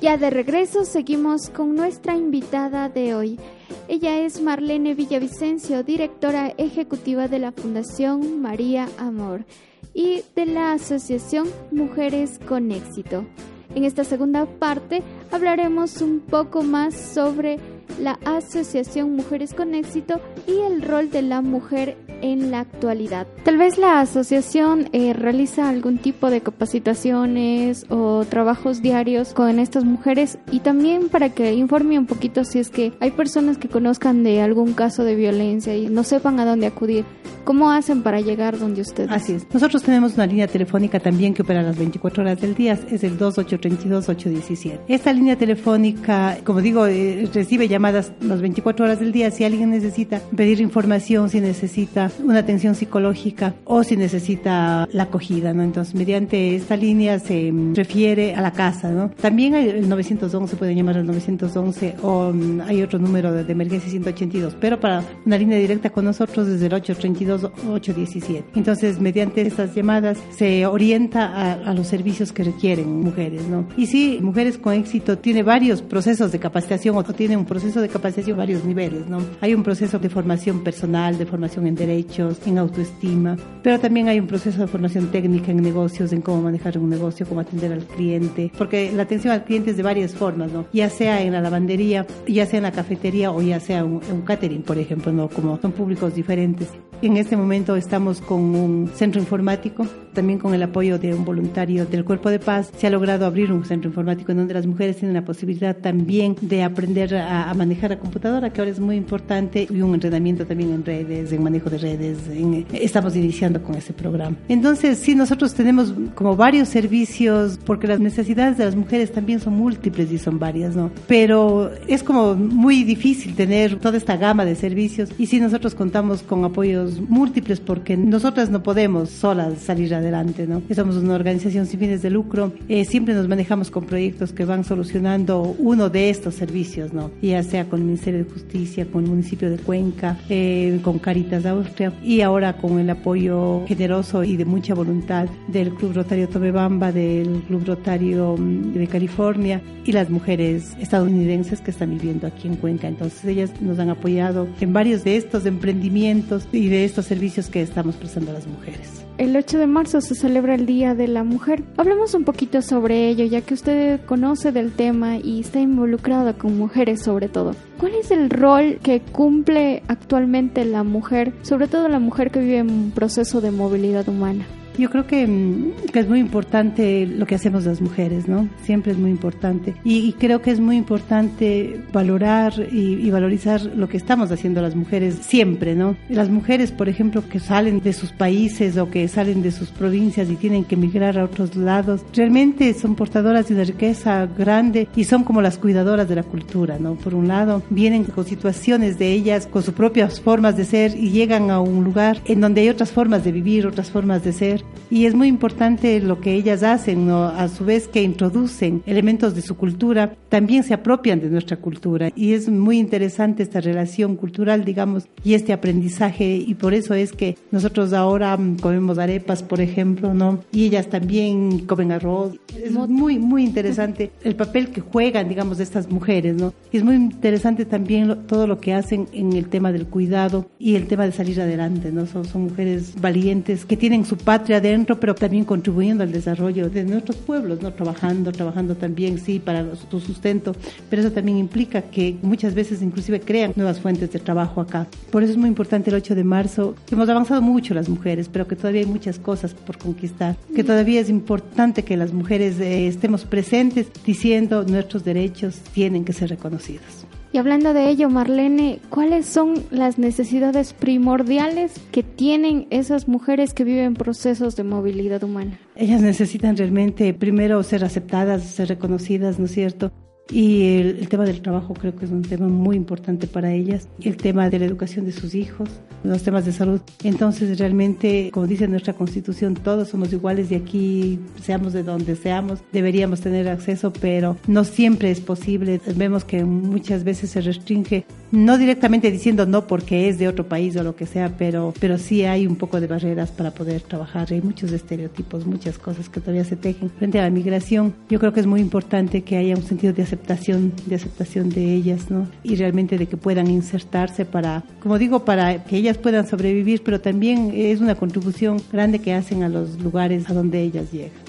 Ya 0.00 0.16
de 0.16 0.30
regreso 0.30 0.86
seguimos 0.86 1.50
con 1.50 1.74
nuestra 1.74 2.16
invitada 2.16 2.88
de 2.88 3.14
hoy. 3.14 3.38
Ella 3.86 4.20
es 4.20 4.40
Marlene 4.40 4.94
Villavicencio, 4.94 5.82
directora 5.82 6.54
ejecutiva 6.56 7.28
de 7.28 7.38
la 7.38 7.52
Fundación 7.52 8.40
María 8.40 8.88
Amor 8.96 9.44
y 9.92 10.22
de 10.34 10.46
la 10.46 10.72
Asociación 10.72 11.48
Mujeres 11.70 12.40
con 12.48 12.70
Éxito. 12.72 13.26
En 13.74 13.84
esta 13.84 14.04
segunda 14.04 14.46
parte 14.46 15.02
hablaremos 15.30 16.00
un 16.00 16.20
poco 16.20 16.62
más 16.62 16.94
sobre 16.94 17.58
la 17.98 18.18
Asociación 18.24 19.16
Mujeres 19.16 19.54
con 19.54 19.74
Éxito 19.74 20.20
y 20.46 20.52
el 20.72 20.82
rol 20.82 21.10
de 21.10 21.22
la 21.22 21.40
mujer 21.40 21.96
en 22.22 22.50
la 22.50 22.60
actualidad. 22.60 23.26
Tal 23.44 23.56
vez 23.56 23.78
la 23.78 24.00
asociación 24.00 24.88
eh, 24.92 25.12
realiza 25.12 25.68
algún 25.68 25.98
tipo 25.98 26.30
de 26.30 26.40
capacitaciones 26.40 27.86
o 27.88 28.24
trabajos 28.28 28.82
diarios 28.82 29.32
con 29.32 29.58
estas 29.58 29.84
mujeres 29.84 30.38
y 30.50 30.60
también 30.60 31.08
para 31.08 31.30
que 31.30 31.54
informe 31.54 31.98
un 31.98 32.06
poquito 32.06 32.44
si 32.44 32.58
es 32.58 32.70
que 32.70 32.92
hay 33.00 33.10
personas 33.10 33.58
que 33.58 33.68
conozcan 33.68 34.22
de 34.22 34.42
algún 34.42 34.74
caso 34.74 35.04
de 35.04 35.14
violencia 35.14 35.76
y 35.76 35.88
no 35.88 36.04
sepan 36.04 36.38
a 36.40 36.44
dónde 36.44 36.66
acudir. 36.66 37.04
¿Cómo 37.44 37.70
hacen 37.70 38.02
para 38.02 38.20
llegar 38.20 38.58
donde 38.58 38.82
ustedes? 38.82 39.10
Así 39.10 39.32
es. 39.32 39.46
Nosotros 39.52 39.82
tenemos 39.82 40.14
una 40.14 40.26
línea 40.26 40.46
telefónica 40.46 41.00
también 41.00 41.32
que 41.32 41.42
opera 41.42 41.62
las 41.62 41.76
24 41.76 42.22
horas 42.22 42.40
del 42.40 42.54
día, 42.54 42.78
es 42.90 43.02
el 43.02 43.18
2832-817. 43.18 44.80
Esta 44.86 45.12
línea 45.12 45.36
telefónica, 45.36 46.36
como 46.44 46.60
digo, 46.60 46.86
eh, 46.86 47.28
recibe 47.32 47.66
llamadas 47.66 47.79
las 47.80 48.40
24 48.40 48.84
horas 48.84 49.00
del 49.00 49.12
día 49.12 49.30
si 49.30 49.44
alguien 49.44 49.70
necesita 49.70 50.20
pedir 50.36 50.60
información, 50.60 51.30
si 51.30 51.40
necesita 51.40 52.10
una 52.22 52.40
atención 52.40 52.74
psicológica 52.74 53.54
o 53.64 53.82
si 53.84 53.96
necesita 53.96 54.88
la 54.92 55.04
acogida, 55.04 55.52
¿no? 55.52 55.62
Entonces, 55.62 55.94
mediante 55.94 56.56
esta 56.56 56.76
línea 56.76 57.18
se 57.18 57.52
refiere 57.74 58.34
a 58.34 58.40
la 58.40 58.52
casa, 58.52 58.90
¿no? 58.90 59.10
También 59.20 59.54
hay 59.54 59.68
el 59.68 59.88
911, 59.88 60.56
pueden 60.56 60.76
llamar 60.76 60.98
al 60.98 61.06
911 61.06 61.96
o 62.02 62.32
mm, 62.32 62.60
hay 62.62 62.82
otro 62.82 62.98
número 62.98 63.32
de, 63.32 63.50
emergencia 63.50 63.90
182, 63.90 64.56
pero 64.60 64.78
para 64.78 65.02
una 65.26 65.36
línea 65.36 65.58
directa 65.58 65.90
con 65.90 66.04
nosotros 66.04 66.48
es 66.48 66.62
el 66.62 66.72
832-817. 66.72 68.44
Entonces, 68.54 69.00
mediante 69.00 69.42
estas 69.42 69.74
llamadas 69.74 70.18
se 70.30 70.66
orienta 70.66 71.26
a, 71.26 71.52
a, 71.52 71.74
los 71.74 71.86
servicios 71.86 72.32
que 72.32 72.44
requieren 72.44 73.00
mujeres, 73.00 73.48
¿no? 73.48 73.66
Y 73.76 73.86
sí, 73.86 74.18
Mujeres 74.20 74.58
con 74.58 74.74
Éxito 74.74 75.18
tiene 75.18 75.42
varios 75.42 75.82
procesos 75.82 76.32
de 76.32 76.38
capacitación 76.38 76.96
o 76.96 77.04
tiene 77.04 77.36
un 77.36 77.44
proceso 77.44 77.69
de 77.78 77.88
capacitación 77.88 78.36
varios 78.36 78.64
niveles, 78.64 79.06
¿no? 79.06 79.18
Hay 79.40 79.54
un 79.54 79.62
proceso 79.62 80.00
de 80.00 80.08
formación 80.08 80.64
personal, 80.64 81.16
de 81.16 81.26
formación 81.26 81.68
en 81.68 81.76
derecho, 81.76 82.30
en 82.46 82.58
autoestima, 82.58 83.36
pero 83.62 83.78
también 83.78 84.08
hay 84.08 84.18
un 84.18 84.26
proceso 84.26 84.60
de 84.62 84.66
formación 84.66 85.12
técnica 85.12 85.52
en 85.52 85.62
negocios, 85.62 86.12
en 86.12 86.22
cómo 86.22 86.42
manejar 86.42 86.78
un 86.78 86.90
negocio, 86.90 87.26
cómo 87.26 87.40
atender 87.40 87.72
al 87.72 87.84
cliente, 87.84 88.50
porque 88.58 88.90
la 88.90 89.04
atención 89.04 89.32
al 89.32 89.44
cliente 89.44 89.70
es 89.70 89.76
de 89.76 89.82
varias 89.84 90.14
formas, 90.14 90.50
¿no? 90.50 90.64
Ya 90.72 90.90
sea 90.90 91.22
en 91.22 91.32
la 91.32 91.40
lavandería, 91.40 92.06
ya 92.26 92.46
sea 92.46 92.56
en 92.56 92.64
la 92.64 92.72
cafetería 92.72 93.30
o 93.30 93.40
ya 93.42 93.60
sea 93.60 93.84
un, 93.84 94.00
un 94.10 94.22
catering, 94.22 94.62
por 94.62 94.78
ejemplo, 94.78 95.12
¿no? 95.12 95.28
Como 95.28 95.60
son 95.60 95.72
públicos 95.72 96.14
diferentes. 96.14 96.68
En 97.02 97.16
este 97.16 97.34
momento 97.34 97.76
estamos 97.76 98.20
con 98.20 98.54
un 98.54 98.90
centro 98.94 99.22
informático, 99.22 99.86
también 100.12 100.38
con 100.38 100.52
el 100.52 100.62
apoyo 100.62 100.98
de 100.98 101.14
un 101.14 101.24
voluntario 101.24 101.86
del 101.86 102.04
Cuerpo 102.04 102.28
de 102.28 102.38
Paz. 102.38 102.70
Se 102.76 102.86
ha 102.86 102.90
logrado 102.90 103.24
abrir 103.24 103.52
un 103.52 103.64
centro 103.64 103.88
informático 103.88 104.32
en 104.32 104.38
donde 104.38 104.52
las 104.52 104.66
mujeres 104.66 104.98
tienen 104.98 105.14
la 105.14 105.24
posibilidad 105.24 105.74
también 105.74 106.36
de 106.42 106.62
aprender 106.62 107.16
a, 107.16 107.48
a 107.48 107.54
manejar 107.60 107.90
la 107.90 107.98
computadora, 107.98 108.50
que 108.50 108.60
ahora 108.60 108.70
es 108.70 108.80
muy 108.80 108.96
importante, 108.96 109.68
y 109.70 109.82
un 109.82 109.92
entrenamiento 109.92 110.46
también 110.46 110.72
en 110.72 110.82
redes, 110.84 111.30
en 111.30 111.42
manejo 111.42 111.68
de 111.68 111.76
redes. 111.78 112.16
En, 112.32 112.66
estamos 112.72 113.14
iniciando 113.16 113.62
con 113.62 113.74
ese 113.74 113.92
programa. 113.92 114.34
Entonces, 114.48 114.98
sí, 114.98 115.14
nosotros 115.14 115.52
tenemos 115.52 115.92
como 116.14 116.36
varios 116.36 116.68
servicios, 116.68 117.58
porque 117.66 117.86
las 117.86 118.00
necesidades 118.00 118.56
de 118.56 118.64
las 118.64 118.74
mujeres 118.74 119.12
también 119.12 119.40
son 119.40 119.54
múltiples 119.54 120.10
y 120.10 120.18
son 120.18 120.38
varias, 120.38 120.74
¿no? 120.74 120.90
Pero 121.06 121.70
es 121.86 122.02
como 122.02 122.34
muy 122.34 122.82
difícil 122.84 123.34
tener 123.34 123.76
toda 123.76 123.98
esta 123.98 124.16
gama 124.16 124.44
de 124.46 124.54
servicios 124.54 125.10
y 125.18 125.26
sí 125.26 125.38
nosotros 125.38 125.74
contamos 125.74 126.22
con 126.22 126.44
apoyos 126.44 127.00
múltiples 127.08 127.60
porque 127.60 127.96
nosotras 127.96 128.48
no 128.50 128.62
podemos 128.62 129.10
solas 129.10 129.58
salir 129.58 129.94
adelante, 129.94 130.46
¿no? 130.46 130.62
Somos 130.74 130.96
una 130.96 131.14
organización 131.14 131.66
sin 131.66 131.78
fines 131.78 132.00
de 132.00 132.10
lucro, 132.10 132.52
eh, 132.68 132.86
siempre 132.86 133.12
nos 133.12 133.28
manejamos 133.28 133.70
con 133.70 133.84
proyectos 133.84 134.32
que 134.32 134.46
van 134.46 134.64
solucionando 134.64 135.54
uno 135.58 135.90
de 135.90 136.08
estos 136.10 136.34
servicios, 136.34 136.92
¿no? 136.92 137.10
Sea 137.42 137.68
con 137.68 137.80
el 137.80 137.86
Ministerio 137.86 138.24
de 138.24 138.30
Justicia, 138.30 138.86
con 138.90 139.04
el 139.04 139.10
municipio 139.10 139.50
de 139.50 139.58
Cuenca, 139.58 140.18
eh, 140.28 140.78
con 140.82 140.98
Caritas 140.98 141.42
de 141.42 141.48
Austria 141.48 141.92
y 142.02 142.20
ahora 142.20 142.56
con 142.56 142.78
el 142.78 142.90
apoyo 142.90 143.64
generoso 143.66 144.24
y 144.24 144.36
de 144.36 144.44
mucha 144.44 144.74
voluntad 144.74 145.28
del 145.48 145.74
Club 145.74 145.94
Rotario 145.94 146.28
Tomebamba, 146.28 146.92
del 146.92 147.42
Club 147.46 147.64
Rotario 147.66 148.36
mm, 148.36 148.72
de 148.72 148.86
California 148.86 149.62
y 149.84 149.92
las 149.92 150.10
mujeres 150.10 150.76
estadounidenses 150.78 151.60
que 151.60 151.70
están 151.70 151.90
viviendo 151.90 152.26
aquí 152.26 152.48
en 152.48 152.56
Cuenca. 152.56 152.88
Entonces 152.88 153.24
ellas 153.24 153.50
nos 153.60 153.78
han 153.78 153.90
apoyado 153.90 154.48
en 154.60 154.72
varios 154.72 155.04
de 155.04 155.16
estos 155.16 155.46
emprendimientos 155.46 156.46
y 156.52 156.68
de 156.68 156.84
estos 156.84 157.06
servicios 157.06 157.48
que 157.48 157.62
estamos 157.62 157.96
prestando 157.96 158.30
a 158.30 158.34
las 158.34 158.46
mujeres. 158.46 159.09
El 159.20 159.36
8 159.36 159.58
de 159.58 159.66
marzo 159.66 160.00
se 160.00 160.14
celebra 160.14 160.54
el 160.54 160.64
Día 160.64 160.94
de 160.94 161.06
la 161.06 161.24
Mujer. 161.24 161.62
Hablemos 161.76 162.14
un 162.14 162.24
poquito 162.24 162.62
sobre 162.62 163.06
ello, 163.10 163.26
ya 163.26 163.42
que 163.42 163.52
usted 163.52 164.00
conoce 164.06 164.50
del 164.50 164.72
tema 164.72 165.18
y 165.18 165.40
está 165.40 165.60
involucrada 165.60 166.32
con 166.32 166.56
mujeres 166.56 167.02
sobre 167.02 167.28
todo. 167.28 167.54
¿Cuál 167.78 167.96
es 167.96 168.10
el 168.10 168.30
rol 168.30 168.78
que 168.82 169.02
cumple 169.02 169.82
actualmente 169.88 170.64
la 170.64 170.84
mujer, 170.84 171.34
sobre 171.42 171.68
todo 171.68 171.90
la 171.90 171.98
mujer 171.98 172.30
que 172.30 172.40
vive 172.40 172.60
en 172.60 172.70
un 172.70 172.92
proceso 172.92 173.42
de 173.42 173.50
movilidad 173.50 174.08
humana? 174.08 174.46
Yo 174.78 174.90
creo 174.90 175.06
que, 175.06 175.26
mm, 175.26 175.90
que, 175.92 176.00
es 176.00 176.08
muy 176.08 176.20
importante 176.20 177.06
lo 177.06 177.26
que 177.26 177.34
hacemos 177.34 177.64
las 177.64 177.80
mujeres, 177.80 178.28
¿no? 178.28 178.48
Siempre 178.62 178.92
es 178.92 178.98
muy 178.98 179.10
importante. 179.10 179.74
Y, 179.84 179.98
y 179.98 180.12
creo 180.14 180.40
que 180.42 180.50
es 180.50 180.60
muy 180.60 180.76
importante 180.76 181.80
valorar 181.92 182.54
y, 182.72 182.94
y, 182.94 183.10
valorizar 183.10 183.62
lo 183.62 183.88
que 183.88 183.96
estamos 183.96 184.30
haciendo 184.30 184.62
las 184.62 184.74
mujeres 184.74 185.16
siempre, 185.20 185.74
¿no? 185.74 185.96
Las 186.08 186.30
mujeres, 186.30 186.72
por 186.72 186.88
ejemplo, 186.88 187.28
que 187.28 187.40
salen 187.40 187.80
de 187.80 187.92
sus 187.92 188.12
países 188.12 188.76
o 188.76 188.90
que 188.90 189.08
salen 189.08 189.42
de 189.42 189.50
sus 189.50 189.70
provincias 189.70 190.30
y 190.30 190.36
tienen 190.36 190.64
que 190.64 190.74
emigrar 190.74 191.18
a 191.18 191.24
otros 191.24 191.56
lados, 191.56 192.02
realmente 192.14 192.72
son 192.74 192.94
portadoras 192.94 193.48
de 193.48 193.54
una 193.54 193.64
riqueza 193.64 194.26
grande 194.26 194.88
y 194.96 195.04
son 195.04 195.24
como 195.24 195.42
las 195.42 195.58
cuidadoras 195.58 196.08
de 196.08 196.16
la 196.16 196.22
cultura, 196.22 196.78
¿no? 196.78 196.94
Por 196.94 197.14
un 197.14 197.28
lado, 197.28 197.62
vienen 197.70 198.04
con 198.04 198.24
situaciones 198.24 198.98
de 198.98 199.12
ellas, 199.12 199.46
con 199.46 199.62
sus 199.62 199.74
propias 199.74 200.20
formas 200.20 200.56
de 200.56 200.64
ser 200.64 200.96
y 200.96 201.10
llegan 201.10 201.50
a 201.50 201.60
un 201.60 201.84
lugar 201.84 202.20
en 202.24 202.40
donde 202.40 202.62
hay 202.62 202.68
otras 202.68 202.90
formas 202.90 203.24
de 203.24 203.32
vivir, 203.32 203.66
otras 203.66 203.90
formas 203.90 204.24
de 204.24 204.32
ser. 204.32 204.59
Y 204.90 205.06
es 205.06 205.14
muy 205.14 205.28
importante 205.28 206.00
lo 206.00 206.20
que 206.20 206.34
ellas 206.34 206.64
hacen, 206.64 207.06
¿no? 207.06 207.26
A 207.26 207.48
su 207.48 207.64
vez 207.64 207.86
que 207.86 208.02
introducen 208.02 208.82
elementos 208.86 209.36
de 209.36 209.42
su 209.42 209.56
cultura, 209.56 210.16
también 210.28 210.64
se 210.64 210.74
apropian 210.74 211.20
de 211.20 211.30
nuestra 211.30 211.56
cultura. 211.56 212.10
Y 212.16 212.32
es 212.32 212.48
muy 212.48 212.78
interesante 212.78 213.44
esta 213.44 213.60
relación 213.60 214.16
cultural, 214.16 214.64
digamos, 214.64 215.06
y 215.22 215.34
este 215.34 215.52
aprendizaje. 215.52 216.36
Y 216.36 216.54
por 216.54 216.74
eso 216.74 216.94
es 216.94 217.12
que 217.12 217.36
nosotros 217.52 217.92
ahora 217.92 218.36
mm, 218.36 218.56
comemos 218.56 218.98
arepas, 218.98 219.44
por 219.44 219.60
ejemplo, 219.60 220.12
¿no? 220.12 220.40
Y 220.50 220.64
ellas 220.64 220.88
también 220.88 221.66
comen 221.66 221.92
arroz. 221.92 222.34
Es 222.60 222.72
muy, 222.72 223.18
muy 223.18 223.44
interesante 223.44 224.10
el 224.24 224.34
papel 224.34 224.70
que 224.70 224.80
juegan, 224.80 225.28
digamos, 225.28 225.60
estas 225.60 225.88
mujeres, 225.88 226.34
¿no? 226.34 226.52
Y 226.72 226.78
es 226.78 226.84
muy 226.84 226.96
interesante 226.96 227.64
también 227.64 228.08
lo, 228.08 228.16
todo 228.16 228.48
lo 228.48 228.58
que 228.58 228.74
hacen 228.74 229.06
en 229.12 229.34
el 229.34 229.46
tema 229.46 229.70
del 229.70 229.86
cuidado 229.86 230.48
y 230.58 230.74
el 230.74 230.88
tema 230.88 231.06
de 231.06 231.12
salir 231.12 231.40
adelante, 231.40 231.92
¿no? 231.92 232.06
Son, 232.06 232.24
son 232.24 232.42
mujeres 232.42 233.00
valientes 233.00 233.64
que 233.64 233.76
tienen 233.76 234.04
su 234.04 234.16
patria 234.16 234.49
dentro, 234.58 234.98
pero 234.98 235.14
también 235.14 235.44
contribuyendo 235.44 236.02
al 236.02 236.10
desarrollo 236.10 236.70
de 236.70 236.82
nuestros 236.82 237.16
pueblos, 237.18 237.62
¿no? 237.62 237.72
Trabajando, 237.72 238.32
trabajando 238.32 238.74
también, 238.74 239.18
sí, 239.18 239.38
para 239.38 239.76
su 239.76 240.00
sustento, 240.00 240.56
pero 240.88 241.02
eso 241.02 241.12
también 241.12 241.36
implica 241.36 241.82
que 241.82 242.16
muchas 242.22 242.54
veces 242.54 242.80
inclusive 242.80 243.20
crean 243.20 243.52
nuevas 243.54 243.80
fuentes 243.80 244.10
de 244.10 244.18
trabajo 244.18 244.60
acá. 244.60 244.86
Por 245.10 245.22
eso 245.22 245.32
es 245.32 245.38
muy 245.38 245.48
importante 245.48 245.90
el 245.90 245.96
8 245.96 246.14
de 246.14 246.24
marzo. 246.24 246.74
Hemos 246.90 247.08
avanzado 247.08 247.42
mucho 247.42 247.74
las 247.74 247.88
mujeres, 247.88 248.28
pero 248.28 248.48
que 248.48 248.56
todavía 248.56 248.80
hay 248.80 248.86
muchas 248.86 249.18
cosas 249.18 249.52
por 249.54 249.76
conquistar, 249.76 250.36
que 250.54 250.64
todavía 250.64 251.00
es 251.00 251.10
importante 251.10 251.84
que 251.84 251.96
las 251.96 252.12
mujeres 252.12 252.58
eh, 252.60 252.86
estemos 252.86 253.24
presentes 253.26 253.88
diciendo 254.06 254.64
nuestros 254.64 255.04
derechos 255.04 255.56
tienen 255.74 256.04
que 256.04 256.12
ser 256.12 256.30
reconocidos. 256.30 257.09
Y 257.32 257.38
hablando 257.38 257.72
de 257.74 257.88
ello, 257.88 258.10
Marlene, 258.10 258.80
¿cuáles 258.88 259.24
son 259.24 259.54
las 259.70 259.98
necesidades 259.98 260.72
primordiales 260.72 261.74
que 261.92 262.02
tienen 262.02 262.66
esas 262.70 263.06
mujeres 263.06 263.54
que 263.54 263.62
viven 263.62 263.94
procesos 263.94 264.56
de 264.56 264.64
movilidad 264.64 265.22
humana? 265.22 265.56
Ellas 265.76 266.00
necesitan 266.00 266.56
realmente 266.56 267.14
primero 267.14 267.62
ser 267.62 267.84
aceptadas, 267.84 268.42
ser 268.42 268.68
reconocidas, 268.68 269.38
¿no 269.38 269.44
es 269.44 269.52
cierto? 269.52 269.92
Y 270.30 270.76
el, 270.76 270.98
el, 271.00 271.08
tema 271.08 271.24
del 271.24 271.42
trabajo 271.42 271.74
creo 271.74 271.96
que 271.96 272.04
es 272.04 272.10
un 272.10 272.22
tema 272.22 272.48
muy 272.48 272.76
importante 272.76 273.26
para 273.26 273.52
ellas. 273.52 273.88
El 274.02 274.16
tema 274.16 274.48
de 274.48 274.58
la 274.58 274.64
educación 274.66 275.04
de 275.04 275.12
sus 275.12 275.34
hijos, 275.34 275.68
los 276.04 276.22
temas 276.22 276.44
de 276.44 276.52
salud. 276.52 276.80
Entonces, 277.02 277.58
realmente, 277.58 278.30
como 278.32 278.46
dice 278.46 278.68
nuestra 278.68 278.92
constitución, 278.92 279.54
todos 279.54 279.88
somos 279.88 280.12
iguales 280.12 280.50
y 280.50 280.54
aquí, 280.54 281.18
seamos 281.42 281.72
de 281.72 281.82
donde 281.82 282.16
seamos, 282.16 282.60
deberíamos 282.72 283.20
tener 283.20 283.48
acceso, 283.48 283.92
pero 283.92 284.36
no 284.46 284.64
siempre 284.64 285.10
es 285.10 285.20
posible. 285.20 285.80
Vemos 285.96 286.24
que 286.24 286.44
muchas 286.44 287.04
veces 287.04 287.30
se 287.30 287.40
restringe, 287.40 288.04
no 288.32 288.58
directamente 288.58 289.10
diciendo 289.10 289.46
no 289.46 289.66
porque 289.66 290.08
es 290.08 290.18
de 290.18 290.28
otro 290.28 290.48
país 290.48 290.76
o 290.76 290.82
lo 290.82 290.96
que 290.96 291.06
sea, 291.06 291.36
pero, 291.36 291.74
pero 291.80 291.98
sí 291.98 292.24
hay 292.24 292.46
un 292.46 292.56
poco 292.56 292.80
de 292.80 292.86
barreras 292.86 293.30
para 293.30 293.52
poder 293.52 293.82
trabajar. 293.82 294.28
Hay 294.32 294.40
muchos 294.40 294.72
estereotipos, 294.72 295.46
muchas 295.46 295.78
cosas 295.78 296.08
que 296.08 296.20
todavía 296.20 296.44
se 296.44 296.56
tejen. 296.56 296.90
Frente 296.90 297.18
a 297.18 297.22
la 297.22 297.30
migración, 297.30 297.94
yo 298.08 298.18
creo 298.18 298.32
que 298.32 298.40
es 298.40 298.46
muy 298.46 298.60
importante 298.60 299.22
que 299.22 299.36
haya 299.36 299.56
un 299.56 299.62
sentido 299.62 299.92
de 299.92 300.02
aceptación 300.02 300.72
de 300.86 300.94
aceptación 300.94 301.50
de 301.50 301.74
ellas, 301.74 302.10
¿no? 302.10 302.28
Y 302.42 302.56
realmente 302.56 302.98
de 302.98 303.06
que 303.06 303.16
puedan 303.16 303.50
insertarse 303.50 304.24
para, 304.24 304.64
como 304.80 304.98
digo, 304.98 305.24
para 305.24 305.64
que 305.64 305.76
ellas 305.76 305.98
puedan 305.98 306.26
sobrevivir, 306.26 306.82
pero 306.82 307.00
también 307.00 307.52
es 307.54 307.80
una 307.80 307.94
contribución 307.94 308.60
grande 308.72 309.00
que 309.00 309.14
hacen 309.14 309.42
a 309.42 309.48
los 309.48 309.80
lugares 309.80 310.28
a 310.28 310.34
donde 310.34 310.62
ellas 310.62 310.92
llegan. 310.92 311.19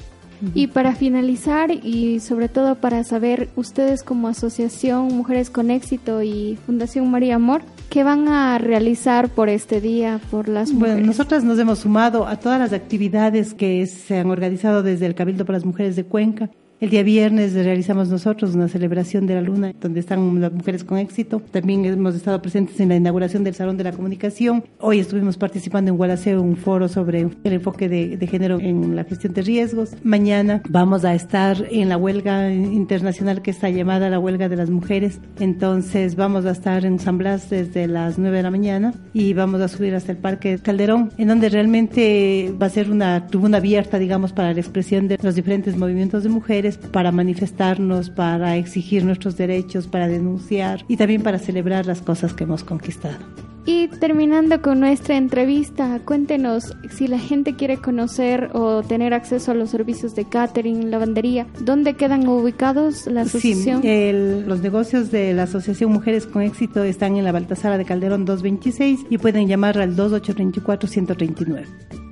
Y 0.54 0.68
para 0.68 0.96
finalizar 0.96 1.72
y 1.72 2.20
sobre 2.20 2.50
todo 2.50 2.76
para 2.76 3.04
saber 3.04 3.50
ustedes 3.56 4.04
como 4.04 4.28
asociación 4.28 5.08
Mujeres 5.10 5.50
con 5.50 5.72
Éxito 5.72 6.22
y 6.22 6.58
Fundación 6.66 7.10
María 7.10 7.36
Amor, 7.36 7.62
¿qué 7.90 8.04
van 8.04 8.28
a 8.28 8.58
realizar 8.58 9.30
por 9.30 9.50
este 9.50 9.82
día 9.82 10.20
por 10.32 10.48
las 10.48 10.72
mujeres? 10.72 10.96
Bueno, 10.96 11.08
nosotras 11.08 11.44
nos 11.44 11.60
hemos 11.60 11.80
sumado 11.80 12.28
a 12.28 12.38
todas 12.38 12.60
las 12.60 12.74
actividades 12.74 13.54
que 13.54 13.86
se 13.88 14.18
han 14.18 14.30
organizado 14.30 14.84
desde 14.84 15.06
el 15.06 15.16
Cabildo 15.16 15.46
para 15.46 15.58
las 15.58 15.66
Mujeres 15.66 15.96
de 15.96 16.06
Cuenca 16.06 16.50
el 16.82 16.90
día 16.90 17.04
viernes 17.04 17.54
realizamos 17.54 18.10
nosotros 18.10 18.56
una 18.56 18.68
celebración 18.68 19.28
de 19.28 19.36
la 19.36 19.42
luna 19.42 19.72
donde 19.80 20.00
están 20.00 20.42
las 20.42 20.52
mujeres 20.52 20.84
con 20.84 20.98
éxito. 20.98 21.40
También 21.52 21.86
hemos 21.86 22.16
estado 22.16 22.42
presentes 22.42 22.80
en 22.80 22.90
la 22.90 22.96
inauguración 22.96 23.44
del 23.44 23.54
Salón 23.54 23.78
de 23.78 23.84
la 23.84 23.92
Comunicación. 23.92 24.64
Hoy 24.80 25.00
estuvimos 25.00 25.38
participando 25.38 25.92
en 25.92 25.98
Gualaceo, 25.98 26.42
un 26.42 26.58
foro 26.58 26.88
sobre 26.88 27.20
el 27.44 27.54
enfoque 27.54 27.88
de, 27.88 28.18
de, 28.18 28.26
género 28.26 28.60
en 28.60 28.96
la 28.96 29.04
gestión 29.04 29.32
de 29.36 29.44
riesgos. 29.44 29.92
Mañana 30.04 30.64
vamos 30.70 31.06
a 31.06 31.14
estar 31.14 31.68
en 31.70 31.88
la 31.88 31.98
huelga 31.98 32.52
internacional 32.52 33.44
que 33.44 33.52
está 33.52 33.70
llamada 33.70 34.10
la 34.10 34.18
huelga 34.18 34.50
de 34.50 34.56
las 34.56 34.72
mujeres. 34.72 35.20
Entonces 35.40 36.16
vamos 36.16 36.46
a 36.46 36.52
estar 36.52 36.84
en 36.84 36.98
San 36.98 37.20
Blas 37.20 37.52
desde 37.52 37.86
las 37.86 38.18
9 38.18 38.38
de 38.38 38.44
la 38.44 38.50
mañana 38.50 38.96
y 39.14 39.34
vamos 39.34 39.62
a 39.62 39.68
subir 39.68 39.94
hasta 39.94 40.14
el 40.14 40.18
Parque 40.18 40.58
Calderón, 40.58 41.12
en 41.20 41.28
donde 41.28 41.50
realmente 41.50 42.52
va 42.60 42.66
a 42.66 42.70
ser 42.70 42.90
una 42.90 43.28
tribuna 43.28 43.58
abierta, 43.58 44.00
digamos, 44.00 44.34
para 44.34 44.52
la 44.52 44.60
expresión 44.60 45.08
de 45.08 45.20
los 45.22 45.36
diferentes 45.36 45.78
movimientos 45.78 46.24
de 46.24 46.30
mujeres 46.30 46.71
para 46.78 47.12
manifestarnos, 47.12 48.10
para 48.10 48.58
exigir 48.58 49.04
nuestros 49.04 49.38
derechos, 49.38 49.88
para 49.88 50.08
denunciar 50.08 50.84
y 50.88 50.98
también 50.98 51.22
para 51.22 51.40
celebrar 51.40 51.86
las 51.86 52.02
cosas 52.02 52.34
que 52.34 52.44
hemos 52.44 52.64
conquistado. 52.64 53.18
Y 53.66 53.88
terminando 53.88 54.62
con 54.62 54.80
nuestra 54.80 55.18
entrevista, 55.18 56.00
cuéntenos 56.04 56.76
si 56.90 57.08
la 57.08 57.20
gente 57.20 57.56
quiere 57.56 57.78
conocer 57.78 58.50
o 58.54 58.82
tener 58.82 59.14
acceso 59.14 59.52
a 59.52 59.54
los 59.54 59.70
servicios 59.70 60.16
de 60.16 60.26
catering, 60.26 60.90
lavandería, 60.90 61.46
¿dónde 61.60 61.94
quedan 61.94 62.28
ubicados 62.28 63.06
la 63.06 63.22
asociación? 63.22 63.84
Sí, 63.84 63.88
el, 63.88 64.48
los 64.48 64.62
negocios 64.62 65.12
de 65.12 65.34
la 65.34 65.44
Asociación 65.44 65.92
Mujeres 65.92 66.26
con 66.26 66.42
Éxito 66.42 66.84
están 66.84 67.18
en 67.18 67.24
la 67.24 67.32
Baltasara 67.32 67.78
de 67.78 67.86
Calderón 67.86 68.26
226 68.26 69.02
y 69.12 69.18
pueden 69.20 69.48
llamar 69.48 69.78
al 69.78 69.96
2834-139. 69.96 72.11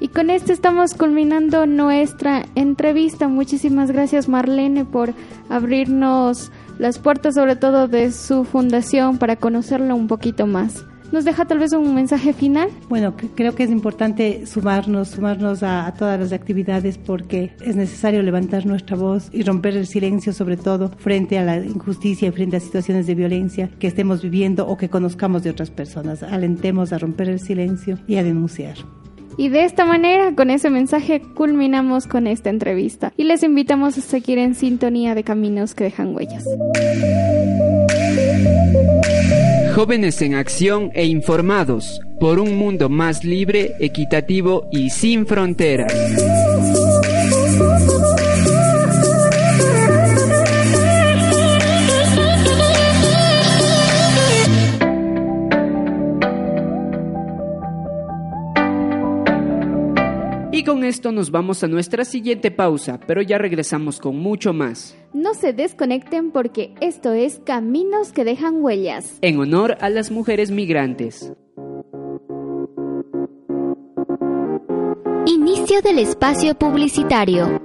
Y 0.00 0.08
con 0.08 0.30
esto 0.30 0.52
estamos 0.54 0.94
culminando 0.94 1.66
nuestra 1.66 2.46
entrevista. 2.54 3.28
Muchísimas 3.28 3.90
gracias 3.90 4.28
Marlene 4.28 4.86
por 4.86 5.12
abrirnos 5.50 6.50
las 6.78 6.98
puertas 6.98 7.34
sobre 7.34 7.54
todo 7.54 7.86
de 7.86 8.10
su 8.10 8.44
fundación 8.44 9.18
para 9.18 9.36
conocerla 9.36 9.94
un 9.94 10.08
poquito 10.08 10.46
más. 10.46 10.86
¿Nos 11.12 11.24
deja 11.24 11.44
tal 11.44 11.58
vez 11.58 11.72
un 11.72 11.92
mensaje 11.94 12.32
final? 12.32 12.70
Bueno, 12.88 13.14
creo 13.34 13.54
que 13.54 13.64
es 13.64 13.70
importante 13.70 14.46
sumarnos, 14.46 15.08
sumarnos 15.08 15.62
a, 15.64 15.86
a, 15.86 15.92
todas 15.92 16.18
las 16.20 16.32
actividades 16.32 16.98
porque 16.98 17.52
es 17.60 17.74
necesario 17.74 18.22
levantar 18.22 18.64
nuestra 18.64 18.96
voz 18.96 19.28
y 19.32 19.42
romper 19.42 19.76
el 19.76 19.88
silencio 19.88 20.32
sobre 20.32 20.56
todo 20.56 20.92
frente 20.98 21.36
a 21.38 21.44
la 21.44 21.56
injusticia 21.58 22.28
y 22.28 22.30
frente 22.30 22.56
a 22.56 22.60
situaciones 22.60 23.08
de 23.08 23.16
violencia 23.16 23.70
que 23.80 23.88
estemos 23.88 24.22
viviendo 24.22 24.66
o 24.68 24.76
que 24.76 24.88
conozcamos 24.88 25.42
de 25.42 25.50
otras 25.50 25.70
personas. 25.70 26.22
Alentemos 26.22 26.92
a 26.92 26.98
romper 26.98 27.28
el 27.28 27.40
silencio 27.40 27.98
y 28.06 28.16
a 28.16 28.22
denunciar. 28.22 28.76
Y 29.40 29.48
de 29.48 29.64
esta 29.64 29.86
manera, 29.86 30.34
con 30.34 30.50
ese 30.50 30.68
mensaje, 30.68 31.22
culminamos 31.34 32.06
con 32.06 32.26
esta 32.26 32.50
entrevista 32.50 33.14
y 33.16 33.24
les 33.24 33.42
invitamos 33.42 33.96
a 33.96 34.02
seguir 34.02 34.36
en 34.36 34.54
sintonía 34.54 35.14
de 35.14 35.24
caminos 35.24 35.74
que 35.74 35.84
dejan 35.84 36.14
huellas. 36.14 36.44
Jóvenes 39.74 40.20
en 40.20 40.34
acción 40.34 40.90
e 40.92 41.06
informados 41.06 42.02
por 42.20 42.38
un 42.38 42.58
mundo 42.58 42.90
más 42.90 43.24
libre, 43.24 43.76
equitativo 43.80 44.68
y 44.70 44.90
sin 44.90 45.24
fronteras. 45.24 45.90
Y 60.60 60.62
con 60.62 60.84
esto 60.84 61.10
nos 61.10 61.30
vamos 61.30 61.64
a 61.64 61.68
nuestra 61.68 62.04
siguiente 62.04 62.50
pausa, 62.50 63.00
pero 63.06 63.22
ya 63.22 63.38
regresamos 63.38 63.98
con 63.98 64.18
mucho 64.18 64.52
más. 64.52 64.94
No 65.14 65.32
se 65.32 65.54
desconecten 65.54 66.32
porque 66.32 66.74
esto 66.82 67.14
es 67.14 67.40
Caminos 67.46 68.12
que 68.12 68.24
dejan 68.24 68.62
huellas. 68.62 69.16
En 69.22 69.40
honor 69.40 69.78
a 69.80 69.88
las 69.88 70.10
mujeres 70.10 70.50
migrantes. 70.50 71.32
Inicio 75.24 75.80
del 75.80 75.98
espacio 75.98 76.54
publicitario. 76.54 77.62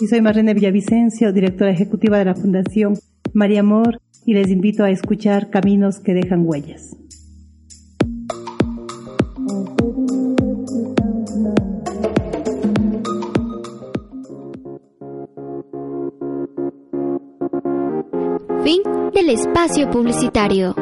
Y 0.00 0.06
soy 0.06 0.20
Marlene 0.20 0.54
Villavicencio, 0.54 1.32
directora 1.32 1.70
ejecutiva 1.70 2.18
de 2.18 2.24
la 2.24 2.34
Fundación 2.34 2.98
María 3.32 3.60
Amor, 3.60 4.00
y 4.24 4.34
les 4.34 4.50
invito 4.50 4.84
a 4.84 4.90
escuchar 4.90 5.50
Caminos 5.50 5.98
que 5.98 6.14
dejan 6.14 6.46
huellas. 6.46 6.96
Fin 18.64 18.82
del 19.12 19.30
espacio 19.30 19.90
publicitario. 19.90 20.74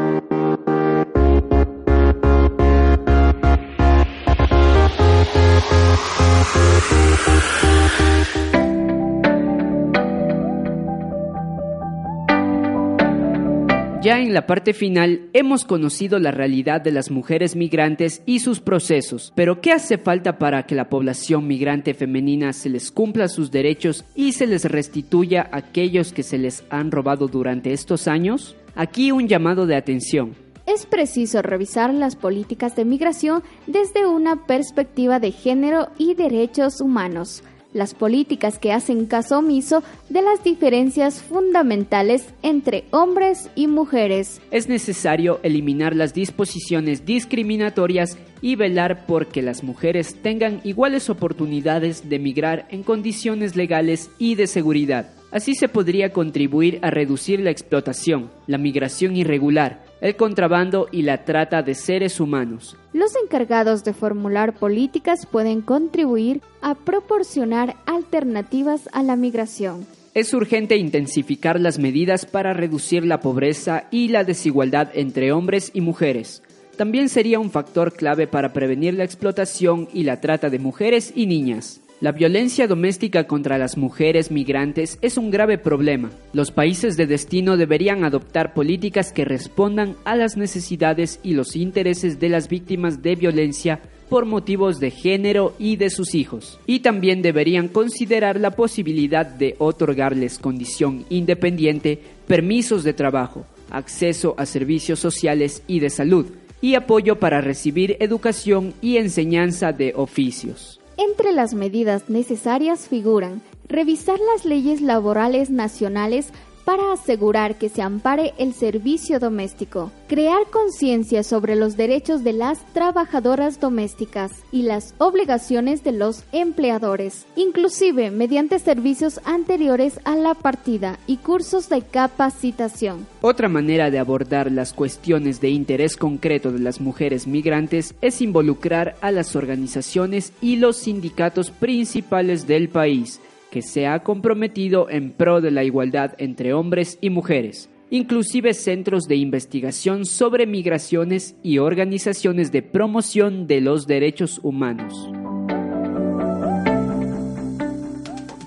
Ya 14.11 14.18
en 14.18 14.34
la 14.34 14.44
parte 14.44 14.72
final 14.72 15.28
hemos 15.34 15.64
conocido 15.64 16.18
la 16.18 16.32
realidad 16.32 16.80
de 16.80 16.90
las 16.90 17.12
mujeres 17.12 17.54
migrantes 17.54 18.22
y 18.26 18.40
sus 18.40 18.58
procesos, 18.58 19.32
pero 19.36 19.61
¿qué 19.61 19.70
hace 19.70 19.98
falta 19.98 20.36
para 20.36 20.64
que 20.64 20.74
la 20.74 20.88
población 20.88 21.46
migrante 21.46 21.94
femenina 21.94 22.52
se 22.52 22.70
les 22.70 22.90
cumpla 22.90 23.28
sus 23.28 23.52
derechos 23.52 24.04
y 24.16 24.32
se 24.32 24.48
les 24.48 24.64
restituya 24.64 25.48
aquellos 25.52 26.12
que 26.12 26.24
se 26.24 26.38
les 26.38 26.64
han 26.70 26.90
robado 26.90 27.28
durante 27.28 27.72
estos 27.72 28.08
años? 28.08 28.56
Aquí 28.74 29.12
un 29.12 29.28
llamado 29.28 29.68
de 29.68 29.76
atención. 29.76 30.34
Es 30.66 30.86
preciso 30.86 31.40
revisar 31.40 31.94
las 31.94 32.16
políticas 32.16 32.74
de 32.74 32.84
migración 32.84 33.44
desde 33.68 34.06
una 34.06 34.44
perspectiva 34.44 35.20
de 35.20 35.30
género 35.30 35.86
y 35.98 36.14
derechos 36.14 36.80
humanos 36.80 37.44
las 37.73 37.95
políticas 37.95 38.59
que 38.59 38.73
hacen 38.73 39.07
caso 39.07 39.39
omiso 39.39 39.83
de 40.09 40.23
las 40.23 40.43
diferencias 40.43 41.23
fundamentales 41.23 42.27
entre 42.43 42.85
hombres 42.91 43.51
y 43.55 43.66
mujeres. 43.66 44.41
Es 44.51 44.68
necesario 44.68 45.41
eliminar 45.43 45.95
las 45.95 46.14
disposiciones 46.14 47.05
discriminatorias 47.05 48.18
y 48.43 48.57
velar 48.57 49.07
por 49.07 49.27
que 49.27 49.43
las 49.43 49.62
mujeres 49.62 50.16
tengan 50.23 50.61
iguales 50.64 51.11
oportunidades 51.11 52.09
de 52.09 52.18
migrar 52.18 52.66
en 52.71 52.83
condiciones 52.83 53.57
legales 53.57 54.11
y 54.18 54.35
de 54.35 54.47
seguridad. 54.47 55.11
Así 55.31 55.55
se 55.55 55.68
podría 55.68 56.12
contribuir 56.12 56.81
a 56.83 56.91
reducir 56.91 57.41
la 57.41 57.51
explotación, 57.51 58.31
la 58.49 58.59
migración 58.59 59.16
irregular, 59.16 59.85
el 60.01 60.16
contrabando 60.16 60.88
y 60.90 61.03
la 61.03 61.24
trata 61.24 61.62
de 61.62 61.74
seres 61.74 62.20
humanos. 62.20 62.76
Los 62.92 63.12
encargados 63.22 63.84
de 63.84 63.92
formular 63.92 64.55
políticas 64.55 65.26
pueden 65.26 65.61
contribuir 65.61 66.40
a 66.62 66.74
proporcionar 66.74 67.76
alternativas 67.86 68.88
a 68.92 69.03
la 69.03 69.16
migración. 69.16 69.86
Es 70.12 70.34
urgente 70.34 70.76
intensificar 70.76 71.61
las 71.61 71.78
medidas 71.78 72.26
para 72.26 72.53
reducir 72.53 73.05
la 73.05 73.20
pobreza 73.20 73.84
y 73.90 74.09
la 74.09 74.24
desigualdad 74.24 74.90
entre 74.94 75.30
hombres 75.32 75.70
y 75.72 75.80
mujeres. 75.82 76.42
También 76.76 77.09
sería 77.09 77.38
un 77.38 77.51
factor 77.51 77.92
clave 77.92 78.26
para 78.26 78.53
prevenir 78.53 78.94
la 78.94 79.05
explotación 79.05 79.88
y 79.92 80.03
la 80.03 80.20
trata 80.20 80.51
de 80.51 80.59
mujeres 80.59 81.12
y 81.14 81.26
niñas. 81.26 81.80
La 82.01 82.12
violencia 82.12 82.66
doméstica 82.66 83.24
contra 83.24 83.59
las 83.59 83.76
mujeres 83.76 84.30
migrantes 84.30 84.98
es 85.03 85.18
un 85.18 85.30
grave 85.30 85.59
problema. 85.59 86.11
Los 86.32 86.51
países 86.51 86.96
de 86.96 87.07
destino 87.07 87.59
deberían 87.59 88.05
adoptar 88.05 88.55
políticas 88.55 89.12
que 89.12 89.26
respondan 89.26 89.96
a 90.05 90.16
las 90.16 90.38
necesidades 90.38 91.20
y 91.22 91.34
los 91.34 91.57
intereses 91.57 92.18
de 92.18 92.30
las 92.30 92.48
víctimas 92.48 93.03
de 93.03 93.16
violencia 93.16 93.80
por 94.09 94.24
motivos 94.24 94.80
de 94.80 94.90
género 94.90 95.55
y 95.59 95.76
de 95.76 95.90
sus 95.90 96.14
hijos. 96.14 96.59
Y 96.66 96.80
también 96.80 97.20
deberían 97.20 97.68
considerar 97.68 98.40
la 98.40 98.53
posibilidad 98.53 99.26
de 99.26 99.57
otorgarles 99.59 100.38
condición 100.38 101.05
independiente, 101.11 102.01
permisos 102.26 102.82
de 102.82 102.94
trabajo, 102.94 103.44
acceso 103.70 104.34
a 104.38 104.46
servicios 104.46 105.01
sociales 105.01 105.62
y 105.66 105.80
de 105.80 105.90
salud, 105.90 106.24
y 106.62 106.76
apoyo 106.76 107.18
para 107.18 107.42
recibir 107.42 107.98
educación 108.01 108.72
y 108.80 108.96
enseñanza 108.96 109.72
de 109.72 109.92
oficios. 109.94 110.80
Entre 111.01 111.32
las 111.32 111.55
medidas 111.55 112.11
necesarias 112.11 112.86
figuran 112.86 113.40
revisar 113.66 114.18
las 114.34 114.44
leyes 114.44 114.82
laborales 114.82 115.48
nacionales 115.48 116.30
para 116.71 116.93
asegurar 116.93 117.59
que 117.59 117.68
se 117.68 117.83
ampare 117.83 118.33
el 118.39 118.55
servicio 118.55 119.18
doméstico, 119.18 119.91
crear 120.07 120.39
conciencia 120.53 121.25
sobre 121.25 121.57
los 121.57 121.77
derechos 121.77 122.23
de 122.23 122.33
las 122.33 122.64
trabajadoras 122.73 123.59
domésticas 123.59 124.31
y 124.53 124.62
las 124.62 124.95
obligaciones 124.99 125.83
de 125.83 125.91
los 125.91 126.23
empleadores, 126.31 127.27
inclusive 127.35 128.12
mediante 128.12 128.61
servicios 128.61 129.21
anteriores 129.25 129.99
a 130.05 130.14
la 130.14 130.35
partida 130.35 131.01
y 131.09 131.16
cursos 131.16 131.68
de 131.68 131.83
capacitación. 131.83 133.05
Otra 133.21 133.49
manera 133.49 133.91
de 133.91 133.99
abordar 133.99 134.53
las 134.53 134.73
cuestiones 134.73 135.41
de 135.41 135.51
interés 135.51 135.97
concreto 135.97 136.53
de 136.53 136.61
las 136.61 136.81
mujeres 136.81 137.27
migrantes 137.27 137.97
es 138.01 138.23
involucrar 138.23 138.95
a 139.01 139.11
las 139.11 139.35
organizaciones 139.35 140.33
y 140.41 140.55
los 140.55 140.77
sindicatos 140.77 141.51
principales 141.51 142.47
del 142.47 142.68
país, 142.68 143.21
que 143.51 143.62
se 143.62 143.86
ha 143.86 144.03
comprometido 144.03 144.88
en 144.88 145.12
pro 145.12 145.40
de 145.40 145.51
la 145.51 145.64
igualdad 145.64 146.14
entre 146.18 146.53
hombres 146.53 146.98
y 147.01 147.11
mujeres, 147.11 147.68
inclusive 147.90 148.55
centros 148.55 149.05
de 149.05 149.16
investigación 149.16 150.05
sobre 150.05 150.46
migraciones 150.46 151.34
y 151.42 151.59
organizaciones 151.59 152.53
de 152.53 152.62
promoción 152.62 153.46
de 153.46 153.61
los 153.61 153.86
derechos 153.86 154.40
humanos. 154.42 155.11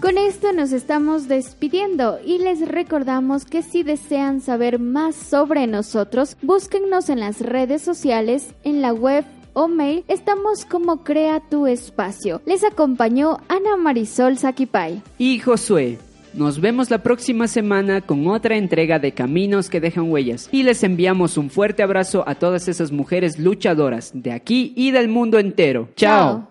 Con 0.04 0.18
esto 0.18 0.52
nos 0.52 0.74
estamos 0.74 1.30
despidiendo 1.30 2.20
y 2.26 2.38
les 2.38 2.68
recordamos 2.68 3.46
que 3.46 3.64
si 3.64 3.84
desean 3.84 4.42
saber 4.42 4.78
más 4.78 5.16
sobre 5.16 5.66
nosotros, 5.66 6.36
búsquennos 6.42 7.08
en 7.08 7.22
las 7.22 7.40
redes 7.40 7.82
sociales, 7.84 8.54
en 8.66 8.82
la 8.82 8.92
web 8.92 9.24
o 9.54 9.68
mail, 9.68 10.04
estamos 10.08 10.66
como 10.66 11.04
Crea 11.04 11.42
tu 11.50 11.68
Espacio. 11.68 12.42
Les 12.46 12.64
acompañó 12.64 13.38
Ana 13.48 13.78
Marisol 13.78 14.38
Saquipay 14.38 15.02
y 15.18 15.40
Josué. 15.40 16.00
Nos 16.34 16.60
vemos 16.60 16.90
la 16.90 17.04
próxima 17.04 17.48
semana 17.48 18.02
con 18.02 18.28
otra 18.28 18.58
entrega 18.58 18.98
de 18.98 19.12
Caminos 19.12 19.70
que 19.70 19.80
dejan 19.80 20.12
huellas 20.12 20.50
y 20.52 20.64
les 20.64 20.84
enviamos 20.84 21.38
un 21.38 21.52
fuerte 21.52 21.84
abrazo 21.84 22.24
a 22.28 22.34
todas 22.34 22.68
esas 22.68 22.92
mujeres 22.92 23.38
luchadoras 23.38 24.12
de 24.16 24.32
aquí 24.32 24.74
y 24.76 24.90
del 24.90 25.10
mundo 25.10 25.38
entero. 25.38 25.90
Chao. 25.96 26.48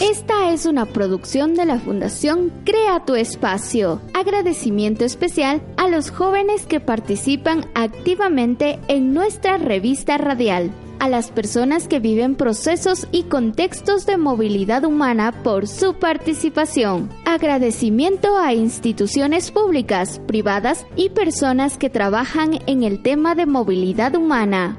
Esta 0.00 0.52
es 0.52 0.66
una 0.66 0.86
producción 0.86 1.54
de 1.54 1.64
la 1.64 1.78
Fundación 1.78 2.52
Crea 2.64 3.04
tu 3.04 3.14
Espacio. 3.14 4.00
Agradecimiento 4.14 5.04
especial 5.04 5.62
a 5.76 5.88
los 5.88 6.10
jóvenes 6.10 6.66
que 6.66 6.80
participan 6.80 7.66
activamente 7.74 8.80
en 8.88 9.14
nuestra 9.14 9.58
revista 9.58 10.18
radial 10.18 10.72
a 10.98 11.08
las 11.08 11.30
personas 11.30 11.88
que 11.88 12.00
viven 12.00 12.34
procesos 12.34 13.06
y 13.12 13.24
contextos 13.24 14.06
de 14.06 14.16
movilidad 14.16 14.84
humana 14.84 15.32
por 15.42 15.66
su 15.66 15.94
participación. 15.94 17.10
Agradecimiento 17.24 18.38
a 18.38 18.54
instituciones 18.54 19.50
públicas, 19.50 20.20
privadas 20.26 20.86
y 20.96 21.10
personas 21.10 21.78
que 21.78 21.90
trabajan 21.90 22.58
en 22.66 22.82
el 22.82 23.02
tema 23.02 23.34
de 23.34 23.46
movilidad 23.46 24.14
humana. 24.14 24.78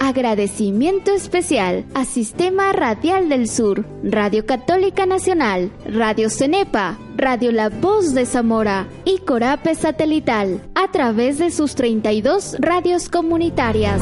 Agradecimiento 0.00 1.12
especial 1.12 1.84
a 1.94 2.04
Sistema 2.04 2.72
Radial 2.72 3.28
del 3.28 3.48
Sur, 3.48 3.84
Radio 4.02 4.46
Católica 4.46 5.04
Nacional, 5.06 5.70
Radio 5.84 6.30
Cenepa, 6.30 6.98
Radio 7.16 7.52
La 7.52 7.68
Voz 7.68 8.14
de 8.14 8.24
Zamora 8.24 8.88
y 9.04 9.18
Corape 9.18 9.74
Satelital, 9.74 10.62
a 10.74 10.90
través 10.90 11.38
de 11.38 11.50
sus 11.50 11.74
32 11.74 12.56
radios 12.58 13.08
comunitarias. 13.08 14.00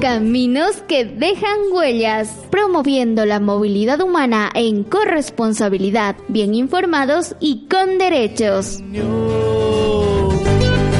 Caminos 0.00 0.76
que 0.86 1.06
dejan 1.06 1.58
huellas, 1.72 2.28
promoviendo 2.50 3.24
la 3.24 3.40
movilidad 3.40 4.00
humana 4.02 4.50
en 4.54 4.84
corresponsabilidad, 4.84 6.16
bien 6.28 6.54
informados 6.54 7.34
y 7.40 7.66
con 7.68 7.96
derechos. 7.96 8.80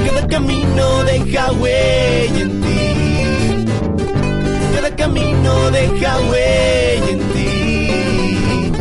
Cada 0.06 0.26
camino 0.26 1.04
deja 1.04 1.52
huella 1.52 2.40
en 2.40 2.60
ti. 2.62 3.66
Cada 4.74 4.96
camino 4.96 5.70
deja 5.70 6.20
huella 6.30 7.10
en 7.10 7.18
ti. 7.34 8.72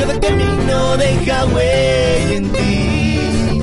Cada 0.00 0.18
camino 0.18 0.96
deja 0.96 1.46
huella 1.46 2.34
en 2.36 2.52
ti. 2.52 3.60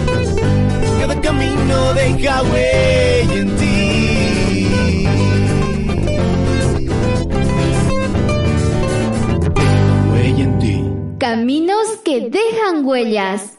Cada 1.02 1.20
camino 1.20 1.94
deja 1.94 2.44
huella 2.44 3.34
en 3.34 3.56
ti. 3.58 3.65
Caminos 11.18 11.88
que 12.04 12.30
dejan 12.30 12.86
huellas. 12.86 13.55